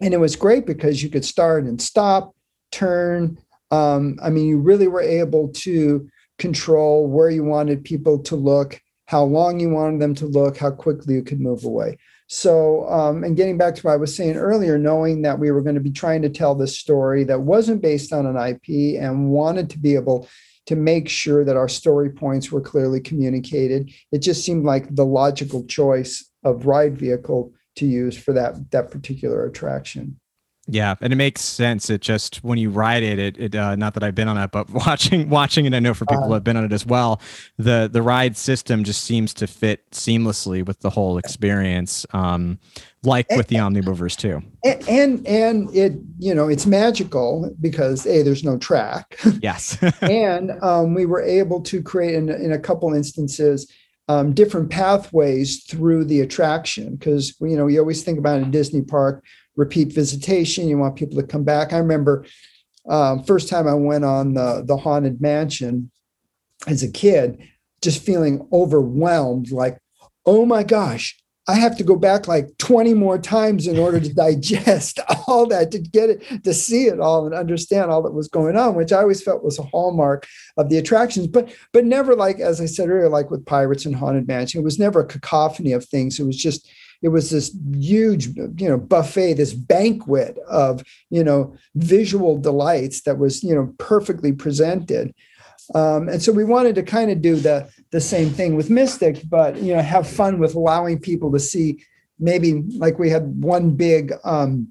and 0.00 0.12
it 0.12 0.18
was 0.18 0.36
great 0.36 0.66
because 0.66 1.02
you 1.02 1.10
could 1.10 1.24
start 1.24 1.64
and 1.64 1.80
stop, 1.80 2.34
turn. 2.70 3.38
Um, 3.70 4.18
I 4.22 4.30
mean, 4.30 4.46
you 4.46 4.58
really 4.58 4.88
were 4.88 5.02
able 5.02 5.48
to 5.48 6.08
control 6.38 7.08
where 7.08 7.30
you 7.30 7.44
wanted 7.44 7.84
people 7.84 8.18
to 8.24 8.36
look, 8.36 8.80
how 9.06 9.24
long 9.24 9.58
you 9.58 9.70
wanted 9.70 10.00
them 10.00 10.14
to 10.16 10.26
look, 10.26 10.58
how 10.58 10.70
quickly 10.70 11.14
you 11.14 11.22
could 11.22 11.40
move 11.40 11.64
away. 11.64 11.98
So, 12.28 12.88
um, 12.88 13.22
and 13.22 13.36
getting 13.36 13.56
back 13.56 13.76
to 13.76 13.82
what 13.82 13.92
I 13.92 13.96
was 13.96 14.14
saying 14.14 14.36
earlier, 14.36 14.78
knowing 14.78 15.22
that 15.22 15.38
we 15.38 15.50
were 15.50 15.62
going 15.62 15.76
to 15.76 15.80
be 15.80 15.92
trying 15.92 16.22
to 16.22 16.28
tell 16.28 16.54
this 16.54 16.76
story 16.76 17.22
that 17.24 17.40
wasn't 17.40 17.82
based 17.82 18.12
on 18.12 18.26
an 18.26 18.36
IP 18.36 19.00
and 19.00 19.30
wanted 19.30 19.70
to 19.70 19.78
be 19.78 19.94
able 19.94 20.28
to 20.66 20.74
make 20.74 21.08
sure 21.08 21.44
that 21.44 21.56
our 21.56 21.68
story 21.68 22.10
points 22.10 22.50
were 22.50 22.60
clearly 22.60 23.00
communicated, 23.00 23.92
it 24.10 24.18
just 24.18 24.44
seemed 24.44 24.64
like 24.64 24.92
the 24.94 25.04
logical 25.04 25.64
choice 25.66 26.28
of 26.42 26.66
ride 26.66 26.98
vehicle 26.98 27.52
to 27.76 27.86
use 27.86 28.16
for 28.16 28.32
that 28.32 28.70
that 28.72 28.90
particular 28.90 29.46
attraction. 29.46 30.18
Yeah, 30.68 30.96
and 31.00 31.12
it 31.12 31.16
makes 31.16 31.42
sense. 31.42 31.90
It 31.90 32.00
just 32.00 32.42
when 32.42 32.58
you 32.58 32.70
ride 32.70 33.04
it, 33.04 33.18
it, 33.20 33.38
it 33.38 33.54
uh, 33.54 33.76
not 33.76 33.94
that 33.94 34.02
I've 34.02 34.16
been 34.16 34.26
on 34.26 34.36
it, 34.36 34.50
but 34.50 34.68
watching 34.86 35.30
watching 35.30 35.64
it, 35.64 35.74
I 35.74 35.78
know 35.78 35.94
for 35.94 36.06
people 36.06 36.24
uh, 36.24 36.26
who 36.26 36.32
have 36.34 36.44
been 36.44 36.56
on 36.56 36.64
it 36.64 36.72
as 36.72 36.84
well. 36.84 37.20
The 37.56 37.88
the 37.90 38.02
ride 38.02 38.36
system 38.36 38.82
just 38.82 39.04
seems 39.04 39.32
to 39.34 39.46
fit 39.46 39.88
seamlessly 39.92 40.66
with 40.66 40.80
the 40.80 40.90
whole 40.90 41.18
experience, 41.18 42.04
um, 42.12 42.58
like 43.04 43.26
and, 43.30 43.38
with 43.38 43.46
the 43.46 43.56
Omnimovers 43.56 44.16
too. 44.16 44.42
And, 44.64 44.88
and 44.88 45.26
and 45.26 45.76
it 45.76 45.92
you 46.18 46.34
know 46.34 46.48
it's 46.48 46.66
magical 46.66 47.54
because 47.60 48.04
a 48.04 48.22
there's 48.22 48.42
no 48.42 48.58
track. 48.58 49.20
Yes, 49.40 49.78
and 50.02 50.50
um, 50.62 50.94
we 50.94 51.06
were 51.06 51.22
able 51.22 51.62
to 51.62 51.80
create 51.80 52.16
in 52.16 52.28
in 52.28 52.50
a 52.50 52.58
couple 52.58 52.92
instances. 52.92 53.70
Um, 54.08 54.34
different 54.34 54.70
pathways 54.70 55.64
through 55.64 56.04
the 56.04 56.20
attraction 56.20 56.94
because 56.94 57.34
you 57.40 57.56
know 57.56 57.66
you 57.66 57.80
always 57.80 58.04
think 58.04 58.20
about 58.20 58.40
a 58.40 58.44
Disney 58.44 58.82
park 58.82 59.24
repeat 59.56 59.92
visitation. 59.92 60.68
You 60.68 60.78
want 60.78 60.94
people 60.94 61.20
to 61.20 61.26
come 61.26 61.42
back. 61.42 61.72
I 61.72 61.78
remember 61.78 62.24
um, 62.88 63.24
first 63.24 63.48
time 63.48 63.66
I 63.66 63.74
went 63.74 64.04
on 64.04 64.34
the 64.34 64.62
the 64.64 64.76
haunted 64.76 65.20
mansion 65.20 65.90
as 66.66 66.82
a 66.82 66.90
kid, 66.90 67.42
just 67.82 68.04
feeling 68.04 68.46
overwhelmed, 68.52 69.50
like, 69.50 69.78
oh 70.24 70.46
my 70.46 70.62
gosh, 70.62 71.18
I 71.48 71.54
have 71.54 71.76
to 71.76 71.84
go 71.84 71.94
back 71.94 72.26
like 72.26 72.58
20 72.58 72.94
more 72.94 73.18
times 73.18 73.68
in 73.68 73.78
order 73.78 74.00
to 74.00 74.12
digest 74.12 74.98
all 75.26 75.46
that, 75.46 75.70
to 75.70 75.78
get 75.78 76.10
it, 76.10 76.42
to 76.44 76.52
see 76.52 76.86
it 76.86 76.98
all 76.98 77.26
and 77.26 77.34
understand 77.34 77.90
all 77.90 78.02
that 78.02 78.14
was 78.14 78.28
going 78.28 78.56
on, 78.56 78.74
which 78.74 78.92
I 78.92 79.02
always 79.02 79.22
felt 79.22 79.44
was 79.44 79.58
a 79.58 79.62
hallmark 79.62 80.26
of 80.56 80.68
the 80.68 80.78
attractions, 80.78 81.26
but 81.26 81.54
but 81.72 81.84
never 81.84 82.16
like, 82.16 82.40
as 82.40 82.60
I 82.60 82.66
said 82.66 82.88
earlier, 82.88 83.08
like 83.08 83.30
with 83.30 83.46
Pirates 83.46 83.86
and 83.86 83.94
Haunted 83.94 84.26
Mansion, 84.26 84.60
it 84.60 84.64
was 84.64 84.78
never 84.78 85.00
a 85.00 85.06
cacophony 85.06 85.72
of 85.72 85.84
things. 85.84 86.18
It 86.18 86.24
was 86.24 86.36
just 86.36 86.68
it 87.02 87.08
was 87.08 87.30
this 87.30 87.56
huge 87.72 88.28
you 88.28 88.68
know 88.68 88.78
buffet 88.78 89.34
this 89.34 89.52
banquet 89.52 90.38
of 90.48 90.82
you 91.10 91.22
know 91.22 91.54
visual 91.74 92.38
delights 92.38 93.02
that 93.02 93.18
was 93.18 93.42
you 93.44 93.54
know 93.54 93.72
perfectly 93.78 94.32
presented 94.32 95.14
um, 95.74 96.08
and 96.08 96.22
so 96.22 96.32
we 96.32 96.44
wanted 96.44 96.74
to 96.74 96.82
kind 96.82 97.10
of 97.10 97.20
do 97.20 97.36
the 97.36 97.68
the 97.90 98.00
same 98.00 98.30
thing 98.30 98.56
with 98.56 98.70
mystic 98.70 99.22
but 99.28 99.56
you 99.56 99.74
know 99.74 99.82
have 99.82 100.08
fun 100.08 100.38
with 100.38 100.54
allowing 100.54 100.98
people 100.98 101.32
to 101.32 101.38
see 101.38 101.82
maybe 102.18 102.62
like 102.76 102.98
we 102.98 103.10
had 103.10 103.42
one 103.42 103.70
big 103.70 104.12
um, 104.24 104.68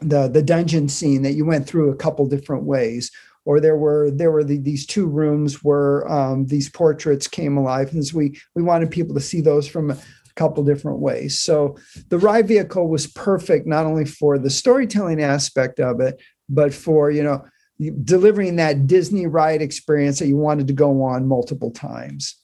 the 0.00 0.28
the 0.28 0.42
dungeon 0.42 0.88
scene 0.88 1.22
that 1.22 1.32
you 1.32 1.44
went 1.44 1.66
through 1.66 1.90
a 1.90 1.96
couple 1.96 2.26
different 2.26 2.64
ways 2.64 3.10
or 3.44 3.60
there 3.60 3.76
were 3.76 4.10
there 4.10 4.30
were 4.30 4.44
the, 4.44 4.58
these 4.58 4.86
two 4.86 5.06
rooms 5.06 5.64
where 5.64 6.10
um, 6.10 6.46
these 6.46 6.68
portraits 6.68 7.26
came 7.26 7.56
alive 7.56 7.92
and 7.92 8.06
so 8.06 8.16
we 8.16 8.38
we 8.54 8.62
wanted 8.62 8.90
people 8.90 9.14
to 9.14 9.20
see 9.20 9.40
those 9.40 9.66
from 9.66 9.90
a 9.90 9.98
couple 10.38 10.62
different 10.62 11.00
ways. 11.00 11.40
So 11.40 11.76
the 12.08 12.18
ride 12.18 12.46
vehicle 12.46 12.88
was 12.88 13.08
perfect 13.08 13.66
not 13.66 13.84
only 13.84 14.04
for 14.04 14.38
the 14.38 14.48
storytelling 14.48 15.20
aspect 15.20 15.80
of 15.80 16.00
it, 16.00 16.22
but 16.48 16.72
for 16.72 17.10
you 17.10 17.22
know 17.22 17.44
delivering 17.78 18.56
that 18.56 18.86
Disney 18.86 19.26
ride 19.26 19.62
experience 19.62 20.18
that 20.18 20.26
you 20.26 20.36
wanted 20.36 20.66
to 20.66 20.72
go 20.72 21.02
on 21.02 21.26
multiple 21.26 21.70
times. 21.70 22.36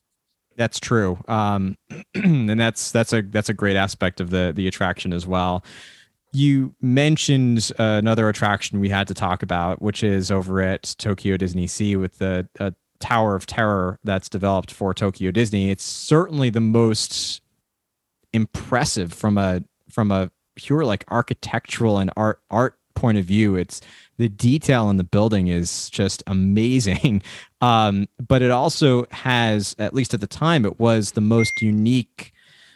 That's 0.57 0.79
true, 0.79 1.19
um, 1.27 1.77
and 2.15 2.61
that's 2.61 2.93
that's 2.93 3.13
a 3.13 3.23
that's 3.23 3.49
a 3.49 3.55
great 3.55 3.77
aspect 3.77 4.21
of 4.21 4.31
the 4.31 4.53
the 4.55 4.69
attraction 4.69 5.13
as 5.13 5.27
well. 5.27 5.65
You 6.33 6.75
mentioned 6.81 7.71
uh, 7.79 7.83
another 7.83 8.29
attraction 8.29 8.81
we 8.81 8.89
had 8.89 9.07
to 9.09 9.15
talk 9.15 9.43
about, 9.43 9.83
which 9.83 10.03
is 10.03 10.31
over 10.31 10.61
at 10.61 10.95
Tokyo 10.99 11.37
Disney 11.37 11.67
Sea 11.67 11.97
with 11.97 12.19
the 12.19 12.49
uh, 12.59 12.73
Tower 13.01 13.35
of 13.35 13.47
Terror 13.47 13.99
that's 14.05 14.29
developed 14.29 14.71
for 14.71 14.95
Tokyo 14.95 15.31
Disney. 15.31 15.71
It's 15.71 15.85
certainly 15.85 16.51
the 16.51 16.61
most 16.61 17.41
impressive 18.33 19.13
from 19.13 19.39
a 19.39 19.63
from 19.91 20.11
a 20.11 20.31
pure 20.57 20.85
like 20.85 21.05
architectural 21.09 21.99
and 21.99 22.11
art 22.17 22.41
art 22.51 22.79
point 22.95 23.19
of 23.19 23.25
view. 23.25 23.57
It's 23.57 23.81
the 24.17 24.29
detail 24.29 24.91
in 24.91 24.97
the 24.97 25.05
building 25.05 25.49
is 25.49 25.91
just 25.91 26.23
amazing. 26.27 27.23
Um, 27.61 28.09
but 28.29 28.43
it 28.43 28.51
also 28.51 29.07
has, 29.11 29.75
at 29.79 29.95
least 29.95 30.13
at 30.13 30.21
the 30.21 30.27
time, 30.27 30.67
it 30.67 30.79
was 30.79 31.13
the 31.13 31.23
most 31.23 31.63
unique 31.63 32.35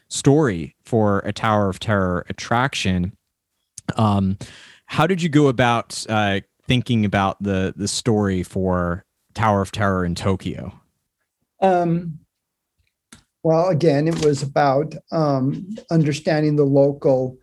story 0.09 0.75
for 0.83 1.19
a 1.27 1.33
Tower 1.33 1.69
of 1.69 1.79
Terror 1.79 2.25
attraction. 2.31 3.15
Um, 3.97 4.39
how 4.87 5.07
did 5.07 5.21
you 5.21 5.29
go 5.29 5.49
about 5.49 6.07
uh, 6.09 6.41
thinking 6.67 7.05
about 7.05 7.43
the 7.43 7.75
the 7.77 7.87
story 7.87 8.43
for 8.43 9.05
Tower 9.35 9.61
of 9.61 9.71
Terror 9.71 10.07
in 10.07 10.15
Tokyo? 10.15 10.73
Um, 11.61 12.21
well, 13.43 13.69
again, 13.69 14.09
it 14.09 14.25
was 14.25 14.43
about 14.43 14.95
um, 15.13 15.77
understanding 15.91 16.57
the 16.57 16.65
local 16.65 17.37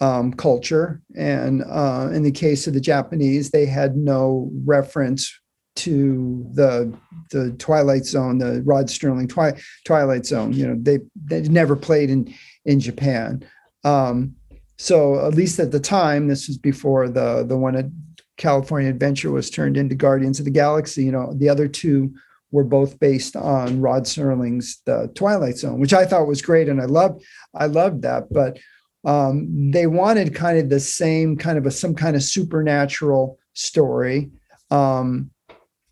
um, 0.00 0.32
culture. 0.32 1.00
And 1.16 1.62
uh, 1.68 2.10
in 2.12 2.22
the 2.22 2.32
case 2.32 2.66
of 2.66 2.74
the 2.74 2.80
Japanese, 2.80 3.50
they 3.50 3.66
had 3.66 3.96
no 3.96 4.50
reference 4.64 5.32
to 5.76 6.46
the 6.52 6.96
the 7.30 7.50
Twilight 7.58 8.04
Zone, 8.04 8.38
the 8.38 8.62
Rod 8.64 8.86
Serling 8.86 9.28
twi- 9.28 9.60
Twilight 9.84 10.24
Zone. 10.26 10.52
You 10.52 10.68
know, 10.68 10.76
they 10.78 11.00
they 11.24 11.42
never 11.42 11.76
played 11.76 12.10
in 12.10 12.32
in 12.64 12.80
Japan. 12.80 13.44
Um, 13.82 14.36
so 14.78 15.26
at 15.26 15.34
least 15.34 15.58
at 15.58 15.72
the 15.72 15.80
time, 15.80 16.28
this 16.28 16.48
was 16.48 16.58
before 16.58 17.08
the 17.08 17.44
the 17.44 17.56
one 17.56 17.76
at 17.76 17.86
California 18.36 18.90
Adventure 18.90 19.30
was 19.30 19.50
turned 19.50 19.76
into 19.76 19.94
Guardians 19.94 20.38
of 20.38 20.44
the 20.44 20.50
Galaxy. 20.50 21.04
You 21.04 21.12
know, 21.12 21.34
the 21.34 21.48
other 21.48 21.68
two 21.68 22.14
were 22.50 22.64
both 22.64 23.00
based 23.00 23.34
on 23.34 23.80
Rod 23.80 24.04
Serling's 24.04 24.80
The 24.86 25.10
Twilight 25.16 25.58
Zone, 25.58 25.80
which 25.80 25.92
I 25.92 26.04
thought 26.04 26.28
was 26.28 26.40
great, 26.40 26.68
and 26.68 26.80
I 26.80 26.84
loved 26.84 27.24
I 27.54 27.66
loved 27.66 28.02
that. 28.02 28.32
But 28.32 28.58
um, 29.04 29.70
they 29.70 29.86
wanted 29.86 30.34
kind 30.34 30.58
of 30.58 30.68
the 30.68 30.80
same 30.80 31.36
kind 31.36 31.58
of 31.58 31.66
a 31.66 31.70
some 31.70 31.94
kind 31.94 32.16
of 32.16 32.22
supernatural 32.22 33.38
story. 33.52 34.30
Um, 34.70 35.30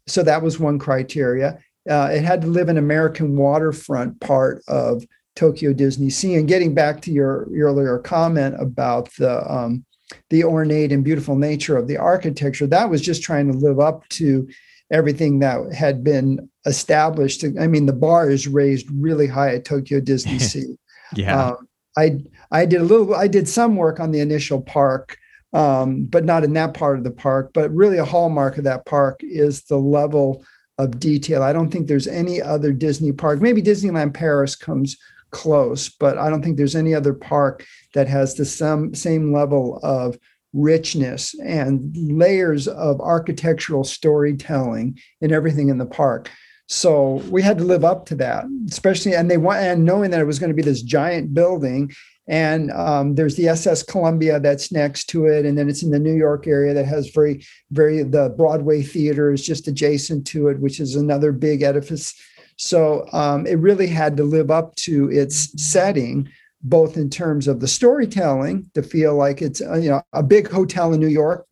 so 0.06 0.22
that 0.22 0.42
was 0.42 0.58
one 0.58 0.78
criteria. 0.78 1.58
Uh, 1.88 2.10
it 2.12 2.22
had 2.22 2.40
to 2.42 2.46
live 2.46 2.68
in 2.68 2.78
American 2.78 3.36
waterfront 3.36 4.20
part 4.20 4.62
of 4.68 5.04
Tokyo 5.36 5.72
Disney 5.72 6.10
Sea. 6.10 6.36
And 6.36 6.48
getting 6.48 6.74
back 6.74 7.00
to 7.02 7.12
your, 7.12 7.48
your 7.50 7.68
earlier 7.68 7.98
comment 7.98 8.56
about 8.60 9.12
the 9.16 9.50
um, 9.50 9.84
the 10.28 10.44
ornate 10.44 10.92
and 10.92 11.02
beautiful 11.02 11.36
nature 11.36 11.76
of 11.76 11.88
the 11.88 11.96
architecture, 11.96 12.66
that 12.66 12.90
was 12.90 13.00
just 13.00 13.22
trying 13.22 13.50
to 13.50 13.58
live 13.58 13.80
up 13.80 14.06
to 14.10 14.46
everything 14.90 15.38
that 15.38 15.72
had 15.72 16.04
been 16.04 16.50
established. 16.66 17.44
I 17.58 17.66
mean, 17.66 17.86
the 17.86 17.94
bar 17.94 18.28
is 18.28 18.46
raised 18.46 18.88
really 18.90 19.26
high 19.26 19.54
at 19.54 19.64
Tokyo 19.64 20.00
Disney 20.00 20.38
Sea. 20.50 20.76
yeah. 21.14 21.46
Um, 21.46 21.68
I 21.96 22.20
I 22.52 22.66
did 22.66 22.80
a 22.80 22.84
little. 22.84 23.14
I 23.14 23.26
did 23.26 23.48
some 23.48 23.76
work 23.76 23.98
on 23.98 24.12
the 24.12 24.20
initial 24.20 24.60
park, 24.60 25.18
um, 25.52 26.04
but 26.04 26.24
not 26.24 26.44
in 26.44 26.52
that 26.52 26.74
part 26.74 26.98
of 26.98 27.04
the 27.04 27.10
park. 27.10 27.50
But 27.54 27.74
really, 27.74 27.98
a 27.98 28.04
hallmark 28.04 28.58
of 28.58 28.64
that 28.64 28.86
park 28.86 29.20
is 29.22 29.62
the 29.62 29.78
level 29.78 30.44
of 30.78 31.00
detail. 31.00 31.42
I 31.42 31.52
don't 31.52 31.70
think 31.70 31.86
there's 31.86 32.06
any 32.06 32.40
other 32.40 32.72
Disney 32.72 33.12
park. 33.12 33.40
Maybe 33.40 33.62
Disneyland 33.62 34.14
Paris 34.14 34.54
comes 34.54 34.96
close, 35.30 35.88
but 35.88 36.18
I 36.18 36.28
don't 36.28 36.42
think 36.42 36.56
there's 36.56 36.76
any 36.76 36.94
other 36.94 37.14
park 37.14 37.66
that 37.94 38.06
has 38.08 38.34
the 38.34 38.44
same 38.44 38.94
same 38.94 39.32
level 39.32 39.80
of 39.82 40.18
richness 40.52 41.34
and 41.40 41.96
layers 41.96 42.68
of 42.68 43.00
architectural 43.00 43.84
storytelling 43.84 44.98
in 45.22 45.32
everything 45.32 45.70
in 45.70 45.78
the 45.78 45.86
park. 45.86 46.30
So 46.68 47.14
we 47.30 47.42
had 47.42 47.58
to 47.58 47.64
live 47.64 47.84
up 47.84 48.06
to 48.06 48.14
that, 48.16 48.44
especially 48.70 49.14
and 49.14 49.30
they 49.30 49.36
want 49.36 49.60
and 49.60 49.84
knowing 49.84 50.10
that 50.10 50.20
it 50.20 50.26
was 50.26 50.38
going 50.38 50.50
to 50.50 50.56
be 50.56 50.62
this 50.62 50.82
giant 50.82 51.34
building. 51.34 51.92
And 52.28 52.70
um, 52.70 53.16
there's 53.16 53.34
the 53.34 53.48
SS 53.48 53.82
Columbia 53.82 54.38
that's 54.38 54.70
next 54.70 55.06
to 55.06 55.26
it, 55.26 55.44
and 55.44 55.58
then 55.58 55.68
it's 55.68 55.82
in 55.82 55.90
the 55.90 55.98
New 55.98 56.14
York 56.14 56.46
area 56.46 56.72
that 56.72 56.86
has 56.86 57.10
very, 57.10 57.44
very 57.72 58.02
the 58.04 58.32
Broadway 58.36 58.82
Theater 58.82 59.32
is 59.32 59.44
just 59.44 59.66
adjacent 59.66 60.26
to 60.28 60.48
it, 60.48 60.60
which 60.60 60.78
is 60.78 60.94
another 60.94 61.32
big 61.32 61.62
edifice. 61.62 62.14
So 62.56 63.06
um, 63.12 63.46
it 63.46 63.58
really 63.58 63.88
had 63.88 64.16
to 64.18 64.24
live 64.24 64.50
up 64.50 64.76
to 64.76 65.10
its 65.10 65.50
setting, 65.60 66.28
both 66.62 66.96
in 66.96 67.10
terms 67.10 67.48
of 67.48 67.58
the 67.58 67.66
storytelling 67.66 68.70
to 68.74 68.84
feel 68.84 69.16
like 69.16 69.42
it's 69.42 69.60
uh, 69.60 69.78
you 69.78 69.90
know 69.90 70.02
a 70.12 70.22
big 70.22 70.48
hotel 70.48 70.92
in 70.92 71.00
New 71.00 71.08
York 71.08 71.46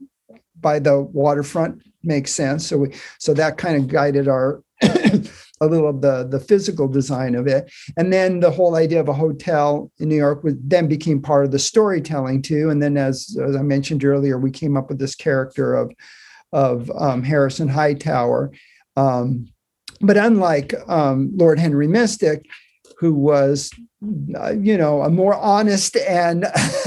by 0.61 0.79
the 0.79 1.01
waterfront 1.01 1.83
makes 2.05 2.33
sense. 2.33 2.67
So 2.67 2.79
we 2.79 2.95
so 3.19 3.35
that 3.35 3.59
kind 3.59 3.77
of 3.77 3.89
guided 3.89 4.29
our 4.29 4.63
a 5.61 5.67
little 5.67 5.89
of 5.89 6.01
the 6.01 6.27
the 6.29 6.41
physical 6.41 6.89
design 6.89 7.35
of 7.35 7.47
it. 7.47 7.71
And 7.97 8.13
then 8.13 8.41
the 8.41 8.51
whole 8.51 8.77
idea 8.77 9.01
of 9.01 9.09
a 9.09 9.15
hotel 9.15 9.91
in 9.99 10.09
new 10.09 10.17
york 10.17 10.43
was, 10.43 10.55
then 10.63 10.89
became 10.89 11.21
part 11.21 11.45
of 11.45 11.51
the 11.51 11.59
storytelling 11.59 12.43
too. 12.43 12.71
And 12.71 12.83
then 12.83 12.97
as, 12.97 13.37
as 13.43 13.57
i 13.57 13.63
mentioned 13.63 14.05
earlier 14.05 14.39
we 14.39 14.51
came 14.51 14.77
up 14.77 14.89
with 14.89 14.99
this 14.99 15.15
character 15.15 15.75
of 15.75 15.93
of 16.53 16.91
um, 16.99 17.23
harrison 17.23 17.69
hightower. 17.69 18.53
Um, 18.97 19.49
but 20.01 20.17
unlike 20.17 20.75
um, 20.89 21.31
lord 21.35 21.59
henry 21.59 21.87
mystic 21.87 22.47
who 22.99 23.15
was 23.15 23.71
uh, 24.35 24.53
you 24.53 24.77
know 24.77 25.03
a 25.03 25.11
more 25.11 25.35
honest 25.35 25.97
and 25.97 26.47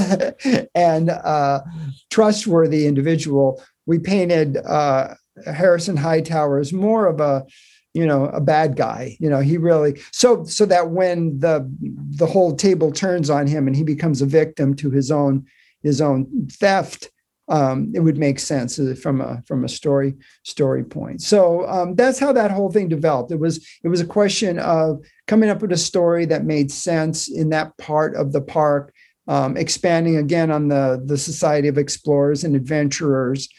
and 0.75 1.09
uh, 1.09 1.61
trustworthy 2.09 2.87
individual 2.87 3.61
we 3.85 3.99
painted 3.99 4.57
uh, 4.57 5.13
harrison 5.45 5.97
hightower 5.97 6.59
as 6.59 6.73
more 6.73 7.07
of 7.07 7.19
a 7.19 7.45
you 7.93 8.05
know 8.05 8.25
a 8.25 8.41
bad 8.41 8.75
guy 8.75 9.15
you 9.19 9.29
know 9.29 9.39
he 9.39 9.57
really 9.57 10.01
so 10.11 10.43
so 10.45 10.65
that 10.65 10.89
when 10.89 11.39
the 11.39 11.69
the 12.17 12.25
whole 12.25 12.55
table 12.55 12.91
turns 12.91 13.29
on 13.29 13.47
him 13.47 13.67
and 13.67 13.75
he 13.75 13.83
becomes 13.83 14.21
a 14.21 14.25
victim 14.25 14.75
to 14.75 14.89
his 14.89 15.11
own 15.11 15.45
his 15.81 16.01
own 16.01 16.47
theft 16.51 17.09
um, 17.49 17.91
it 17.93 17.99
would 17.99 18.17
make 18.17 18.39
sense 18.39 18.79
from 19.01 19.19
a 19.19 19.41
from 19.45 19.65
a 19.65 19.69
story 19.69 20.15
story 20.43 20.83
point. 20.83 21.21
So 21.21 21.67
um, 21.67 21.95
that's 21.95 22.19
how 22.19 22.31
that 22.33 22.51
whole 22.51 22.71
thing 22.71 22.87
developed. 22.87 23.31
It 23.31 23.39
was 23.39 23.67
it 23.83 23.89
was 23.89 24.01
a 24.01 24.05
question 24.05 24.59
of 24.59 25.03
coming 25.27 25.49
up 25.49 25.61
with 25.61 25.71
a 25.73 25.77
story 25.77 26.25
that 26.25 26.45
made 26.45 26.71
sense 26.71 27.29
in 27.29 27.49
that 27.49 27.77
part 27.77 28.15
of 28.15 28.31
the 28.31 28.41
park, 28.41 28.93
um, 29.27 29.57
expanding 29.57 30.15
again 30.15 30.51
on 30.51 30.69
the 30.69 31.01
the 31.05 31.17
Society 31.17 31.67
of 31.67 31.77
Explorers 31.77 32.45
and 32.45 32.55
Adventurers, 32.55 33.49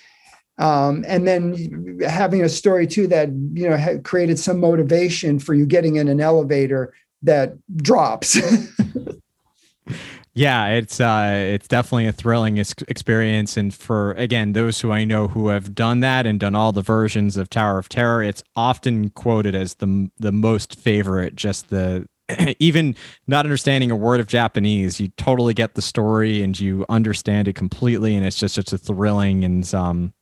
um, 0.58 1.04
and 1.06 1.26
then 1.26 1.98
having 2.06 2.42
a 2.42 2.48
story 2.48 2.86
too 2.86 3.06
that 3.08 3.28
you 3.52 3.68
know 3.68 4.00
created 4.04 4.38
some 4.38 4.60
motivation 4.60 5.38
for 5.38 5.54
you 5.54 5.66
getting 5.66 5.96
in 5.96 6.08
an 6.08 6.20
elevator 6.20 6.94
that 7.22 7.54
drops. 7.76 8.38
Yeah, 10.36 10.70
it's 10.70 10.98
uh, 10.98 11.30
it's 11.32 11.68
definitely 11.68 12.08
a 12.08 12.12
thrilling 12.12 12.58
experience, 12.58 13.56
and 13.56 13.72
for 13.72 14.12
again 14.12 14.52
those 14.52 14.80
who 14.80 14.90
I 14.90 15.04
know 15.04 15.28
who 15.28 15.46
have 15.46 15.76
done 15.76 16.00
that 16.00 16.26
and 16.26 16.40
done 16.40 16.56
all 16.56 16.72
the 16.72 16.82
versions 16.82 17.36
of 17.36 17.48
Tower 17.48 17.78
of 17.78 17.88
Terror, 17.88 18.20
it's 18.20 18.42
often 18.56 19.10
quoted 19.10 19.54
as 19.54 19.74
the 19.74 20.10
the 20.18 20.32
most 20.32 20.74
favorite. 20.74 21.36
Just 21.36 21.70
the 21.70 22.08
even 22.58 22.96
not 23.28 23.46
understanding 23.46 23.92
a 23.92 23.96
word 23.96 24.18
of 24.18 24.26
Japanese, 24.26 24.98
you 24.98 25.08
totally 25.16 25.54
get 25.54 25.76
the 25.76 25.82
story 25.82 26.42
and 26.42 26.58
you 26.58 26.84
understand 26.88 27.46
it 27.46 27.54
completely, 27.54 28.16
and 28.16 28.26
it's 28.26 28.38
just 28.38 28.56
such 28.56 28.72
a 28.72 28.78
thrilling 28.78 29.44
and 29.44 29.72
um, 29.72 30.12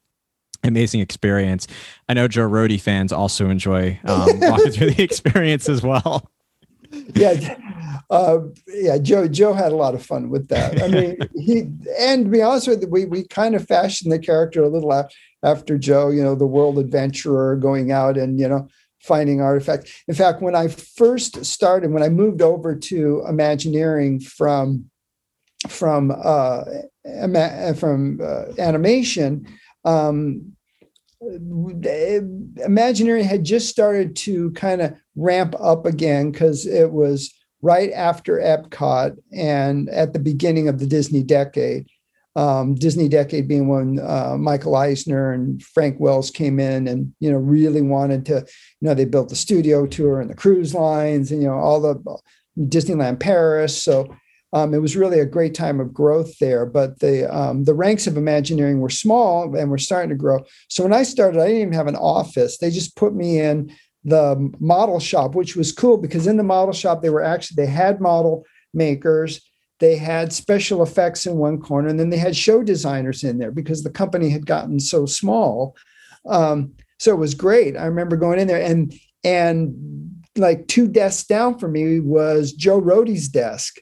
amazing 0.62 1.00
experience. 1.00 1.66
I 2.08 2.14
know 2.14 2.28
Joe 2.28 2.48
Rohde 2.48 2.80
fans 2.80 3.12
also 3.12 3.48
enjoy 3.48 3.98
um, 4.04 4.40
walking 4.40 4.72
through 4.72 4.90
the 4.90 5.02
experience 5.02 5.68
as 5.68 5.82
well. 5.82 6.30
Yeah, 7.14 7.56
uh, 8.10 8.40
yeah, 8.68 8.98
Joe 8.98 9.26
Joe 9.26 9.54
had 9.54 9.72
a 9.72 9.76
lot 9.76 9.94
of 9.94 10.04
fun 10.04 10.28
with 10.28 10.48
that. 10.48 10.82
I 10.82 10.88
mean, 10.88 11.16
he 11.34 11.70
and 11.98 12.26
to 12.26 12.30
be 12.30 12.42
honest 12.42 12.68
with 12.68 12.82
you, 12.82 12.88
we 12.88 13.06
we 13.06 13.26
kind 13.26 13.54
of 13.54 13.66
fashioned 13.66 14.12
the 14.12 14.18
character 14.18 14.62
a 14.62 14.68
little 14.68 14.92
after, 14.92 15.14
after 15.42 15.78
Joe. 15.78 16.10
You 16.10 16.22
know, 16.22 16.34
the 16.34 16.46
world 16.46 16.78
adventurer 16.78 17.56
going 17.56 17.90
out 17.90 18.18
and 18.18 18.38
you 18.38 18.48
know 18.48 18.68
finding 19.00 19.40
artifacts. 19.40 20.02
In 20.06 20.14
fact, 20.14 20.42
when 20.42 20.54
I 20.54 20.68
first 20.68 21.44
started, 21.44 21.90
when 21.92 22.02
I 22.02 22.08
moved 22.08 22.42
over 22.42 22.76
to 22.76 23.24
Imagineering 23.26 24.20
from 24.20 24.90
from 25.68 26.12
uh, 26.22 26.64
from 27.74 28.20
uh, 28.22 28.44
animation. 28.58 29.46
Um, 29.84 30.56
Imagineering 32.64 33.24
had 33.24 33.44
just 33.44 33.68
started 33.68 34.16
to 34.16 34.50
kind 34.52 34.82
of 34.82 34.94
ramp 35.14 35.54
up 35.60 35.86
again 35.86 36.32
because 36.32 36.66
it 36.66 36.90
was 36.90 37.32
right 37.62 37.92
after 37.92 38.38
Epcot 38.38 39.16
and 39.32 39.88
at 39.90 40.12
the 40.12 40.18
beginning 40.18 40.68
of 40.68 40.80
the 40.80 40.86
Disney 40.86 41.22
decade. 41.22 41.86
Um, 42.34 42.74
Disney 42.74 43.08
decade 43.08 43.46
being 43.46 43.68
when 43.68 44.00
uh, 44.00 44.36
Michael 44.38 44.74
Eisner 44.74 45.32
and 45.32 45.62
Frank 45.62 46.00
Wells 46.00 46.30
came 46.30 46.58
in 46.58 46.88
and 46.88 47.12
you 47.20 47.30
know 47.30 47.36
really 47.36 47.82
wanted 47.82 48.24
to 48.26 48.36
you 48.80 48.88
know 48.88 48.94
they 48.94 49.04
built 49.04 49.28
the 49.28 49.36
studio 49.36 49.86
tour 49.86 50.20
and 50.20 50.30
the 50.30 50.34
cruise 50.34 50.74
lines 50.74 51.30
and 51.30 51.42
you 51.42 51.48
know 51.48 51.58
all 51.58 51.78
the 51.80 51.94
Disneyland 52.58 53.20
Paris 53.20 53.80
so 53.80 54.16
um, 54.54 54.74
it 54.74 54.82
was 54.82 54.96
really 54.96 55.20
a 55.20 55.26
great 55.26 55.54
time 55.54 55.80
of 55.80 55.94
growth 55.94 56.38
there 56.38 56.66
but 56.66 56.98
the 57.00 57.32
um, 57.34 57.64
the 57.64 57.74
ranks 57.74 58.06
of 58.06 58.16
Imagineering 58.16 58.80
were 58.80 58.90
small 58.90 59.54
and 59.56 59.70
were 59.70 59.78
starting 59.78 60.10
to 60.10 60.16
grow 60.16 60.44
so 60.68 60.82
when 60.82 60.92
I 60.92 61.02
started 61.02 61.40
I 61.40 61.46
didn't 61.46 61.62
even 61.62 61.72
have 61.74 61.86
an 61.86 61.96
office 61.96 62.58
they 62.58 62.70
just 62.70 62.96
put 62.96 63.14
me 63.14 63.40
in 63.40 63.72
the 64.04 64.52
model 64.58 64.98
shop, 64.98 65.34
which 65.34 65.56
was 65.56 65.72
cool 65.72 65.96
because 65.96 66.26
in 66.26 66.36
the 66.36 66.42
model 66.42 66.72
shop, 66.72 67.02
they 67.02 67.10
were 67.10 67.22
actually, 67.22 67.62
they 67.64 67.70
had 67.70 68.00
model 68.00 68.44
makers, 68.74 69.40
they 69.78 69.96
had 69.96 70.32
special 70.32 70.82
effects 70.82 71.26
in 71.26 71.36
one 71.36 71.60
corner, 71.60 71.88
and 71.88 71.98
then 71.98 72.10
they 72.10 72.18
had 72.18 72.36
show 72.36 72.62
designers 72.62 73.24
in 73.24 73.38
there 73.38 73.50
because 73.50 73.82
the 73.82 73.90
company 73.90 74.28
had 74.28 74.46
gotten 74.46 74.80
so 74.80 75.06
small. 75.06 75.76
Um, 76.26 76.74
so 76.98 77.12
it 77.12 77.18
was 77.18 77.34
great. 77.34 77.76
I 77.76 77.86
remember 77.86 78.16
going 78.16 78.38
in 78.38 78.48
there 78.48 78.62
and, 78.62 78.94
and 79.24 80.20
like 80.36 80.66
two 80.66 80.88
desks 80.88 81.26
down 81.26 81.58
from 81.58 81.72
me 81.72 82.00
was 82.00 82.52
Joe 82.52 82.80
Rohde's 82.80 83.28
desk. 83.28 83.78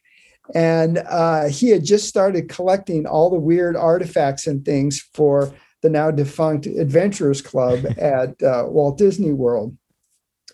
And 0.54 0.98
uh, 1.08 1.48
he 1.48 1.70
had 1.70 1.84
just 1.84 2.08
started 2.08 2.48
collecting 2.48 3.06
all 3.06 3.30
the 3.30 3.38
weird 3.38 3.76
artifacts 3.76 4.46
and 4.46 4.64
things 4.64 5.00
for 5.14 5.52
the 5.82 5.90
now 5.90 6.10
defunct 6.10 6.66
Adventurers 6.66 7.40
Club 7.40 7.84
at 7.98 8.42
uh, 8.42 8.64
Walt 8.66 8.98
Disney 8.98 9.32
World 9.32 9.76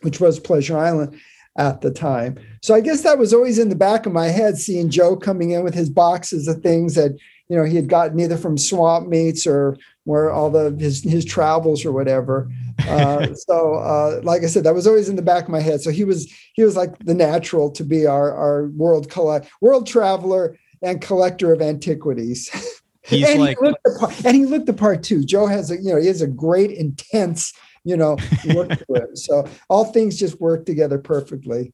which 0.02 0.20
was 0.20 0.38
Pleasure 0.38 0.78
Island 0.78 1.18
at 1.58 1.80
the 1.80 1.90
time. 1.90 2.38
So 2.62 2.74
I 2.74 2.80
guess 2.80 3.02
that 3.02 3.18
was 3.18 3.32
always 3.32 3.58
in 3.58 3.70
the 3.70 3.74
back 3.74 4.06
of 4.06 4.12
my 4.12 4.28
head, 4.28 4.58
seeing 4.58 4.90
Joe 4.90 5.16
coming 5.16 5.52
in 5.52 5.64
with 5.64 5.74
his 5.74 5.88
boxes 5.88 6.48
of 6.48 6.62
things 6.62 6.94
that 6.94 7.16
you 7.48 7.56
know 7.56 7.64
he 7.64 7.76
had 7.76 7.88
gotten 7.88 8.18
either 8.18 8.36
from 8.36 8.58
swamp 8.58 9.08
meets 9.08 9.46
or 9.46 9.76
where 10.04 10.30
all 10.30 10.50
the 10.50 10.76
his 10.78 11.02
his 11.02 11.24
travels 11.24 11.84
or 11.84 11.92
whatever. 11.92 12.50
Uh, 12.88 13.34
so 13.34 13.74
uh, 13.74 14.20
like 14.22 14.42
I 14.42 14.46
said, 14.46 14.64
that 14.64 14.74
was 14.74 14.86
always 14.86 15.08
in 15.08 15.16
the 15.16 15.22
back 15.22 15.44
of 15.44 15.50
my 15.50 15.60
head. 15.60 15.80
So 15.80 15.90
he 15.90 16.04
was 16.04 16.32
he 16.54 16.62
was 16.62 16.76
like 16.76 16.98
the 17.00 17.14
natural 17.14 17.70
to 17.72 17.84
be 17.84 18.06
our 18.06 18.32
our 18.32 18.68
world 18.68 19.10
collect 19.10 19.50
world 19.60 19.86
traveler 19.86 20.56
and 20.82 21.00
collector 21.00 21.52
of 21.52 21.60
antiquities. 21.60 22.50
He's 23.02 23.28
and 23.28 23.40
like, 23.40 23.56
he 23.60 23.64
looked 23.64 23.84
the 23.84 23.96
part, 24.00 24.24
and 24.24 24.34
he 24.34 24.46
looked 24.46 24.66
the 24.66 24.72
part 24.72 25.04
too. 25.04 25.24
Joe 25.24 25.46
has 25.46 25.70
a 25.70 25.76
you 25.76 25.94
know 25.94 26.00
he 26.00 26.08
has 26.08 26.22
a 26.22 26.26
great 26.26 26.72
intense 26.72 27.52
you 27.86 27.96
know, 27.96 28.16
look 28.44 28.70
to 28.70 28.84
it. 28.94 29.10
So 29.16 29.48
all 29.70 29.84
things 29.84 30.18
just 30.18 30.40
work 30.40 30.66
together 30.66 30.98
perfectly. 30.98 31.72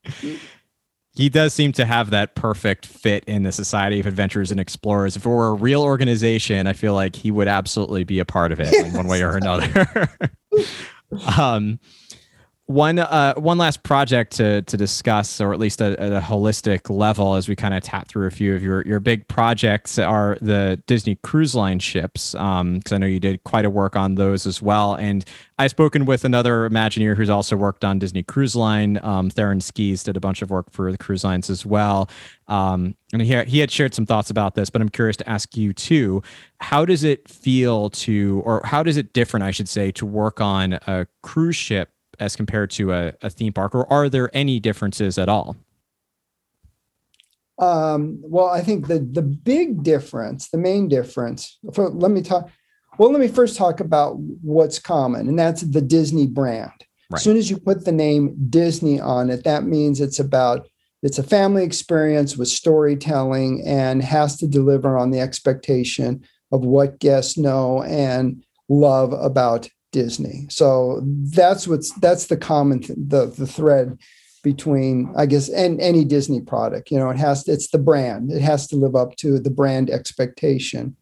He 1.15 1.29
does 1.29 1.53
seem 1.53 1.73
to 1.73 1.85
have 1.85 2.11
that 2.11 2.35
perfect 2.35 2.87
fit 2.87 3.25
in 3.27 3.43
the 3.43 3.53
Society 3.53 4.01
of 4.01 4.07
Adventurers 4.07 4.51
and 4.51 4.59
Explorers. 4.59 5.15
If 5.15 5.27
it 5.27 5.29
were 5.29 5.49
a 5.49 5.55
real 5.55 5.83
organization, 5.83 6.67
I 6.67 6.73
feel 6.73 6.95
like 6.95 7.15
he 7.15 7.31
would 7.31 7.49
absolutely 7.49 8.05
be 8.05 8.19
a 8.19 8.25
part 8.25 8.51
of 8.51 8.61
it 8.61 8.73
yes. 8.73 8.87
in 8.87 8.95
one 8.95 9.07
way 9.07 9.23
or 9.23 9.37
another. 9.37 10.09
um, 11.37 11.79
one 12.67 12.99
uh, 13.01 13.35
one 13.35 13.59
last 13.59 13.83
project 13.83 14.33
to 14.37 14.63
to 14.63 14.77
discuss, 14.77 15.41
or 15.41 15.53
at 15.53 15.59
least 15.59 15.83
at, 15.83 15.99
at 15.99 16.13
a 16.13 16.21
holistic 16.21 16.89
level, 16.89 17.35
as 17.35 17.49
we 17.49 17.57
kind 17.57 17.75
of 17.75 17.83
tap 17.83 18.09
through 18.09 18.27
a 18.27 18.31
few 18.31 18.55
of 18.55 18.63
your 18.63 18.83
your 18.87 19.01
big 19.01 19.27
projects, 19.27 19.99
are 19.99 20.39
the 20.41 20.81
Disney 20.87 21.17
Cruise 21.17 21.55
Line 21.55 21.81
ships. 21.81 22.33
Because 22.33 22.61
um, 22.61 22.81
I 22.91 22.99
know 22.99 23.07
you 23.07 23.19
did 23.19 23.43
quite 23.45 23.65
a 23.65 23.71
work 23.71 23.97
on 23.97 24.15
those 24.15 24.47
as 24.47 24.63
well. 24.63 24.95
And 24.95 25.25
I've 25.59 25.73
spoken 25.73 26.05
with 26.05 26.25
another 26.25 26.69
Imagineer 26.69 27.17
who's 27.17 27.31
also 27.31 27.57
worked 27.57 27.85
on 27.85 27.99
Disney 27.99 28.23
Cruise 28.23 28.55
Line. 28.55 28.99
Um, 29.03 29.29
Theron 29.29 29.61
Skees 29.61 30.05
did 30.05 30.17
a 30.17 30.21
bunch 30.21 30.41
of 30.41 30.51
work 30.51 30.71
for 30.71 30.93
the 30.93 30.99
cruise 30.99 31.25
lines 31.25 31.51
as 31.51 31.67
well. 31.67 32.09
Um, 32.47 32.95
and 33.13 33.23
he 33.23 33.43
he 33.45 33.59
had 33.59 33.73
shared 33.73 33.93
some 33.93 34.07
thoughts 34.07 34.31
about 34.31 34.55
this, 34.55 34.71
but 34.71 34.81
I'm 34.81 34.89
curious 34.89 35.17
to 35.17 35.29
ask 35.29 35.57
you 35.57 35.73
too. 35.73 36.23
How 36.61 36.85
does 36.85 37.03
it 37.03 37.29
feel 37.29 37.91
to, 37.91 38.41
or 38.45 38.63
how 38.65 38.85
does 38.85 38.97
it 38.97 39.13
different, 39.13 39.43
I 39.43 39.51
should 39.51 39.69
say, 39.69 39.91
to 39.93 40.07
work 40.07 40.41
on 40.41 40.75
a 40.87 41.09
cruise 41.23 41.57
ship 41.57 41.91
as 42.21 42.37
compared 42.37 42.71
to 42.73 42.93
a, 42.93 43.13
a 43.23 43.31
theme 43.31 43.53
park, 43.53 43.75
or 43.75 43.91
are 43.93 44.09
there 44.09 44.31
any 44.35 44.61
differences 44.61 45.19
at 45.19 45.29
all? 45.29 45.57
Um, 47.59 48.19
well, 48.23 48.49
I 48.49 48.61
think 48.61 48.89
the 48.89 48.99
the 48.99 49.23
big 49.23 49.83
difference, 49.83 50.49
the 50.49 50.59
main 50.59 50.89
difference. 50.89 51.59
For, 51.73 51.89
let 51.91 52.11
me 52.11 52.23
talk. 52.23 52.51
Well, 52.99 53.11
let 53.11 53.21
me 53.21 53.29
first 53.29 53.57
talk 53.57 53.81
about 53.81 54.17
what's 54.19 54.79
common, 54.79 55.29
and 55.29 55.39
that's 55.39 55.63
the 55.63 55.81
Disney 55.81 56.27
brand. 56.27 56.73
Right. 57.11 57.19
As 57.19 57.23
soon 57.23 57.37
as 57.37 57.51
you 57.51 57.59
put 57.59 57.85
the 57.85 57.93
name 57.93 58.37
Disney 58.49 59.01
on 59.01 59.31
it, 59.31 59.45
that 59.45 59.65
means 59.65 60.01
it's 60.01 60.19
about 60.19 60.67
it's 61.03 61.19
a 61.19 61.23
family 61.23 61.65
experience 61.65 62.37
with 62.37 62.49
storytelling 62.49 63.63
and 63.67 64.03
has 64.03 64.37
to 64.39 64.47
deliver 64.47 64.97
on 64.97 65.11
the 65.11 65.21
expectation 65.21 66.25
of 66.53 66.65
what 66.65 67.01
guests 67.01 67.37
know 67.37 67.83
and 67.83 68.45
love 68.69 69.13
about 69.13 69.69
Disney. 69.93 70.47
So 70.51 71.01
that's 71.05 71.69
what's 71.69 71.93
that's 72.01 72.27
the 72.27 72.37
common 72.37 72.81
th- 72.81 72.99
the 72.99 73.27
the 73.27 73.47
thread 73.47 73.99
between 74.43 75.13
I 75.17 75.27
guess 75.27 75.49
and 75.49 75.81
any 75.81 76.05
Disney 76.05 76.41
product. 76.41 76.91
You 76.91 76.99
know, 76.99 77.11
it 77.11 77.19
has 77.19 77.47
it's 77.47 77.69
the 77.69 77.79
brand. 77.79 78.33
It 78.33 78.43
has 78.43 78.67
to 78.69 78.77
live 78.77 78.97
up 78.97 79.15
to 79.17 79.39
the 79.39 79.51
brand 79.51 79.91
expectation. 79.91 80.97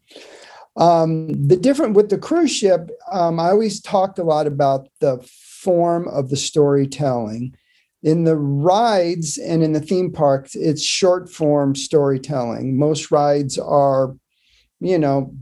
Um, 0.77 1.29
the 1.29 1.57
different 1.57 1.95
with 1.95 2.11
the 2.11 2.19
cruise 2.19 2.55
ship, 2.55 2.91
um, 3.11 3.41
I 3.41 3.51
always 3.51 3.81
talked 3.81 4.19
a 4.19 4.25
lot 4.25 4.47
about 4.47 4.89
the 5.01 5.19
form 5.61 6.09
of 6.09 6.29
the 6.29 6.37
storytelling. 6.37 7.57
In 8.03 8.25
the 8.25 8.37
rides 8.37 9.37
and 9.37 9.63
in 9.63 9.73
the 9.73 9.81
theme 9.81 10.11
parks, 10.11 10.55
it's 10.55 10.83
short 10.83 11.31
form 11.31 11.75
storytelling. 11.75 12.79
Most 12.79 13.11
rides 13.11 13.59
are, 13.59 14.17
you 14.81 14.99
know, 14.99 15.35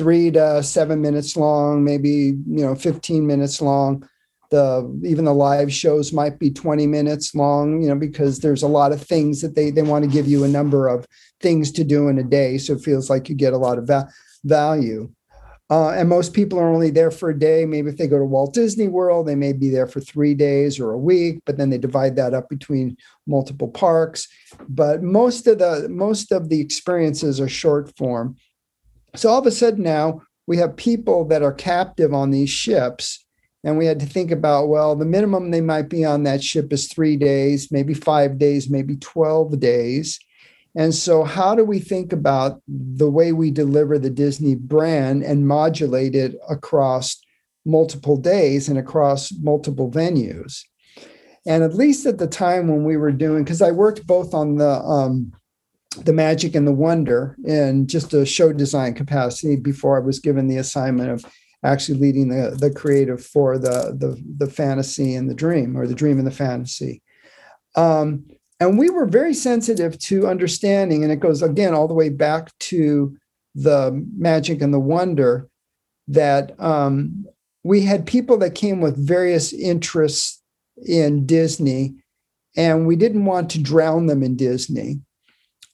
three 0.00 0.30
to 0.30 0.62
seven 0.62 1.02
minutes 1.02 1.36
long, 1.36 1.84
maybe 1.84 2.10
you 2.10 2.64
know 2.64 2.74
15 2.74 3.26
minutes 3.26 3.60
long. 3.60 4.08
The 4.50 4.98
even 5.04 5.26
the 5.26 5.34
live 5.34 5.70
shows 5.70 6.10
might 6.10 6.38
be 6.38 6.50
20 6.50 6.86
minutes 6.86 7.34
long, 7.34 7.82
you 7.82 7.88
know, 7.88 7.94
because 7.94 8.38
there's 8.38 8.62
a 8.62 8.68
lot 8.68 8.92
of 8.92 9.02
things 9.02 9.42
that 9.42 9.54
they 9.54 9.70
they 9.70 9.82
want 9.82 10.06
to 10.06 10.10
give 10.10 10.26
you 10.26 10.42
a 10.44 10.48
number 10.48 10.88
of 10.88 11.06
things 11.40 11.70
to 11.72 11.84
do 11.84 12.08
in 12.08 12.18
a 12.18 12.22
day, 12.22 12.56
so 12.56 12.72
it 12.72 12.82
feels 12.82 13.10
like 13.10 13.28
you 13.28 13.34
get 13.34 13.52
a 13.52 13.58
lot 13.58 13.76
of 13.76 13.86
va- 13.86 14.08
value. 14.42 15.10
Uh, 15.68 15.90
and 15.90 16.08
most 16.08 16.32
people 16.32 16.58
are 16.58 16.72
only 16.72 16.90
there 16.90 17.12
for 17.12 17.30
a 17.30 17.38
day. 17.38 17.64
Maybe 17.64 17.90
if 17.90 17.96
they 17.96 18.08
go 18.08 18.18
to 18.18 18.24
Walt 18.24 18.54
Disney 18.54 18.88
World, 18.88 19.28
they 19.28 19.36
may 19.36 19.52
be 19.52 19.68
there 19.68 19.86
for 19.86 20.00
three 20.00 20.34
days 20.34 20.80
or 20.80 20.92
a 20.92 20.98
week, 20.98 21.42
but 21.44 21.58
then 21.58 21.70
they 21.70 21.78
divide 21.78 22.16
that 22.16 22.34
up 22.34 22.48
between 22.48 22.96
multiple 23.26 23.68
parks. 23.68 24.26
But 24.68 25.02
most 25.02 25.46
of 25.46 25.58
the 25.58 25.88
most 25.90 26.32
of 26.32 26.48
the 26.48 26.60
experiences 26.60 27.38
are 27.38 27.48
short 27.48 27.96
form 27.98 28.36
So 29.16 29.28
all 29.28 29.40
of 29.40 29.46
a 29.46 29.50
sudden 29.50 29.82
now 29.82 30.22
we 30.46 30.56
have 30.56 30.76
people 30.76 31.24
that 31.26 31.42
are 31.42 31.52
captive 31.52 32.12
on 32.12 32.30
these 32.30 32.50
ships. 32.50 33.24
And 33.62 33.76
we 33.76 33.86
had 33.86 34.00
to 34.00 34.06
think 34.06 34.30
about, 34.30 34.68
well, 34.68 34.96
the 34.96 35.04
minimum 35.04 35.50
they 35.50 35.60
might 35.60 35.88
be 35.88 36.04
on 36.04 36.22
that 36.22 36.42
ship 36.42 36.72
is 36.72 36.88
three 36.88 37.16
days, 37.16 37.70
maybe 37.70 37.94
five 37.94 38.38
days, 38.38 38.70
maybe 38.70 38.96
12 38.96 39.60
days. 39.60 40.18
And 40.74 40.94
so, 40.94 41.24
how 41.24 41.54
do 41.54 41.64
we 41.64 41.78
think 41.78 42.12
about 42.12 42.62
the 42.66 43.10
way 43.10 43.32
we 43.32 43.50
deliver 43.50 43.98
the 43.98 44.10
Disney 44.10 44.54
brand 44.54 45.22
and 45.22 45.46
modulate 45.46 46.14
it 46.14 46.36
across 46.48 47.20
multiple 47.64 48.16
days 48.16 48.68
and 48.68 48.78
across 48.78 49.32
multiple 49.32 49.90
venues? 49.90 50.62
And 51.46 51.62
at 51.62 51.74
least 51.74 52.06
at 52.06 52.18
the 52.18 52.26
time 52.26 52.68
when 52.68 52.84
we 52.84 52.96
were 52.96 53.12
doing, 53.12 53.44
because 53.44 53.62
I 53.62 53.72
worked 53.72 54.06
both 54.06 54.32
on 54.32 54.56
the 54.56 54.80
um, 54.80 55.32
the 55.98 56.12
magic 56.12 56.54
and 56.54 56.66
the 56.66 56.72
wonder 56.72 57.36
in 57.44 57.86
just 57.86 58.14
a 58.14 58.24
show 58.24 58.52
design 58.52 58.94
capacity 58.94 59.56
before 59.56 59.96
I 59.96 60.04
was 60.04 60.20
given 60.20 60.46
the 60.46 60.58
assignment 60.58 61.10
of 61.10 61.24
actually 61.64 61.98
leading 61.98 62.28
the, 62.28 62.56
the 62.58 62.70
creative 62.70 63.24
for 63.24 63.58
the, 63.58 63.96
the, 63.98 64.22
the 64.38 64.50
fantasy 64.50 65.14
and 65.14 65.28
the 65.28 65.34
dream 65.34 65.76
or 65.76 65.86
the 65.86 65.94
dream 65.94 66.18
and 66.18 66.26
the 66.26 66.32
fantasy. 66.32 67.02
Um, 67.74 68.24
and 68.60 68.78
we 68.78 68.90
were 68.90 69.06
very 69.06 69.34
sensitive 69.34 69.98
to 70.00 70.26
understanding, 70.26 71.02
and 71.02 71.12
it 71.12 71.20
goes 71.20 71.42
again 71.42 71.74
all 71.74 71.88
the 71.88 71.94
way 71.94 72.08
back 72.08 72.56
to 72.58 73.16
the 73.54 74.06
magic 74.16 74.62
and 74.62 74.72
the 74.72 74.80
wonder 74.80 75.48
that 76.08 76.58
um, 76.60 77.26
we 77.64 77.82
had 77.82 78.06
people 78.06 78.36
that 78.38 78.54
came 78.54 78.80
with 78.80 78.96
various 78.96 79.52
interests 79.52 80.42
in 80.86 81.26
Disney, 81.26 81.94
and 82.56 82.86
we 82.86 82.96
didn't 82.96 83.24
want 83.24 83.50
to 83.50 83.62
drown 83.62 84.06
them 84.06 84.22
in 84.22 84.36
Disney 84.36 85.00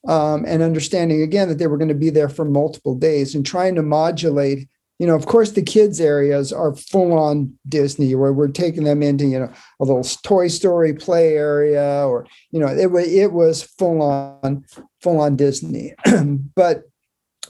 um, 0.07 0.45
and 0.47 0.63
understanding 0.63 1.23
again 1.23 1.49
that 1.49 1.59
they 1.59 1.67
were 1.67 1.79
going 1.79 1.89
to 1.89 1.95
be 1.95 2.11
there 2.11 2.29
for 2.29 2.45
multiple 2.45 2.95
days 2.95 3.35
and 3.35 3.45
trying 3.45 3.75
to 3.75 3.83
modulate 3.83 4.69
you 4.99 5.07
know, 5.07 5.15
of 5.15 5.27
course, 5.27 5.51
the 5.51 5.63
kids' 5.63 6.01
areas 6.01 6.53
are 6.53 6.75
full 6.75 7.13
on 7.13 7.53
Disney, 7.69 8.15
where 8.15 8.33
we're 8.33 8.49
taking 8.49 8.85
them 8.85 9.03
into, 9.03 9.27
you 9.27 9.39
know, 9.39 9.53
a 9.81 9.85
little 9.85 10.03
Toy 10.23 10.49
Story 10.49 10.95
play 10.95 11.37
area, 11.37 12.07
or 12.07 12.27
you 12.51 12.59
know, 12.59 12.69
it 12.69 12.91
was 12.91 13.07
it 13.07 13.33
was 13.33 13.63
full 13.63 14.01
on 14.01 14.65
full 15.03 15.21
on 15.21 15.37
Disney. 15.37 15.95
but 16.55 16.85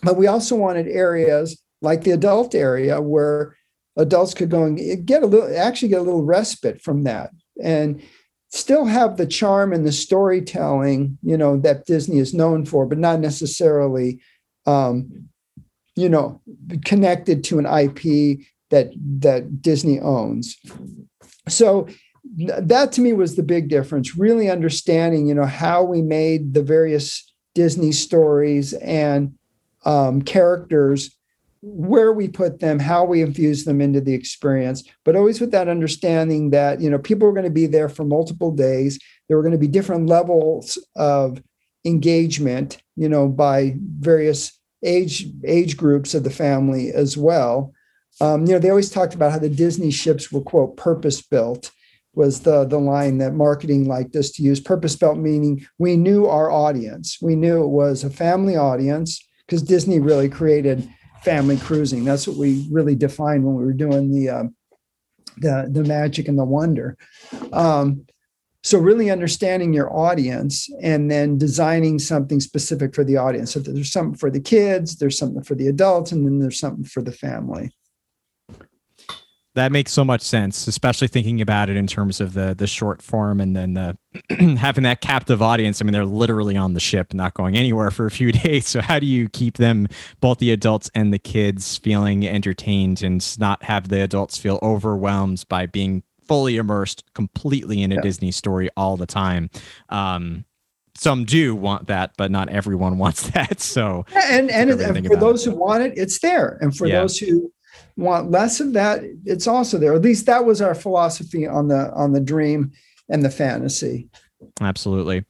but 0.02 0.16
we 0.16 0.26
also 0.26 0.57
wanted 0.57 0.88
areas 0.88 1.61
like 1.82 2.02
the 2.02 2.11
adult 2.11 2.54
area 2.54 3.00
where 3.00 3.57
adults 3.96 4.34
could 4.34 4.50
go 4.50 4.64
and 4.64 5.07
get 5.07 5.22
a 5.22 5.26
little, 5.26 5.57
actually 5.57 5.88
get 5.88 6.00
a 6.00 6.02
little 6.02 6.24
respite 6.24 6.82
from 6.82 7.04
that, 7.04 7.30
and 7.62 8.02
still 8.57 8.86
have 8.86 9.16
the 9.16 9.26
charm 9.26 9.72
and 9.72 9.86
the 9.86 9.92
storytelling, 9.92 11.18
you 11.22 11.36
know, 11.36 11.59
that 11.59 11.86
Disney 11.86 12.18
is 12.18 12.34
known 12.34 12.64
for, 12.64 12.86
but 12.86 12.98
not 12.98 13.20
necessarily, 13.20 14.20
um, 14.66 15.28
you 15.94 16.09
know, 16.09 16.40
connected 16.84 17.44
to 17.44 17.59
an 17.59 17.66
IP 17.66 18.40
that 18.70 18.90
that 19.20 19.62
Disney 19.62 20.00
owns. 20.00 20.57
So 21.48 21.88
that 22.36 22.92
to 22.92 23.00
me 23.00 23.12
was 23.12 23.36
the 23.36 23.42
big 23.42 23.68
difference. 23.68 24.16
Really 24.16 24.50
understanding, 24.50 25.26
you 25.26 25.34
know, 25.34 25.46
how 25.46 25.84
we 25.84 26.02
made 26.02 26.54
the 26.54 26.62
various 26.62 27.32
Disney 27.54 27.92
stories 27.92 28.72
and 28.74 29.34
um, 29.84 30.20
characters 30.22 31.16
where 31.69 32.12
we 32.12 32.29
put 32.29 32.61
them, 32.61 32.79
how 32.79 33.05
we 33.05 33.21
infuse 33.23 33.64
them 33.64 33.81
into 33.81 34.01
the 34.01 34.14
experience, 34.14 34.85
but 35.05 35.17
always 35.17 35.41
with 35.41 35.51
that 35.51 35.67
understanding 35.67 36.51
that 36.51 36.81
you 36.81 36.89
know 36.89 36.99
people 36.99 37.27
are 37.27 37.33
going 37.33 37.45
to 37.45 37.51
be 37.51 37.67
there 37.67 37.89
for 37.89 38.05
multiple 38.05 38.53
days. 38.53 39.01
There 39.27 39.37
were 39.37 39.43
going 39.43 39.53
to 39.53 39.59
be 39.59 39.67
different 39.67 40.07
levels 40.07 40.79
of 40.95 41.43
engagement, 41.85 42.81
you 42.95 43.09
know, 43.09 43.29
by 43.29 43.75
various 43.99 44.53
age 44.85 45.27
age 45.45 45.77
groups 45.77 46.14
of 46.14 46.23
the 46.23 46.31
family 46.31 46.93
as 46.93 47.17
well. 47.17 47.73
Um, 48.21 48.47
you 48.47 48.53
know, 48.53 48.61
they 48.61 48.71
always 48.71 48.91
talked 48.91 49.14
about 49.14 49.33
how 49.33 49.39
the 49.41 49.49
Disney 49.49 49.91
ships 49.91 50.31
were 50.31 50.43
quote 50.43 50.77
purpose 50.77 51.21
built 51.21 51.73
was 52.14 52.41
the 52.43 52.64
the 52.64 52.79
line 52.79 53.19
that 53.19 53.35
marketing 53.35 53.89
liked 53.89 54.14
us 54.14 54.31
to 54.33 54.43
use. 54.43 54.61
Purpose 54.61 54.95
built 54.95 55.19
meaning 55.19 55.67
we 55.79 55.97
knew 55.97 56.27
our 56.27 56.49
audience. 56.49 57.19
We 57.21 57.35
knew 57.35 57.64
it 57.64 57.69
was 57.71 58.05
a 58.05 58.11
family 58.11 58.57
audience 58.57 59.21
because 59.47 59.62
Disney 59.62 59.99
really 59.99 60.29
created 60.29 60.89
family 61.27 61.57
cruising. 61.57 62.05
That's 62.05 62.29
what 62.29 62.37
we 62.37 62.68
really 62.70 62.95
defined 62.95 63.45
when 63.45 63.57
we 63.57 63.64
were 63.64 63.72
doing 63.72 64.12
the 64.14 64.31
uh, 64.31 64.45
the 65.39 65.68
the 65.70 65.83
magic 65.83 66.29
and 66.29 66.39
the 66.39 66.45
wonder. 66.45 66.97
Um, 67.53 68.07
so 68.62 68.79
really 68.79 69.11
understanding 69.11 69.72
your 69.72 69.93
audience 69.93 70.68
and 70.83 71.11
then 71.11 71.37
designing 71.37 71.99
something 71.99 72.41
specific 72.41 72.95
for 72.95 73.05
the 73.05 73.16
audience. 73.16 73.53
So 73.53 73.61
there's 73.61 73.93
something 73.93 74.16
for 74.16 74.31
the 74.31 74.41
kids, 74.41 74.97
there's 74.97 75.18
something 75.18 75.43
for 75.43 75.57
the 75.57 75.66
adults, 75.68 76.12
and 76.12 76.24
then 76.24 76.39
there's 76.39 76.61
something 76.61 76.85
for 76.85 77.03
the 77.03 77.12
family. 77.12 77.72
That 79.57 79.72
makes 79.72 79.90
so 79.90 80.04
much 80.04 80.20
sense, 80.20 80.66
especially 80.66 81.09
thinking 81.09 81.40
about 81.40 81.70
it 81.70 81.76
in 81.76 81.86
terms 81.86 82.20
of 82.20 82.34
the 82.34 82.54
the 82.54 82.66
short 82.66 83.00
form 83.00 83.40
and 83.40 83.57
then 83.57 83.72
the 83.72 83.96
having 84.59 84.84
that 84.84 85.00
captive 85.00 85.40
audience. 85.40 85.80
I 85.80 85.84
mean, 85.86 85.94
they're 85.94 86.04
literally 86.04 86.59
on 86.59 86.74
the 86.74 86.80
ship, 86.80 87.14
not 87.14 87.32
going 87.32 87.57
anywhere 87.57 87.90
for 87.90 88.04
a 88.04 88.11
few 88.11 88.32
days. 88.44 88.68
So 88.68 88.82
how 88.82 88.98
do 88.98 89.07
you 89.07 89.30
keep 89.30 89.57
them, 89.57 89.88
both 90.20 90.38
the 90.38 90.50
adults 90.50 90.90
and 90.94 91.11
the 91.11 91.18
kids, 91.18 91.78
feeling 91.78 92.28
entertained 92.28 93.02
and 93.02 93.38
not 93.38 93.62
have 93.62 93.88
the 93.88 94.02
adults 94.02 94.36
feel 94.36 94.59
overwhelmed 94.62 95.42
by 95.48 95.64
being 95.64 96.02
fully 96.28 96.59
immersed 96.59 97.04
completely 97.14 97.82
in 97.82 97.92
a 97.92 97.94
yeah. 97.94 98.02
Disney 98.02 98.32
story 98.32 98.68
all 98.76 98.98
the 98.98 99.07
time? 99.07 99.48
Um, 99.88 100.44
some 100.94 101.24
do 101.24 101.54
want 101.54 101.86
that, 101.86 102.12
but 102.18 102.30
not 102.30 102.50
everyone 102.50 102.98
wants 103.04 103.30
that. 103.30 103.61
So, 103.61 104.04
and 104.14 104.50
and, 104.50 104.70
and 104.70 105.07
for 105.07 105.16
those 105.16 105.46
it. 105.46 105.50
who 105.50 105.57
want 105.57 105.82
it, 105.82 105.94
it's 105.96 106.18
there, 106.18 106.59
and 106.61 106.76
for 106.76 106.86
yeah. 106.86 107.00
those 107.00 107.16
who 107.16 107.50
want 107.97 108.30
less 108.30 108.61
of 108.61 108.72
that, 108.74 109.03
it's 109.24 109.47
also 109.47 109.78
there. 109.78 109.94
At 109.94 110.03
least 110.03 110.26
that 110.26 110.44
was 110.44 110.61
our 110.61 110.74
philosophy 110.74 111.47
on 111.47 111.68
the 111.68 111.92
on 111.92 112.12
the 112.12 112.20
dream 112.20 112.72
and 113.09 113.24
the 113.24 113.30
fantasy. 113.30 114.09
Absolutely. 114.61 115.24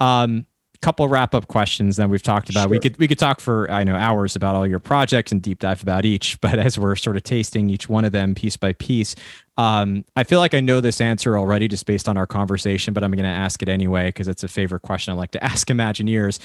Um, 0.00 0.46
couple 0.80 1.08
wrap 1.08 1.34
up 1.34 1.48
questions 1.48 1.96
that 1.96 2.08
we've 2.08 2.22
talked 2.22 2.50
about. 2.50 2.62
Sure. 2.62 2.70
We 2.70 2.78
could 2.78 2.96
we 2.98 3.08
could 3.08 3.18
talk 3.18 3.40
for 3.40 3.70
I 3.70 3.84
know 3.84 3.96
hours 3.96 4.36
about 4.36 4.54
all 4.54 4.66
your 4.66 4.78
projects 4.78 5.32
and 5.32 5.42
deep 5.42 5.58
dive 5.58 5.82
about 5.82 6.04
each, 6.04 6.40
but 6.40 6.58
as 6.58 6.78
we're 6.78 6.96
sort 6.96 7.16
of 7.16 7.24
tasting 7.24 7.68
each 7.68 7.88
one 7.88 8.04
of 8.04 8.12
them 8.12 8.34
piece 8.34 8.56
by 8.56 8.72
piece, 8.74 9.14
um, 9.56 10.04
I 10.16 10.24
feel 10.24 10.38
like 10.38 10.54
I 10.54 10.60
know 10.60 10.80
this 10.80 11.00
answer 11.00 11.36
already 11.36 11.68
just 11.68 11.86
based 11.86 12.08
on 12.08 12.16
our 12.16 12.26
conversation, 12.26 12.94
but 12.94 13.02
I'm 13.02 13.10
going 13.10 13.24
to 13.24 13.28
ask 13.28 13.62
it 13.62 13.68
anyway 13.68 14.08
because 14.08 14.28
it's 14.28 14.44
a 14.44 14.48
favorite 14.48 14.82
question 14.82 15.12
I 15.12 15.16
like 15.16 15.32
to 15.32 15.44
ask 15.44 15.68
Imagineers. 15.68 16.38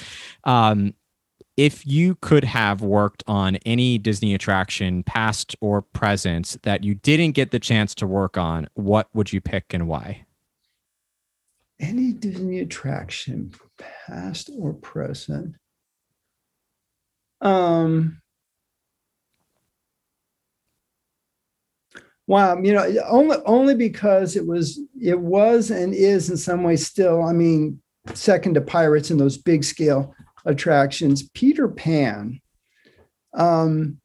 Um, 0.44 0.94
if 1.56 1.86
you 1.86 2.16
could 2.16 2.44
have 2.44 2.82
worked 2.82 3.22
on 3.26 3.56
any 3.64 3.98
Disney 3.98 4.34
attraction, 4.34 5.02
past 5.04 5.54
or 5.60 5.82
present, 5.82 6.56
that 6.62 6.82
you 6.82 6.94
didn't 6.94 7.32
get 7.32 7.50
the 7.50 7.60
chance 7.60 7.94
to 7.96 8.06
work 8.06 8.36
on, 8.36 8.68
what 8.74 9.08
would 9.14 9.32
you 9.32 9.40
pick 9.40 9.72
and 9.72 9.86
why? 9.86 10.26
Any 11.78 12.12
Disney 12.12 12.60
attraction, 12.60 13.52
past 13.78 14.50
or 14.58 14.72
present. 14.72 15.54
Um, 17.40 18.20
wow, 22.26 22.60
you 22.60 22.72
know, 22.72 22.86
only 23.06 23.36
only 23.44 23.74
because 23.74 24.34
it 24.34 24.46
was 24.46 24.80
it 25.00 25.18
was 25.18 25.70
and 25.70 25.92
is 25.94 26.30
in 26.30 26.36
some 26.36 26.62
ways 26.62 26.86
still. 26.86 27.22
I 27.22 27.32
mean, 27.32 27.80
second 28.14 28.54
to 28.54 28.60
Pirates 28.60 29.10
in 29.10 29.18
those 29.18 29.36
big 29.36 29.62
scale 29.62 30.14
attractions. 30.44 31.28
Peter 31.30 31.68
Pan, 31.68 32.40
um, 33.34 33.98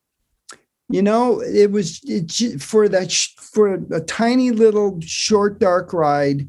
you 0.90 1.02
know, 1.02 1.42
it 1.42 1.72
was 1.72 2.02
it, 2.04 2.62
for 2.62 2.90
that 2.90 3.12
for 3.12 3.76
a 3.92 4.02
tiny 4.02 4.52
little 4.52 5.00
short 5.02 5.60
dark 5.60 5.94
ride. 5.94 6.48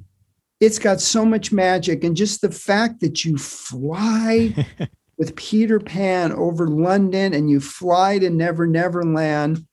It's 0.61 0.79
got 0.79 1.01
so 1.01 1.25
much 1.25 1.53
magic, 1.53 2.05
and 2.05 2.17
just 2.17 2.41
the 2.41 2.51
fact 2.51 3.01
that 3.01 3.25
you 3.25 3.39
fly 3.39 4.55
with 5.19 5.37
Peter 5.37 5.79
Pan 5.79 6.33
over 6.33 6.69
London 6.69 7.35
and 7.35 7.51
you 7.51 7.61
fly 7.61 8.19
to 8.19 8.31
Never 8.31 8.67
Never 8.67 9.05
Land. 9.05 9.67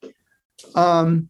Um, 0.75 1.29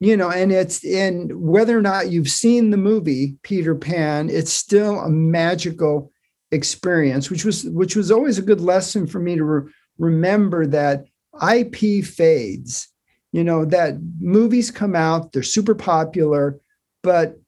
you 0.00 0.16
know, 0.16 0.30
and 0.30 0.52
it's 0.52 0.84
in 0.84 1.30
whether 1.40 1.76
or 1.76 1.82
not 1.82 2.10
you've 2.10 2.28
seen 2.28 2.70
the 2.70 2.76
movie 2.76 3.36
Peter 3.42 3.74
Pan, 3.74 4.28
it's 4.28 4.52
still 4.52 5.00
a 5.00 5.08
magical 5.08 6.12
experience, 6.50 7.30
which 7.30 7.44
was 7.44 7.64
which 7.64 7.96
was 7.96 8.10
always 8.10 8.38
a 8.38 8.42
good 8.42 8.60
lesson 8.60 9.06
for 9.06 9.20
me 9.20 9.36
to 9.36 9.44
re- 9.44 9.72
remember 9.98 10.66
that 10.66 11.04
IP 11.52 12.04
fades. 12.04 12.88
You 13.32 13.44
know 13.44 13.64
that 13.66 13.98
movies 14.20 14.70
come 14.70 14.96
out, 14.96 15.32
they're 15.32 15.42
super 15.42 15.74
popular, 15.74 16.58
but 17.02 17.38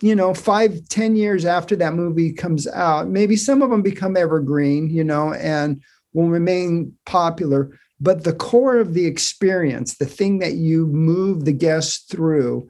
you 0.00 0.14
know, 0.14 0.34
five, 0.34 0.88
ten 0.88 1.16
years 1.16 1.44
after 1.44 1.76
that 1.76 1.94
movie 1.94 2.32
comes 2.32 2.66
out, 2.66 3.08
maybe 3.08 3.36
some 3.36 3.62
of 3.62 3.70
them 3.70 3.82
become 3.82 4.16
evergreen, 4.16 4.90
you 4.90 5.04
know, 5.04 5.32
and 5.34 5.82
will 6.12 6.28
remain 6.28 6.92
popular. 7.06 7.78
But 8.00 8.24
the 8.24 8.32
core 8.32 8.78
of 8.78 8.94
the 8.94 9.06
experience, 9.06 9.96
the 9.96 10.06
thing 10.06 10.40
that 10.40 10.54
you 10.54 10.86
move 10.86 11.44
the 11.44 11.52
guests 11.52 12.04
through, 12.10 12.68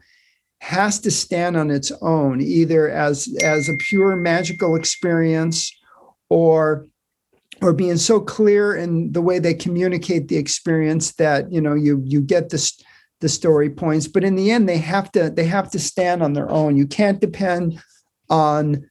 has 0.65 0.99
to 0.99 1.11
stand 1.11 1.59
on 1.59 1.71
its 1.71 1.93
own, 2.01 2.41
either 2.41 2.89
as, 2.89 3.29
as 3.43 3.69
a 3.69 3.77
pure 3.77 4.17
magical 4.17 4.77
experience 4.77 5.71
or 6.31 6.87
or 7.63 7.73
being 7.73 7.99
so 7.99 8.19
clear 8.19 8.75
in 8.75 9.13
the 9.13 9.23
way 9.23 9.39
they 9.39 9.55
communicate 9.55 10.27
the 10.27 10.37
experience 10.37 11.13
that 11.13 11.53
you 11.53 11.61
know 11.61 11.75
you 11.75 12.03
you 12.05 12.21
get 12.21 12.49
this 12.49 12.81
the 13.21 13.29
story 13.29 13.69
points. 13.71 14.09
But 14.09 14.25
in 14.25 14.37
the 14.37 14.51
end 14.51 14.67
they 14.67 14.79
have 14.79 15.13
to 15.13 15.31
they 15.31 15.45
have 15.45 15.71
to 15.73 15.79
stand 15.79 16.23
on 16.23 16.33
their 16.33 16.51
own. 16.51 16.77
You 16.77 16.87
can't 16.87 17.21
depend 17.21 17.81
on 18.31 18.89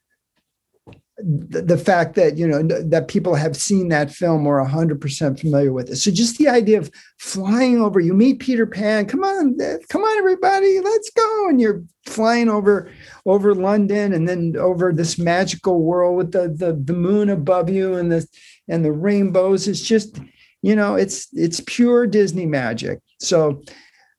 the, 1.25 1.77
fact 1.77 2.15
that 2.15 2.37
you 2.37 2.47
know 2.47 2.61
that 2.63 3.07
people 3.07 3.35
have 3.35 3.55
seen 3.55 3.89
that 3.89 4.11
film 4.11 4.45
or 4.45 4.65
100% 4.65 5.39
familiar 5.39 5.73
with 5.73 5.89
it. 5.89 5.95
So 5.97 6.11
just 6.11 6.37
the 6.37 6.49
idea 6.49 6.79
of 6.79 6.91
flying 7.19 7.81
over 7.81 7.99
you 7.99 8.13
meet 8.13 8.39
peter 8.39 8.65
pan 8.65 9.05
come 9.05 9.23
on 9.23 9.55
eh, 9.59 9.77
come 9.89 10.01
on 10.01 10.17
everybody 10.17 10.79
let's 10.81 11.09
go 11.11 11.49
and 11.49 11.59
you're 11.59 11.83
flying 12.05 12.49
over 12.49 12.91
over 13.25 13.55
london 13.55 14.11
and 14.13 14.27
then 14.27 14.55
over 14.57 14.91
this 14.91 15.17
magical 15.17 15.81
world 15.81 16.17
with 16.17 16.31
the 16.33 16.49
the, 16.49 16.73
the 16.83 16.93
moon 16.93 17.29
above 17.29 17.69
you 17.69 17.95
and 17.95 18.11
the 18.11 18.27
and 18.67 18.83
the 18.83 18.91
rainbows. 18.91 19.67
It's 19.67 19.81
just 19.81 20.19
you 20.61 20.75
know 20.75 20.95
it's 20.95 21.27
it's 21.33 21.61
pure 21.65 22.07
disney 22.07 22.45
magic. 22.45 22.99
So 23.19 23.63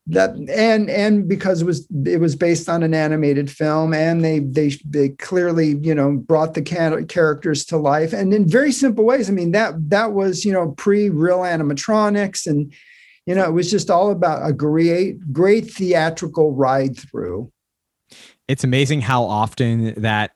that 0.07 0.35
and 0.35 0.89
and 0.89 1.27
because 1.27 1.61
it 1.61 1.65
was 1.65 1.87
it 2.05 2.19
was 2.19 2.35
based 2.35 2.69
on 2.69 2.83
an 2.83 2.93
animated 2.93 3.49
film 3.49 3.91
and 3.91 4.23
they 4.23 4.39
they 4.39 4.77
they 4.85 5.09
clearly 5.09 5.77
you 5.81 5.95
know 5.95 6.11
brought 6.11 6.53
the 6.53 6.61
characters 6.61 7.65
to 7.65 7.77
life 7.77 8.13
and 8.13 8.33
in 8.33 8.47
very 8.47 8.71
simple 8.71 9.03
ways. 9.03 9.29
I 9.29 9.33
mean 9.33 9.51
that 9.51 9.73
that 9.89 10.11
was 10.11 10.45
you 10.45 10.51
know 10.51 10.71
pre 10.73 11.09
real 11.09 11.39
animatronics 11.39 12.45
and 12.45 12.71
you 13.25 13.33
know 13.33 13.45
it 13.45 13.53
was 13.53 13.71
just 13.71 13.89
all 13.89 14.11
about 14.11 14.47
a 14.47 14.53
great 14.53 15.33
great 15.33 15.71
theatrical 15.71 16.53
ride 16.53 16.95
through. 16.97 17.51
It's 18.47 18.63
amazing 18.63 19.01
how 19.01 19.23
often 19.23 19.99
that 20.03 20.34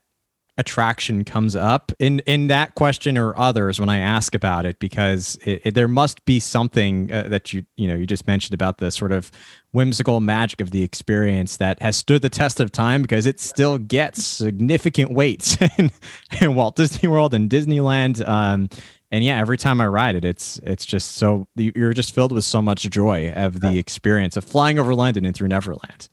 attraction 0.59 1.23
comes 1.23 1.55
up 1.55 1.91
in 1.99 2.19
in 2.27 2.47
that 2.47 2.75
question 2.75 3.17
or 3.17 3.35
others 3.39 3.79
when 3.79 3.87
I 3.87 3.97
ask 3.97 4.35
about 4.35 4.65
it 4.65 4.77
because 4.77 5.39
it, 5.45 5.61
it, 5.63 5.73
there 5.73 5.87
must 5.87 6.23
be 6.25 6.39
something 6.41 7.11
uh, 7.11 7.29
that 7.29 7.53
you 7.53 7.65
you 7.77 7.87
know 7.87 7.95
you 7.95 8.05
just 8.05 8.27
mentioned 8.27 8.53
about 8.53 8.77
the 8.77 8.91
sort 8.91 9.13
of 9.13 9.31
whimsical 9.71 10.19
magic 10.19 10.59
of 10.59 10.71
the 10.71 10.83
experience 10.83 11.57
that 11.57 11.81
has 11.81 11.95
stood 11.95 12.21
the 12.21 12.29
test 12.29 12.59
of 12.59 12.73
time 12.73 13.01
because 13.01 13.25
it 13.25 13.39
still 13.39 13.77
gets 13.77 14.25
significant 14.25 15.11
weights 15.11 15.57
in, 15.77 15.91
in 16.41 16.55
Walt 16.55 16.75
Disney 16.75 17.07
World 17.07 17.33
and 17.33 17.49
Disneyland. 17.49 18.27
Um, 18.27 18.67
and 19.11 19.23
yeah, 19.23 19.39
every 19.39 19.57
time 19.57 19.79
I 19.79 19.87
ride 19.87 20.15
it, 20.15 20.25
it's 20.25 20.59
it's 20.63 20.85
just 20.85 21.13
so 21.13 21.47
you're 21.55 21.93
just 21.93 22.13
filled 22.13 22.33
with 22.33 22.43
so 22.43 22.61
much 22.61 22.81
joy 22.89 23.31
of 23.31 23.61
the 23.61 23.79
experience 23.79 24.35
of 24.35 24.43
flying 24.43 24.77
over 24.77 24.93
London 24.93 25.25
and 25.25 25.33
through 25.33 25.47
Neverland. 25.47 26.09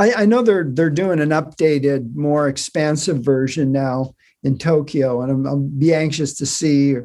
I, 0.00 0.22
I 0.22 0.26
know 0.26 0.40
they're 0.40 0.64
they're 0.64 0.88
doing 0.88 1.20
an 1.20 1.28
updated, 1.28 2.14
more 2.14 2.48
expansive 2.48 3.18
version 3.18 3.70
now 3.70 4.14
in 4.42 4.56
Tokyo, 4.56 5.20
and 5.20 5.30
I'm, 5.30 5.46
I'll 5.46 5.58
be 5.58 5.92
anxious 5.92 6.32
to 6.38 6.46
see 6.46 6.96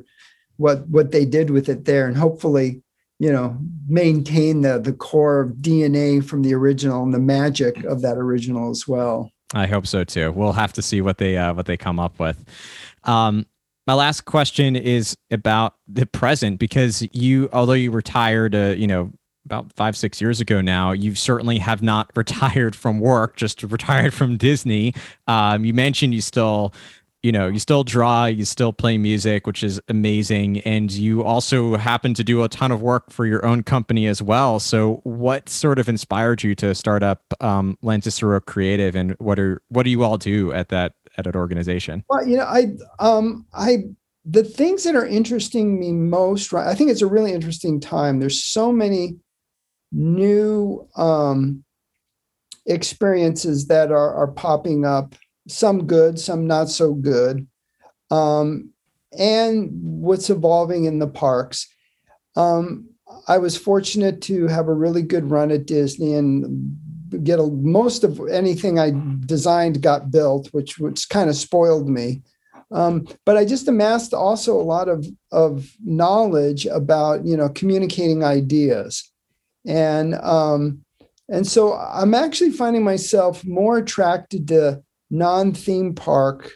what 0.55 0.87
what 0.87 1.11
they 1.11 1.25
did 1.25 1.49
with 1.49 1.67
it 1.67 1.83
there, 1.83 2.07
and 2.07 2.15
hopefully, 2.15 2.81
you 3.19 3.33
know, 3.33 3.57
maintain 3.89 4.61
the 4.61 4.79
the 4.79 4.93
core 4.93 5.41
of 5.41 5.55
DNA 5.55 6.23
from 6.23 6.41
the 6.41 6.53
original 6.53 7.03
and 7.03 7.13
the 7.13 7.19
magic 7.19 7.83
of 7.83 8.01
that 8.01 8.17
original 8.17 8.69
as 8.69 8.87
well. 8.87 9.29
I 9.53 9.67
hope 9.67 9.87
so 9.87 10.05
too. 10.05 10.31
We'll 10.31 10.53
have 10.53 10.71
to 10.73 10.81
see 10.81 11.01
what 11.01 11.17
they 11.17 11.37
uh, 11.37 11.53
what 11.53 11.65
they 11.65 11.75
come 11.75 11.99
up 11.99 12.17
with. 12.17 12.45
Um, 13.03 13.45
my 13.87 13.93
last 13.93 14.21
question 14.21 14.77
is 14.77 15.17
about 15.31 15.75
the 15.85 16.05
present 16.05 16.59
because 16.59 17.05
you, 17.11 17.49
although 17.51 17.73
you 17.73 17.91
retired, 17.91 18.55
uh, 18.55 18.73
you 18.77 18.87
know, 18.87 19.11
about 19.45 19.71
five 19.73 19.95
six 19.95 20.19
years 20.19 20.41
ago 20.41 20.59
now 20.59 20.91
you 20.91 21.15
certainly 21.15 21.57
have 21.57 21.81
not 21.81 22.09
retired 22.15 22.75
from 22.75 22.99
work 22.99 23.35
just 23.35 23.63
retired 23.63 24.13
from 24.13 24.37
disney. 24.37 24.93
Um, 25.27 25.65
you 25.65 25.73
mentioned 25.73 26.13
you 26.13 26.21
still 26.21 26.73
you 27.25 27.31
know 27.31 27.47
you 27.47 27.57
still 27.57 27.83
draw 27.83 28.25
you 28.25 28.45
still 28.45 28.71
play 28.71 28.99
music 28.99 29.47
which 29.47 29.63
is 29.63 29.81
amazing 29.89 30.59
and 30.59 30.91
you 30.91 31.23
also 31.23 31.75
happen 31.75 32.13
to 32.13 32.23
do 32.23 32.43
a 32.43 32.49
ton 32.49 32.71
of 32.71 32.83
work 32.83 33.11
for 33.11 33.25
your 33.25 33.43
own 33.43 33.63
company 33.63 34.05
as 34.05 34.21
well. 34.21 34.59
So 34.59 35.01
what 35.03 35.49
sort 35.49 35.79
of 35.79 35.89
inspired 35.89 36.43
you 36.43 36.53
to 36.55 36.75
start 36.75 37.01
up 37.01 37.21
um, 37.41 37.79
creative 38.45 38.95
and 38.95 39.15
what 39.17 39.39
are 39.39 39.59
what 39.69 39.83
do 39.83 39.89
you 39.89 40.03
all 40.03 40.19
do 40.19 40.53
at 40.53 40.69
that 40.69 40.93
at 41.17 41.25
an 41.25 41.35
organization? 41.35 42.03
Well 42.09 42.27
you 42.27 42.37
know 42.37 42.43
i 42.43 42.67
um 42.99 43.45
i 43.53 43.85
the 44.23 44.43
things 44.43 44.83
that 44.83 44.95
are 44.95 45.05
interesting 45.05 45.79
me 45.79 45.91
most 45.91 46.51
right 46.51 46.67
i 46.67 46.73
think 46.75 46.89
it's 46.91 47.01
a 47.01 47.07
really 47.07 47.33
interesting 47.33 47.79
time. 47.79 48.19
There's 48.19 48.43
so 48.43 48.71
many 48.71 49.17
new 49.95 50.87
um, 50.97 51.63
experiences 52.65 53.67
that 53.67 53.91
are, 53.91 54.13
are 54.13 54.27
popping 54.27 54.85
up, 54.85 55.15
some 55.47 55.87
good, 55.87 56.19
some 56.19 56.45
not 56.45 56.69
so 56.69 56.93
good, 56.93 57.47
um, 58.11 58.69
and 59.17 59.69
what's 59.71 60.29
evolving 60.29 60.83
in 60.85 60.99
the 60.99 61.07
parks. 61.07 61.67
Um, 62.35 62.89
I 63.27 63.37
was 63.37 63.57
fortunate 63.57 64.21
to 64.23 64.47
have 64.47 64.67
a 64.67 64.73
really 64.73 65.01
good 65.01 65.29
run 65.31 65.51
at 65.51 65.65
Disney 65.65 66.15
and 66.15 66.77
get 67.23 67.39
a, 67.39 67.43
most 67.43 68.03
of 68.03 68.19
anything 68.29 68.77
I 68.77 68.91
designed 69.25 69.81
got 69.81 70.11
built, 70.11 70.49
which 70.51 70.77
which 70.77 71.07
kind 71.07 71.29
of 71.29 71.35
spoiled 71.35 71.87
me. 71.87 72.23
Um, 72.71 73.07
but 73.25 73.37
I 73.37 73.45
just 73.45 73.67
amassed 73.67 74.13
also 74.13 74.59
a 74.59 74.63
lot 74.63 74.89
of 74.89 75.05
of 75.31 75.71
knowledge 75.85 76.65
about 76.65 77.25
you 77.25 77.37
know 77.37 77.47
communicating 77.49 78.23
ideas 78.23 79.11
and 79.65 80.15
um, 80.15 80.83
and 81.29 81.47
so 81.47 81.73
I'm 81.73 82.13
actually 82.13 82.51
finding 82.51 82.83
myself 82.83 83.43
more 83.45 83.77
attracted 83.77 84.47
to 84.49 84.83
non-theme 85.09 85.95
park 85.95 86.51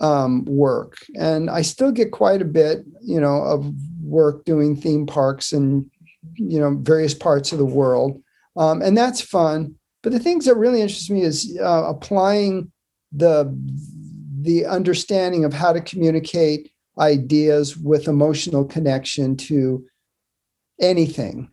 um, 0.00 0.44
work, 0.44 0.96
and 1.18 1.50
I 1.50 1.62
still 1.62 1.92
get 1.92 2.10
quite 2.12 2.42
a 2.42 2.46
bit, 2.46 2.84
you 3.02 3.20
know, 3.20 3.42
of 3.42 3.72
work 4.02 4.44
doing 4.44 4.76
theme 4.76 5.06
parks 5.06 5.52
in 5.52 5.90
you 6.34 6.58
know 6.58 6.76
various 6.80 7.14
parts 7.14 7.52
of 7.52 7.58
the 7.58 7.64
world, 7.64 8.22
um, 8.56 8.82
and 8.82 8.96
that's 8.96 9.20
fun. 9.20 9.74
But 10.02 10.12
the 10.12 10.20
things 10.20 10.46
that 10.46 10.56
really 10.56 10.80
interest 10.80 11.10
me 11.10 11.22
is 11.22 11.58
uh, 11.60 11.84
applying 11.86 12.70
the 13.12 13.54
the 14.42 14.66
understanding 14.66 15.44
of 15.44 15.52
how 15.52 15.72
to 15.72 15.80
communicate 15.80 16.72
ideas 16.98 17.76
with 17.76 18.08
emotional 18.08 18.64
connection 18.64 19.36
to 19.36 19.84
anything 20.80 21.50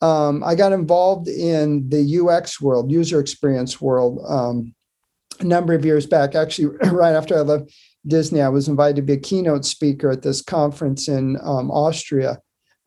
um, 0.00 0.44
I 0.44 0.54
got 0.54 0.72
involved 0.72 1.28
in 1.28 1.88
the 1.88 2.20
UX 2.20 2.60
world, 2.60 2.90
user 2.90 3.20
experience 3.20 3.80
world, 3.80 4.20
um, 4.26 4.74
a 5.40 5.44
number 5.44 5.74
of 5.74 5.84
years 5.84 6.06
back. 6.06 6.34
Actually, 6.34 6.76
right 6.90 7.14
after 7.14 7.36
I 7.36 7.40
left 7.40 7.72
Disney, 8.06 8.42
I 8.42 8.48
was 8.48 8.68
invited 8.68 8.96
to 8.96 9.02
be 9.02 9.14
a 9.14 9.18
keynote 9.18 9.64
speaker 9.64 10.10
at 10.10 10.22
this 10.22 10.42
conference 10.42 11.08
in 11.08 11.38
um, 11.42 11.70
Austria 11.70 12.38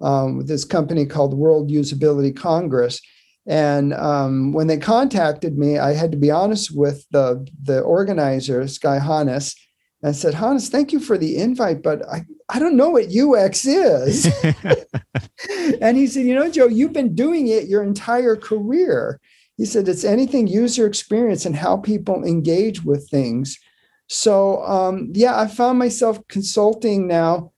um, 0.01 0.37
with 0.37 0.47
this 0.47 0.63
company 0.63 1.05
called 1.05 1.33
World 1.33 1.69
Usability 1.69 2.35
Congress. 2.35 3.01
And 3.47 3.93
um, 3.93 4.53
when 4.53 4.67
they 4.67 4.77
contacted 4.77 5.57
me, 5.57 5.79
I 5.79 5.93
had 5.93 6.11
to 6.11 6.17
be 6.17 6.29
honest 6.29 6.75
with 6.75 7.05
the 7.11 7.47
the 7.63 7.81
organizer, 7.81 8.65
Guy 8.81 8.99
Hannes, 8.99 9.55
I 10.03 10.13
said, 10.13 10.33
Hannes, 10.33 10.69
thank 10.69 10.93
you 10.93 10.99
for 10.99 11.17
the 11.17 11.37
invite, 11.37 11.83
but 11.83 12.07
I, 12.07 12.25
I 12.47 12.59
don't 12.59 12.77
know 12.77 12.89
what 12.89 13.13
UX 13.13 13.65
is. 13.65 14.31
and 15.81 15.97
he 15.97 16.07
said, 16.07 16.25
You 16.25 16.35
know, 16.35 16.49
Joe, 16.49 16.67
you've 16.67 16.93
been 16.93 17.15
doing 17.15 17.47
it 17.47 17.67
your 17.67 17.83
entire 17.83 18.35
career. 18.35 19.19
He 19.57 19.65
said, 19.65 19.87
It's 19.87 20.05
anything 20.05 20.47
user 20.47 20.85
experience 20.85 21.45
and 21.45 21.55
how 21.55 21.77
people 21.77 22.23
engage 22.23 22.83
with 22.83 23.09
things. 23.09 23.57
So, 24.07 24.63
um, 24.63 25.09
yeah, 25.13 25.39
I 25.39 25.47
found 25.47 25.77
myself 25.77 26.19
consulting 26.29 27.07
now 27.07 27.51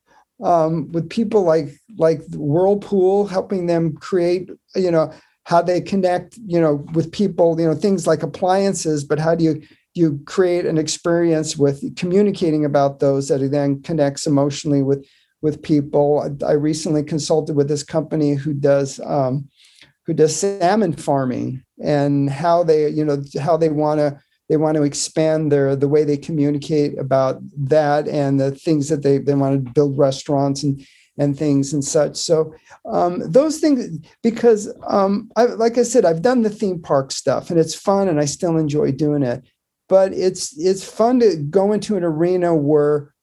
um, 0.43 0.91
with 0.91 1.09
people 1.09 1.43
like 1.43 1.69
like 1.97 2.21
Whirlpool, 2.31 3.27
helping 3.27 3.67
them 3.67 3.95
create, 3.95 4.49
you 4.75 4.91
know, 4.91 5.13
how 5.43 5.61
they 5.61 5.81
connect, 5.81 6.37
you 6.45 6.59
know, 6.59 6.85
with 6.93 7.11
people, 7.11 7.59
you 7.59 7.67
know, 7.67 7.75
things 7.75 8.07
like 8.07 8.23
appliances, 8.23 9.03
but 9.03 9.19
how 9.19 9.35
do 9.35 9.43
you 9.43 9.61
you 9.93 10.21
create 10.25 10.65
an 10.65 10.77
experience 10.77 11.57
with 11.57 11.95
communicating 11.95 12.65
about 12.65 12.99
those 12.99 13.27
that 13.27 13.39
then 13.51 13.81
connects 13.81 14.27
emotionally 14.27 14.83
with 14.83 15.05
with 15.41 15.61
people. 15.61 16.37
I, 16.45 16.53
recently 16.53 17.03
consulted 17.03 17.55
with 17.55 17.67
this 17.67 17.83
company 17.83 18.35
who 18.35 18.53
does 18.53 18.99
um, 19.03 19.49
who 20.05 20.13
does 20.13 20.35
salmon 20.35 20.93
farming 20.93 21.63
and 21.83 22.29
how 22.29 22.63
they 22.63 22.87
you 22.89 23.03
know 23.03 23.21
how 23.39 23.57
they 23.57 23.69
want 23.69 23.99
to 23.99 24.19
they 24.49 24.57
want 24.57 24.75
to 24.77 24.83
expand 24.83 25.51
their 25.51 25.75
the 25.75 25.87
way 25.87 26.03
they 26.03 26.17
communicate 26.17 26.97
about 26.97 27.41
that 27.57 28.07
and 28.07 28.39
the 28.39 28.51
things 28.51 28.87
that 28.89 29.03
they 29.03 29.17
they 29.17 29.33
want 29.33 29.65
to 29.65 29.71
build 29.71 29.97
restaurants 29.97 30.63
and 30.63 30.85
and 31.17 31.37
things 31.37 31.73
and 31.73 31.83
such. 31.83 32.15
So 32.15 32.53
um, 32.85 33.19
those 33.29 33.59
things, 33.59 33.99
because 34.23 34.73
um, 34.87 35.29
I, 35.35 35.43
like 35.43 35.77
I 35.77 35.83
said, 35.83 36.05
I've 36.05 36.21
done 36.21 36.41
the 36.41 36.49
theme 36.49 36.81
park 36.81 37.11
stuff 37.11 37.49
and 37.49 37.59
it's 37.59 37.75
fun 37.75 38.07
and 38.07 38.19
I 38.19 38.25
still 38.25 38.57
enjoy 38.57 38.93
doing 38.93 39.21
it 39.21 39.43
but 39.91 40.13
it's 40.13 40.57
it's 40.57 40.85
fun 40.85 41.19
to 41.19 41.35
go 41.35 41.73
into 41.73 41.97
an 41.97 42.03
arena 42.05 42.55
where 42.55 43.13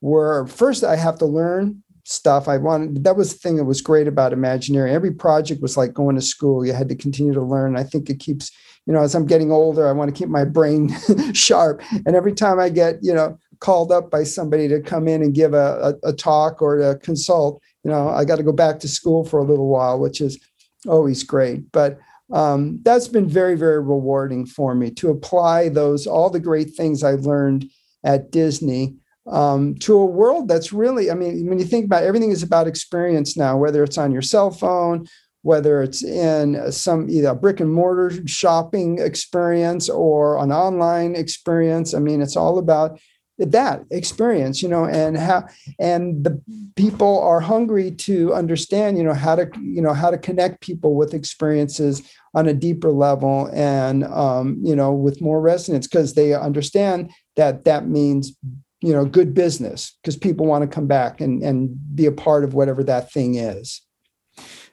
where 0.00 0.44
first 0.48 0.82
I 0.82 0.96
have 0.96 1.18
to 1.18 1.24
learn 1.24 1.84
stuff. 2.02 2.48
I 2.48 2.56
wanted 2.56 3.04
that 3.04 3.16
was 3.16 3.32
the 3.32 3.38
thing 3.38 3.54
that 3.58 3.64
was 3.64 3.80
great 3.80 4.08
about 4.08 4.32
Imagineering. 4.32 4.92
Every 4.92 5.12
project 5.12 5.62
was 5.62 5.76
like 5.76 5.94
going 5.94 6.16
to 6.16 6.20
school. 6.20 6.66
You 6.66 6.72
had 6.72 6.88
to 6.88 6.96
continue 6.96 7.32
to 7.32 7.40
learn. 7.40 7.76
I 7.76 7.84
think 7.84 8.10
it 8.10 8.18
keeps, 8.18 8.50
you 8.86 8.92
know, 8.92 9.02
as 9.02 9.14
I'm 9.14 9.24
getting 9.24 9.52
older, 9.52 9.86
I 9.86 9.92
want 9.92 10.12
to 10.12 10.18
keep 10.18 10.28
my 10.28 10.44
brain 10.44 10.92
sharp. 11.32 11.80
And 12.04 12.16
every 12.16 12.32
time 12.32 12.58
I 12.58 12.70
get, 12.70 12.96
you 13.02 13.14
know, 13.14 13.38
called 13.60 13.92
up 13.92 14.10
by 14.10 14.24
somebody 14.24 14.66
to 14.66 14.80
come 14.80 15.06
in 15.06 15.22
and 15.22 15.32
give 15.32 15.54
a, 15.54 15.94
a, 16.02 16.08
a 16.08 16.12
talk 16.12 16.60
or 16.60 16.76
to 16.78 16.98
consult, 17.04 17.62
you 17.84 17.90
know, 17.92 18.08
I 18.08 18.24
got 18.24 18.36
to 18.36 18.42
go 18.42 18.52
back 18.52 18.80
to 18.80 18.88
school 18.88 19.24
for 19.24 19.38
a 19.38 19.44
little 19.44 19.68
while, 19.68 20.00
which 20.00 20.20
is 20.20 20.40
always 20.88 21.22
great. 21.22 21.70
But 21.70 22.00
um, 22.32 22.80
that's 22.82 23.08
been 23.08 23.28
very, 23.28 23.56
very 23.56 23.80
rewarding 23.80 24.46
for 24.46 24.74
me 24.74 24.90
to 24.92 25.10
apply 25.10 25.68
those 25.68 26.06
all 26.06 26.30
the 26.30 26.40
great 26.40 26.70
things 26.70 27.02
I 27.02 27.12
learned 27.12 27.70
at 28.04 28.30
Disney 28.30 28.96
um, 29.26 29.74
to 29.76 29.96
a 29.96 30.06
world 30.06 30.48
that's 30.48 30.72
really, 30.72 31.10
I 31.10 31.14
mean, 31.14 31.46
when 31.46 31.58
you 31.58 31.64
think 31.64 31.86
about 31.86 32.04
it, 32.04 32.06
everything 32.06 32.30
is 32.30 32.42
about 32.42 32.66
experience 32.66 33.36
now, 33.36 33.56
whether 33.56 33.82
it's 33.82 33.98
on 33.98 34.12
your 34.12 34.22
cell 34.22 34.50
phone, 34.50 35.06
whether 35.42 35.82
it's 35.82 36.02
in 36.02 36.72
some 36.72 37.08
either 37.08 37.34
brick 37.34 37.60
and 37.60 37.72
mortar 37.72 38.26
shopping 38.26 38.98
experience 38.98 39.88
or 39.88 40.38
an 40.38 40.52
online 40.52 41.14
experience. 41.14 41.94
I 41.94 41.98
mean, 41.98 42.20
it's 42.20 42.36
all 42.36 42.58
about 42.58 43.00
that 43.38 43.84
experience, 43.90 44.62
you 44.62 44.68
know, 44.68 44.86
and 44.86 45.16
how 45.16 45.46
and 45.78 46.24
the 46.24 46.40
people 46.74 47.20
are 47.20 47.40
hungry 47.40 47.90
to 47.90 48.32
understand, 48.32 48.96
you 48.96 49.04
know, 49.04 49.14
how 49.14 49.36
to, 49.36 49.50
you 49.60 49.82
know, 49.82 49.92
how 49.92 50.10
to 50.10 50.18
connect 50.18 50.60
people 50.60 50.94
with 50.94 51.14
experiences 51.14 52.02
on 52.34 52.46
a 52.48 52.54
deeper 52.54 52.90
level 52.90 53.50
and 53.52 54.04
um, 54.04 54.58
you 54.62 54.74
know, 54.74 54.92
with 54.92 55.20
more 55.20 55.40
resonance 55.40 55.86
because 55.86 56.14
they 56.14 56.34
understand 56.34 57.10
that 57.36 57.64
that 57.64 57.86
means 57.86 58.36
you 58.82 58.92
know 58.92 59.06
good 59.06 59.32
business 59.32 59.96
because 60.02 60.16
people 60.16 60.46
want 60.46 60.62
to 60.62 60.74
come 60.74 60.86
back 60.86 61.20
and 61.20 61.42
and 61.42 61.96
be 61.96 62.04
a 62.04 62.12
part 62.12 62.44
of 62.44 62.52
whatever 62.52 62.84
that 62.84 63.10
thing 63.10 63.36
is 63.36 63.80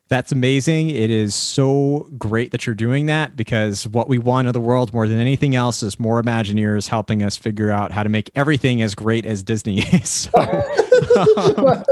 that's 0.10 0.32
amazing. 0.32 0.89
It 0.89 1.10
is 1.10 1.34
so 1.34 2.08
great 2.18 2.51
that 2.51 2.66
you're 2.66 2.76
doing 2.76 3.06
that 3.08 3.36
because 3.36 3.88
what 3.88 4.10
we 4.10 4.18
want 4.18 4.47
in 4.47 4.54
the 4.54 4.60
world 4.60 4.93
more 4.93 5.08
than 5.08 5.20
anything 5.20 5.56
else 5.56 5.82
is 5.82 5.99
more 5.99 6.22
Imagineers 6.22 6.88
helping 6.88 7.24
us 7.24 7.38
figure 7.38 7.72
out 7.72 7.91
how 7.91 8.04
to 8.04 8.10
make 8.10 8.30
everything 8.36 8.82
as 8.82 8.95
great 8.95 9.26
as 9.26 9.43
Disney 9.43 9.80
is. 9.93 10.10
so, 10.10 10.39
um, 11.58 11.84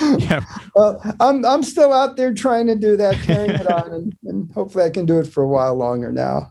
yeah. 0.18 0.44
Well, 0.74 1.00
I'm 1.20 1.44
I'm 1.44 1.62
still 1.62 1.92
out 1.92 2.16
there 2.16 2.34
trying 2.34 2.66
to 2.66 2.74
do 2.74 2.96
that, 2.96 3.14
carrying 3.22 3.50
it 3.50 3.70
on, 3.70 3.92
and, 3.92 4.16
and 4.24 4.52
hopefully 4.52 4.84
I 4.84 4.90
can 4.90 5.06
do 5.06 5.18
it 5.18 5.26
for 5.26 5.42
a 5.42 5.48
while 5.48 5.74
longer 5.74 6.12
now. 6.12 6.50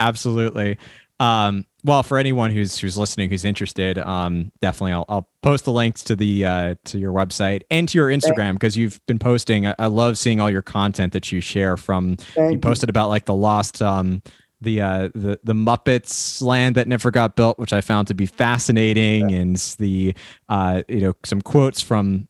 Absolutely. 0.00 0.78
Um, 1.20 1.64
well, 1.84 2.02
for 2.02 2.16
anyone 2.16 2.50
who's 2.50 2.78
who's 2.78 2.96
listening, 2.96 3.28
who's 3.28 3.44
interested, 3.44 3.98
um, 3.98 4.50
definitely 4.62 4.92
I'll, 4.92 5.04
I'll 5.06 5.28
post 5.42 5.66
the 5.66 5.72
links 5.72 6.02
to 6.04 6.16
the 6.16 6.46
uh, 6.46 6.74
to 6.86 6.98
your 6.98 7.12
website 7.12 7.62
and 7.70 7.86
to 7.90 7.98
your 7.98 8.08
Instagram 8.08 8.54
because 8.54 8.74
you've 8.76 9.04
been 9.06 9.18
posting. 9.18 9.66
I, 9.66 9.74
I, 9.78 9.86
love 9.86 10.16
seeing 10.16 10.40
all 10.40 10.50
your 10.50 10.62
content 10.62 11.12
that 11.12 11.30
you 11.30 11.42
share. 11.42 11.76
From 11.76 12.16
Thank 12.16 12.52
you 12.52 12.58
posted 12.58 12.88
you. 12.88 12.92
about 12.92 13.10
like 13.10 13.26
the 13.26 13.34
lost 13.34 13.82
um, 13.82 14.22
the 14.62 14.80
uh, 14.80 15.08
the 15.14 15.38
the 15.44 15.52
Muppets 15.52 16.40
land 16.40 16.74
that 16.76 16.88
never 16.88 17.10
got 17.10 17.36
built, 17.36 17.58
which 17.58 17.74
I 17.74 17.82
found 17.82 18.08
to 18.08 18.14
be 18.14 18.24
fascinating, 18.24 19.28
yeah. 19.28 19.36
and 19.36 19.56
the 19.78 20.14
uh, 20.48 20.82
you 20.88 21.00
know 21.00 21.14
some 21.22 21.42
quotes 21.42 21.82
from 21.82 22.28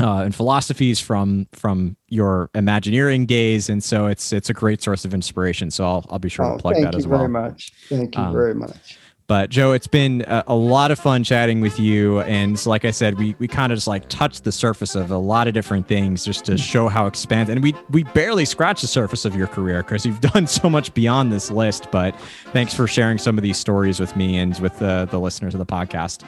uh, 0.00 0.22
and 0.22 0.34
philosophies 0.34 1.00
from 1.00 1.46
from 1.52 1.96
your 2.08 2.50
Imagineering 2.54 3.26
days, 3.26 3.68
and 3.68 3.82
so 3.82 4.06
it's 4.06 4.32
it's 4.32 4.50
a 4.50 4.54
great 4.54 4.82
source 4.82 5.04
of 5.04 5.14
inspiration. 5.14 5.70
So 5.70 5.84
I'll 5.84 6.06
I'll 6.10 6.18
be 6.18 6.28
sure 6.28 6.44
oh, 6.44 6.56
to 6.56 6.58
plug 6.58 6.76
that 6.76 6.94
as 6.94 7.06
well. 7.06 7.20
Thank 7.20 7.28
you 7.28 7.38
very 7.38 7.50
much. 7.50 7.72
Thank 7.88 8.16
you 8.16 8.22
um, 8.22 8.32
very 8.32 8.54
much. 8.54 8.98
But 9.30 9.48
Joe, 9.48 9.70
it's 9.70 9.86
been 9.86 10.24
a, 10.26 10.42
a, 10.48 10.56
lot 10.56 10.90
of 10.90 10.98
fun 10.98 11.22
chatting 11.22 11.60
with 11.60 11.78
you, 11.78 12.18
and 12.22 12.58
so, 12.58 12.68
like 12.68 12.84
I 12.84 12.90
said, 12.90 13.16
we 13.16 13.36
we 13.38 13.46
kind 13.46 13.70
of 13.70 13.76
just 13.76 13.86
like 13.86 14.08
touched 14.08 14.42
the 14.42 14.50
surface 14.50 14.96
of 14.96 15.12
a 15.12 15.18
lot 15.18 15.46
of 15.46 15.54
different 15.54 15.86
things 15.86 16.24
just 16.24 16.44
to 16.46 16.58
show 16.58 16.88
how 16.88 17.06
expanded. 17.06 17.56
And 17.56 17.62
we 17.62 17.72
we 17.90 18.02
barely 18.02 18.44
scratched 18.44 18.82
the 18.82 18.88
surface 18.88 19.24
of 19.24 19.36
your 19.36 19.46
career 19.46 19.84
because 19.84 20.04
you've 20.04 20.20
done 20.32 20.48
so 20.48 20.68
much 20.68 20.92
beyond 20.94 21.32
this 21.32 21.48
list. 21.48 21.86
But 21.92 22.18
thanks 22.52 22.74
for 22.74 22.88
sharing 22.88 23.18
some 23.18 23.38
of 23.38 23.42
these 23.42 23.56
stories 23.56 24.00
with 24.00 24.16
me 24.16 24.36
and 24.36 24.58
with 24.58 24.76
the 24.80 25.06
the 25.08 25.20
listeners 25.20 25.54
of 25.54 25.58
the 25.58 25.66
podcast. 25.66 26.24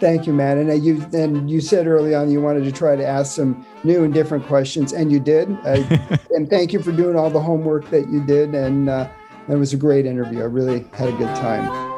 Thank 0.00 0.26
you, 0.26 0.32
man. 0.32 0.58
And 0.58 0.70
uh, 0.70 0.74
you 0.74 1.04
and 1.12 1.50
you 1.50 1.60
said 1.60 1.86
early 1.86 2.14
on 2.14 2.30
you 2.30 2.40
wanted 2.40 2.64
to 2.64 2.72
try 2.72 2.94
to 2.94 3.04
ask 3.04 3.34
some 3.34 3.66
new 3.82 4.04
and 4.04 4.14
different 4.14 4.46
questions, 4.46 4.92
and 4.92 5.10
you 5.10 5.18
did. 5.18 5.48
and 5.64 6.48
thank 6.48 6.72
you 6.72 6.80
for 6.82 6.92
doing 6.92 7.16
all 7.16 7.30
the 7.30 7.40
homework 7.40 7.90
that 7.90 8.08
you 8.08 8.24
did. 8.24 8.54
And 8.54 8.88
uh, 8.88 9.08
it 9.48 9.56
was 9.56 9.72
a 9.72 9.76
great 9.76 10.06
interview. 10.06 10.40
I 10.40 10.44
really 10.44 10.84
had 10.92 11.08
a 11.08 11.16
good 11.16 11.34
time. 11.36 11.97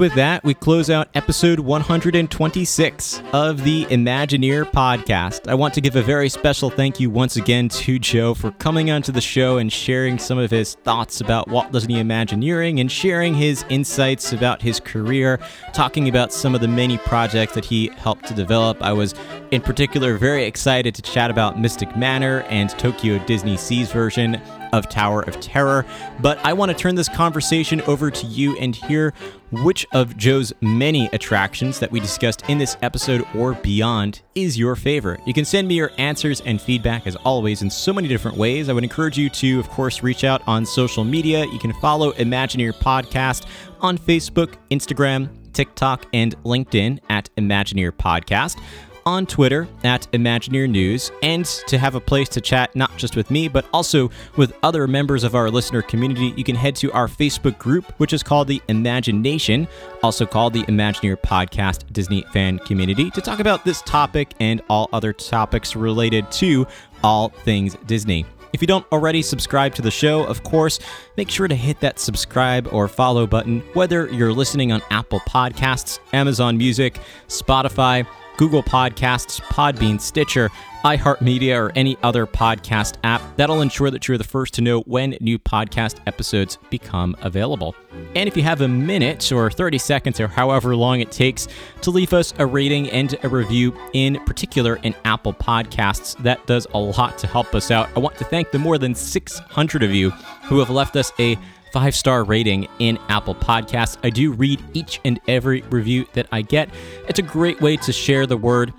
With 0.00 0.14
that, 0.14 0.42
we 0.44 0.54
close 0.54 0.88
out 0.88 1.10
episode 1.12 1.60
126 1.60 3.22
of 3.34 3.64
the 3.64 3.84
Imagineer 3.84 4.64
podcast. 4.64 5.46
I 5.46 5.54
want 5.54 5.74
to 5.74 5.82
give 5.82 5.94
a 5.94 6.00
very 6.00 6.30
special 6.30 6.70
thank 6.70 7.00
you 7.00 7.10
once 7.10 7.36
again 7.36 7.68
to 7.68 7.98
Joe 7.98 8.32
for 8.32 8.50
coming 8.52 8.90
onto 8.90 9.12
the 9.12 9.20
show 9.20 9.58
and 9.58 9.70
sharing 9.70 10.18
some 10.18 10.38
of 10.38 10.50
his 10.50 10.76
thoughts 10.84 11.20
about 11.20 11.48
Walt 11.48 11.70
Disney 11.70 11.98
Imagineering 11.98 12.80
and 12.80 12.90
sharing 12.90 13.34
his 13.34 13.62
insights 13.68 14.32
about 14.32 14.62
his 14.62 14.80
career, 14.80 15.38
talking 15.74 16.08
about 16.08 16.32
some 16.32 16.54
of 16.54 16.62
the 16.62 16.68
many 16.68 16.96
projects 16.96 17.52
that 17.52 17.66
he 17.66 17.88
helped 17.98 18.24
to 18.28 18.32
develop. 18.32 18.80
I 18.80 18.94
was, 18.94 19.14
in 19.50 19.60
particular, 19.60 20.16
very 20.16 20.46
excited 20.46 20.94
to 20.94 21.02
chat 21.02 21.30
about 21.30 21.60
Mystic 21.60 21.94
Manor 21.94 22.40
and 22.48 22.70
Tokyo 22.70 23.18
DisneySea's 23.18 23.92
version 23.92 24.40
of 24.72 24.88
Tower 24.88 25.22
of 25.22 25.40
Terror. 25.40 25.84
But 26.20 26.38
I 26.44 26.52
want 26.52 26.70
to 26.70 26.76
turn 26.76 26.94
this 26.94 27.08
conversation 27.08 27.80
over 27.82 28.10
to 28.10 28.26
you 28.26 28.56
and 28.58 28.74
hear 28.74 29.12
which 29.50 29.86
of 29.92 30.16
Joe's 30.16 30.52
many 30.60 31.06
attractions 31.12 31.78
that 31.80 31.90
we 31.90 32.00
discussed 32.00 32.42
in 32.48 32.58
this 32.58 32.76
episode 32.82 33.26
or 33.34 33.54
beyond 33.54 34.22
is 34.34 34.58
your 34.58 34.76
favorite. 34.76 35.20
You 35.26 35.34
can 35.34 35.44
send 35.44 35.68
me 35.68 35.74
your 35.74 35.90
answers 35.98 36.40
and 36.42 36.60
feedback 36.60 37.06
as 37.06 37.16
always 37.16 37.62
in 37.62 37.70
so 37.70 37.92
many 37.92 38.08
different 38.08 38.36
ways. 38.36 38.68
I 38.68 38.72
would 38.72 38.84
encourage 38.84 39.18
you 39.18 39.28
to, 39.30 39.58
of 39.58 39.68
course, 39.68 40.02
reach 40.02 40.24
out 40.24 40.42
on 40.46 40.64
social 40.64 41.04
media. 41.04 41.44
You 41.46 41.58
can 41.58 41.72
follow 41.74 42.12
Imagineer 42.12 42.72
Podcast 42.72 43.46
on 43.80 43.98
Facebook, 43.98 44.54
Instagram, 44.70 45.28
TikTok, 45.52 46.06
and 46.12 46.36
LinkedIn 46.44 47.00
at 47.08 47.28
Imagineer 47.36 47.92
Podcast 47.92 48.60
on 49.06 49.26
Twitter 49.26 49.68
at 49.84 50.10
Imagineer 50.12 50.68
News 50.68 51.10
and 51.22 51.44
to 51.44 51.78
have 51.78 51.94
a 51.94 52.00
place 52.00 52.28
to 52.30 52.40
chat 52.40 52.74
not 52.76 52.96
just 52.96 53.16
with 53.16 53.30
me, 53.30 53.48
but 53.48 53.66
also 53.72 54.10
with 54.36 54.52
other 54.62 54.86
members 54.86 55.24
of 55.24 55.34
our 55.34 55.50
listener 55.50 55.82
community, 55.82 56.34
you 56.36 56.44
can 56.44 56.56
head 56.56 56.76
to 56.76 56.92
our 56.92 57.08
Facebook 57.08 57.58
group, 57.58 57.92
which 57.98 58.12
is 58.12 58.22
called 58.22 58.48
the 58.48 58.62
Imagination, 58.68 59.68
also 60.02 60.26
called 60.26 60.52
the 60.52 60.62
Imagineer 60.64 61.16
Podcast 61.16 61.92
Disney 61.92 62.22
Fan 62.32 62.58
Community, 62.60 63.10
to 63.10 63.20
talk 63.20 63.40
about 63.40 63.64
this 63.64 63.82
topic 63.82 64.34
and 64.40 64.62
all 64.68 64.88
other 64.92 65.12
topics 65.12 65.76
related 65.76 66.30
to 66.32 66.66
all 67.02 67.30
things 67.30 67.76
Disney. 67.86 68.26
If 68.52 68.60
you 68.60 68.66
don't 68.66 68.86
already 68.90 69.22
subscribe 69.22 69.76
to 69.76 69.82
the 69.82 69.92
show, 69.92 70.24
of 70.24 70.42
course, 70.42 70.80
make 71.16 71.30
sure 71.30 71.46
to 71.46 71.54
hit 71.54 71.78
that 71.80 72.00
subscribe 72.00 72.68
or 72.72 72.88
follow 72.88 73.26
button, 73.26 73.60
whether 73.74 74.08
you're 74.08 74.32
listening 74.32 74.72
on 74.72 74.82
Apple 74.90 75.20
Podcasts, 75.20 76.00
Amazon 76.12 76.58
Music, 76.58 76.98
Spotify, 77.28 78.04
Google 78.40 78.62
Podcasts, 78.62 79.38
Podbean, 79.38 80.00
Stitcher, 80.00 80.48
iHeartMedia, 80.82 81.60
or 81.60 81.72
any 81.76 81.98
other 82.02 82.26
podcast 82.26 82.94
app. 83.04 83.20
That'll 83.36 83.60
ensure 83.60 83.90
that 83.90 84.08
you're 84.08 84.16
the 84.16 84.24
first 84.24 84.54
to 84.54 84.62
know 84.62 84.80
when 84.80 85.14
new 85.20 85.38
podcast 85.38 85.98
episodes 86.06 86.56
become 86.70 87.14
available. 87.20 87.76
And 88.14 88.26
if 88.26 88.38
you 88.38 88.42
have 88.44 88.62
a 88.62 88.68
minute 88.68 89.30
or 89.30 89.50
30 89.50 89.76
seconds 89.76 90.20
or 90.20 90.26
however 90.26 90.74
long 90.74 91.00
it 91.00 91.12
takes 91.12 91.48
to 91.82 91.90
leave 91.90 92.14
us 92.14 92.32
a 92.38 92.46
rating 92.46 92.88
and 92.88 93.14
a 93.22 93.28
review, 93.28 93.78
in 93.92 94.18
particular 94.24 94.76
in 94.76 94.94
Apple 95.04 95.34
Podcasts, 95.34 96.16
that 96.22 96.46
does 96.46 96.66
a 96.72 96.78
lot 96.78 97.18
to 97.18 97.26
help 97.26 97.54
us 97.54 97.70
out. 97.70 97.90
I 97.94 97.98
want 97.98 98.16
to 98.16 98.24
thank 98.24 98.52
the 98.52 98.58
more 98.58 98.78
than 98.78 98.94
600 98.94 99.82
of 99.82 99.90
you 99.90 100.12
who 100.44 100.60
have 100.60 100.70
left 100.70 100.96
us 100.96 101.12
a 101.18 101.36
five 101.72 101.94
star 101.94 102.24
rating 102.24 102.68
in 102.78 102.98
Apple 103.08 103.34
Podcasts. 103.34 103.96
I 104.02 104.10
do 104.10 104.32
read 104.32 104.62
each 104.74 105.00
and 105.04 105.20
every 105.28 105.62
review 105.62 106.06
that 106.12 106.26
I 106.32 106.42
get. 106.42 106.70
It's 107.08 107.18
a 107.18 107.22
great 107.22 107.60
way 107.60 107.76
to 107.78 107.92
share 107.92 108.26
the 108.26 108.36
word 108.36 108.72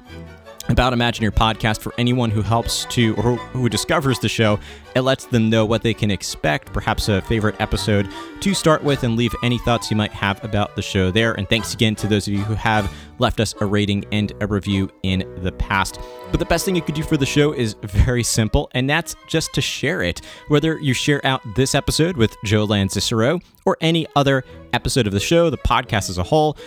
about 0.69 0.93
Imagineer 0.93 1.31
podcast 1.31 1.79
for 1.81 1.93
anyone 1.97 2.29
who 2.29 2.41
helps 2.41 2.85
to 2.85 3.15
or 3.15 3.35
who 3.35 3.69
discovers 3.69 4.19
the 4.19 4.29
show. 4.29 4.59
It 4.95 5.01
lets 5.01 5.25
them 5.25 5.49
know 5.49 5.65
what 5.65 5.81
they 5.81 5.93
can 5.93 6.11
expect, 6.11 6.71
perhaps 6.73 7.09
a 7.09 7.21
favorite 7.23 7.59
episode 7.59 8.07
to 8.41 8.53
start 8.53 8.83
with, 8.83 9.03
and 9.03 9.15
leave 9.15 9.33
any 9.43 9.57
thoughts 9.59 9.89
you 9.89 9.97
might 9.97 10.11
have 10.11 10.43
about 10.43 10.75
the 10.75 10.81
show 10.81 11.11
there. 11.11 11.33
And 11.33 11.47
thanks 11.49 11.73
again 11.73 11.95
to 11.95 12.07
those 12.07 12.27
of 12.27 12.33
you 12.33 12.43
who 12.43 12.53
have 12.53 12.93
left 13.19 13.39
us 13.39 13.53
a 13.61 13.65
rating 13.65 14.05
and 14.11 14.33
a 14.41 14.47
review 14.47 14.89
in 15.03 15.23
the 15.43 15.51
past. 15.51 15.99
But 16.31 16.39
the 16.39 16.45
best 16.45 16.65
thing 16.65 16.75
you 16.75 16.81
could 16.81 16.95
do 16.95 17.03
for 17.03 17.17
the 17.17 17.25
show 17.25 17.51
is 17.53 17.75
very 17.83 18.23
simple, 18.23 18.69
and 18.73 18.89
that's 18.89 19.15
just 19.27 19.53
to 19.53 19.61
share 19.61 20.01
it. 20.01 20.21
Whether 20.47 20.79
you 20.79 20.93
share 20.93 21.25
out 21.25 21.41
this 21.55 21.75
episode 21.75 22.17
with 22.17 22.35
Joe 22.45 22.67
Lanzisero 22.67 23.41
or 23.65 23.77
any 23.81 24.07
other 24.15 24.43
episode 24.73 25.07
of 25.07 25.13
the 25.13 25.19
show, 25.19 25.49
the 25.49 25.57
podcast 25.57 26.09
as 26.09 26.17
a 26.17 26.23
whole 26.23 26.57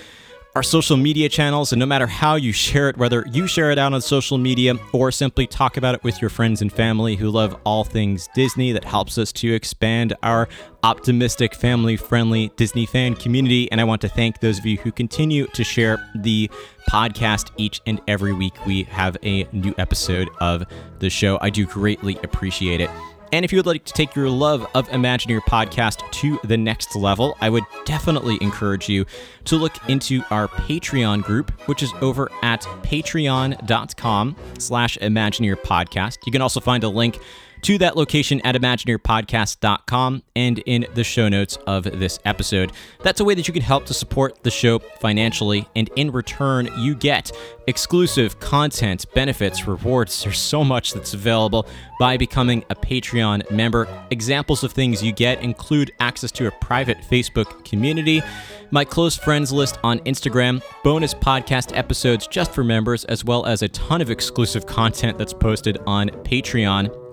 our 0.55 0.63
social 0.63 0.97
media 0.97 1.29
channels, 1.29 1.73
and 1.73 1.81
no 1.81 1.87
matter 1.87 2.07
how 2.07 2.37
you 2.37 2.53
share 2.53 2.89
it, 2.89 2.97
whether 2.97 3.27
you 3.33 3.49
share 3.49 3.73
it 3.73 3.79
out 3.79 3.93
on 3.93 4.01
social 4.01 4.39
media 4.39 4.75
or 4.93 5.11
simply 5.11 5.49
talk 5.49 5.77
about 5.77 5.97
it 5.97 6.05
with 6.05 6.21
your 6.23 6.31
friends 6.31 6.63
and 6.63 6.73
family 6.73 7.17
who 7.17 7.29
love 7.29 7.59
all 7.65 7.83
things 7.83 8.29
Disney, 8.37 8.71
that 8.71 8.85
helps 8.85 9.19
us 9.19 9.33
to 9.33 9.53
expand 9.53 10.15
our 10.23 10.49
optimistic, 10.85 11.57
family 11.57 11.97
friendly 11.97 12.53
Disney 12.55 12.87
fan 12.87 13.17
community. 13.17 13.71
And 13.73 13.81
I 13.81 13.85
want 13.85 14.01
to 14.03 14.09
thank 14.09 14.39
those 14.39 14.61
of 14.61 14.67
you 14.67 14.77
who 14.77 14.93
continue 14.93 15.49
to 15.49 15.65
share 15.65 16.09
the 16.15 16.49
podcast 16.89 17.51
each 17.57 17.81
and 17.87 18.01
every 18.07 18.33
week. 18.33 18.55
We 18.65 18.85
have 18.85 19.17
a 19.25 19.49
new 19.53 19.75
episode 19.77 20.31
of 20.41 20.65
the 21.01 21.11
show. 21.11 21.37
I 21.41 21.51
do 21.51 21.67
greatly 21.67 22.17
appreciate 22.23 22.81
it. 22.81 22.91
And 23.35 23.45
if 23.45 23.51
you 23.51 23.59
would 23.59 23.67
like 23.67 23.85
to 23.87 23.93
take 23.93 24.15
your 24.15 24.31
love 24.31 24.65
of 24.77 24.89
Imagineer 24.91 25.41
podcast 25.41 26.09
to 26.13 26.39
the 26.45 26.57
next 26.57 26.95
level, 26.95 27.37
I 27.41 27.51
would 27.51 27.65
definitely 27.85 28.39
encourage 28.41 28.89
you 28.89 29.07
to 29.47 29.57
look 29.57 29.73
into 29.89 30.23
our 30.31 30.47
Patreon 30.47 31.25
group, 31.25 31.51
which 31.67 31.83
is 31.83 31.93
over 32.01 32.31
at 32.45 32.61
patreon.com 32.85 34.37
slash 34.61 34.97
Imagineer 34.99 35.57
podcast. 35.57 36.19
You 36.27 36.31
can 36.31 36.43
also 36.43 36.61
find 36.61 36.85
a 36.85 36.89
link 36.89 37.19
to 37.65 37.79
that 37.79 37.97
location 37.97 38.41
at 38.43 38.55
ImagineerPodcast.com 38.55 40.23
and 40.37 40.59
in 40.67 40.87
the 40.95 41.03
show 41.03 41.29
notes 41.29 41.57
of 41.67 41.85
this 41.85 42.19
episode. 42.25 42.73
That's 43.03 43.21
a 43.21 43.25
way 43.25 43.35
that 43.35 43.49
you 43.49 43.55
can 43.55 43.63
help 43.63 43.87
to 43.87 43.95
support 43.95 44.43
the 44.43 44.51
show 44.51 44.79
financially, 44.79 45.67
and 45.75 45.89
in 45.97 46.11
return, 46.11 46.69
you 46.79 46.95
get 46.95 47.33
exclusive 47.67 48.39
content, 48.39 49.07
benefits, 49.15 49.67
rewards. 49.67 50.23
There's 50.23 50.39
so 50.39 50.63
much 50.63 50.93
that's 50.93 51.15
available 51.15 51.67
by 51.99 52.17
becoming 52.17 52.65
a 52.69 52.75
Patreon 52.75 53.51
member. 53.51 53.89
Examples 54.11 54.63
of 54.63 54.73
things 54.73 55.03
you 55.03 55.13
get 55.13 55.43
include 55.43 55.93
access 56.01 56.31
to 56.33 56.47
a 56.47 56.51
private 56.51 56.99
Facebook 56.99 57.65
community 57.65 58.23
my 58.71 58.85
close 58.85 59.17
friends 59.17 59.53
list 59.53 59.79
on 59.85 60.01
Instagram, 60.01 60.61
bonus 60.83 61.15
podcast 61.15 61.77
episodes 61.77 62.27
just 62.27 62.51
for 62.51 62.65
members, 62.65 63.05
as 63.05 63.25
well 63.25 63.47
as 63.47 63.63
a 63.63 63.69
ton 63.69 64.01
of 64.01 64.11
exclusive 64.11 64.67
content 64.67 65.17
that's 65.17 65.33
posted 65.33 65.79
on 65.87 66.09
Patreon. 66.09 67.04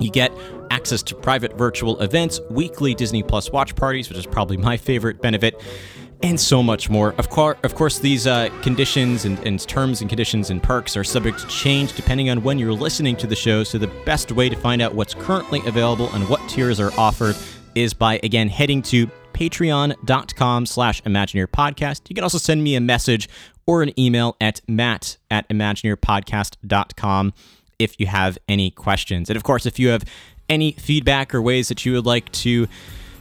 You 0.00 0.10
get 0.10 0.32
access 0.70 1.02
to 1.04 1.14
private 1.14 1.56
virtual 1.56 2.00
events, 2.00 2.40
weekly 2.50 2.94
Disney 2.94 3.22
Plus 3.22 3.50
watch 3.50 3.74
parties, 3.74 4.08
which 4.08 4.18
is 4.18 4.26
probably 4.26 4.56
my 4.56 4.76
favorite 4.76 5.20
benefit, 5.20 5.60
and 6.22 6.38
so 6.38 6.62
much 6.62 6.90
more. 6.90 7.14
Of 7.18 7.30
course, 7.30 7.58
of 7.62 7.74
course, 7.74 7.98
these 7.98 8.26
uh, 8.26 8.48
conditions 8.62 9.24
and, 9.24 9.38
and 9.46 9.60
terms 9.68 10.00
and 10.00 10.08
conditions 10.08 10.50
and 10.50 10.62
perks 10.62 10.96
are 10.96 11.04
subject 11.04 11.38
to 11.40 11.46
change 11.46 11.94
depending 11.94 12.28
on 12.30 12.42
when 12.42 12.58
you're 12.58 12.72
listening 12.72 13.16
to 13.16 13.26
the 13.26 13.36
show. 13.36 13.62
So 13.64 13.78
the 13.78 13.92
best 14.04 14.32
way 14.32 14.48
to 14.48 14.56
find 14.56 14.82
out 14.82 14.94
what's 14.94 15.14
currently 15.14 15.60
available 15.66 16.12
and 16.14 16.28
what 16.28 16.46
tiers 16.48 16.80
are 16.80 16.92
offered 16.98 17.36
is 17.74 17.94
by 17.94 18.18
again 18.22 18.48
heading 18.48 18.82
to 18.82 19.06
patreon.com 19.32 20.66
slash 20.66 21.00
imagineer 21.02 21.46
podcast 21.46 22.00
you 22.08 22.14
can 22.14 22.24
also 22.24 22.38
send 22.38 22.62
me 22.62 22.74
a 22.74 22.80
message 22.80 23.28
or 23.66 23.82
an 23.82 23.98
email 23.98 24.36
at 24.40 24.60
matt 24.66 25.16
at 25.30 25.48
imagineerpodcast.com 25.48 27.32
if 27.78 27.98
you 27.98 28.06
have 28.06 28.38
any 28.48 28.70
questions. 28.70 29.30
And 29.30 29.36
of 29.36 29.42
course, 29.42 29.66
if 29.66 29.78
you 29.78 29.88
have 29.88 30.04
any 30.48 30.72
feedback 30.72 31.34
or 31.34 31.42
ways 31.42 31.68
that 31.68 31.84
you 31.84 31.92
would 31.92 32.06
like 32.06 32.30
to 32.32 32.66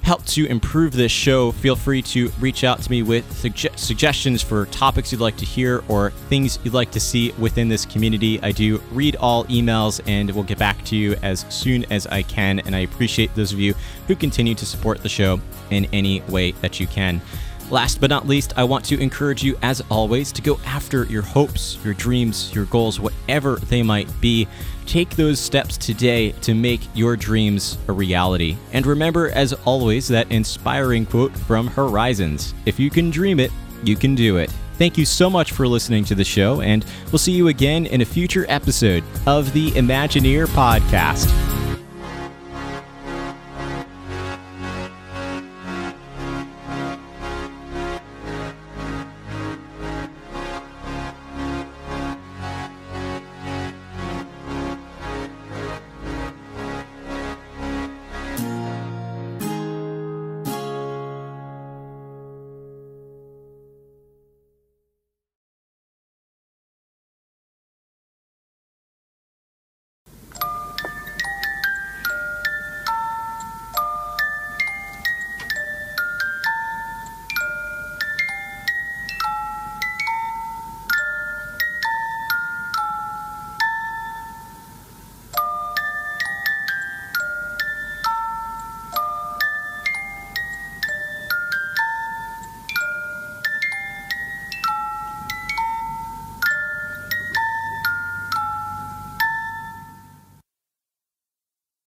help 0.01 0.25
to 0.25 0.45
improve 0.45 0.93
this 0.93 1.11
show, 1.11 1.51
feel 1.51 1.75
free 1.75 2.01
to 2.01 2.29
reach 2.39 2.63
out 2.63 2.81
to 2.81 2.89
me 2.89 3.03
with 3.03 3.29
suge- 3.29 3.77
suggestions 3.77 4.41
for 4.41 4.65
topics 4.67 5.11
you'd 5.11 5.19
like 5.19 5.35
to 5.35 5.43
hear 5.43 5.83
or 5.89 6.11
things 6.29 6.59
you'd 6.63 6.73
like 6.73 6.91
to 6.91 6.99
see 6.99 7.31
within 7.33 7.67
this 7.67 7.85
community. 7.85 8.41
I 8.41 8.53
do 8.53 8.81
read 8.93 9.17
all 9.17 9.43
emails 9.45 9.99
and 10.07 10.31
we'll 10.31 10.45
get 10.45 10.57
back 10.57 10.81
to 10.85 10.95
you 10.95 11.15
as 11.23 11.45
soon 11.49 11.83
as 11.91 12.07
I 12.07 12.21
can. 12.21 12.59
And 12.59 12.73
I 12.75 12.79
appreciate 12.79 13.35
those 13.35 13.51
of 13.51 13.59
you 13.59 13.75
who 14.07 14.15
continue 14.15 14.55
to 14.55 14.65
support 14.65 15.03
the 15.03 15.09
show 15.09 15.41
in 15.71 15.85
any 15.91 16.21
way 16.21 16.51
that 16.61 16.79
you 16.79 16.87
can. 16.87 17.21
Last 17.70 17.99
but 17.99 18.09
not 18.09 18.26
least, 18.26 18.53
I 18.55 18.63
want 18.63 18.86
to 18.86 18.99
encourage 18.99 19.43
you, 19.43 19.57
as 19.61 19.82
always, 19.91 20.32
to 20.32 20.41
go 20.41 20.57
after 20.65 21.03
your 21.05 21.22
hopes, 21.22 21.78
your 21.84 21.93
dreams, 21.93 22.53
your 22.55 22.63
goals, 22.65 22.97
whatever 22.99 23.57
they 23.57 23.84
might 23.84 24.09
be. 24.22 24.47
Take 24.86 25.09
those 25.11 25.38
steps 25.38 25.76
today 25.76 26.32
to 26.43 26.53
make 26.53 26.80
your 26.93 27.18
dreams 27.18 27.78
a 27.89 27.91
reality. 27.91 28.55
And 28.72 28.86
remember, 28.86 29.32
as 29.32 29.51
always, 29.65 30.07
that 30.07 30.32
inspiring 30.32 31.05
quote 31.05 31.36
from 31.36 31.68
Horizons 31.68 32.53
If 32.65 32.80
you 32.80 32.89
can 32.89 33.09
dream 33.09 33.38
it, 33.39 33.51
you 33.84 33.97
can 33.97 34.15
do 34.15 34.38
it. 34.38 34.49
Thank 34.78 34.97
you 34.97 35.05
so 35.05 35.30
much 35.30 35.51
for 35.51 35.68
listening 35.68 36.05
to 36.05 36.15
the 36.15 36.24
show, 36.24 36.61
and 36.61 36.86
we'll 37.11 37.20
see 37.20 37.34
you 37.34 37.49
again 37.49 37.86
in 37.88 37.99
a 37.99 38.05
future 38.05 38.45
episode 38.47 39.03
of 39.26 39.51
the 39.51 39.72
Imagineer 39.72 40.45
Podcast. 40.47 41.66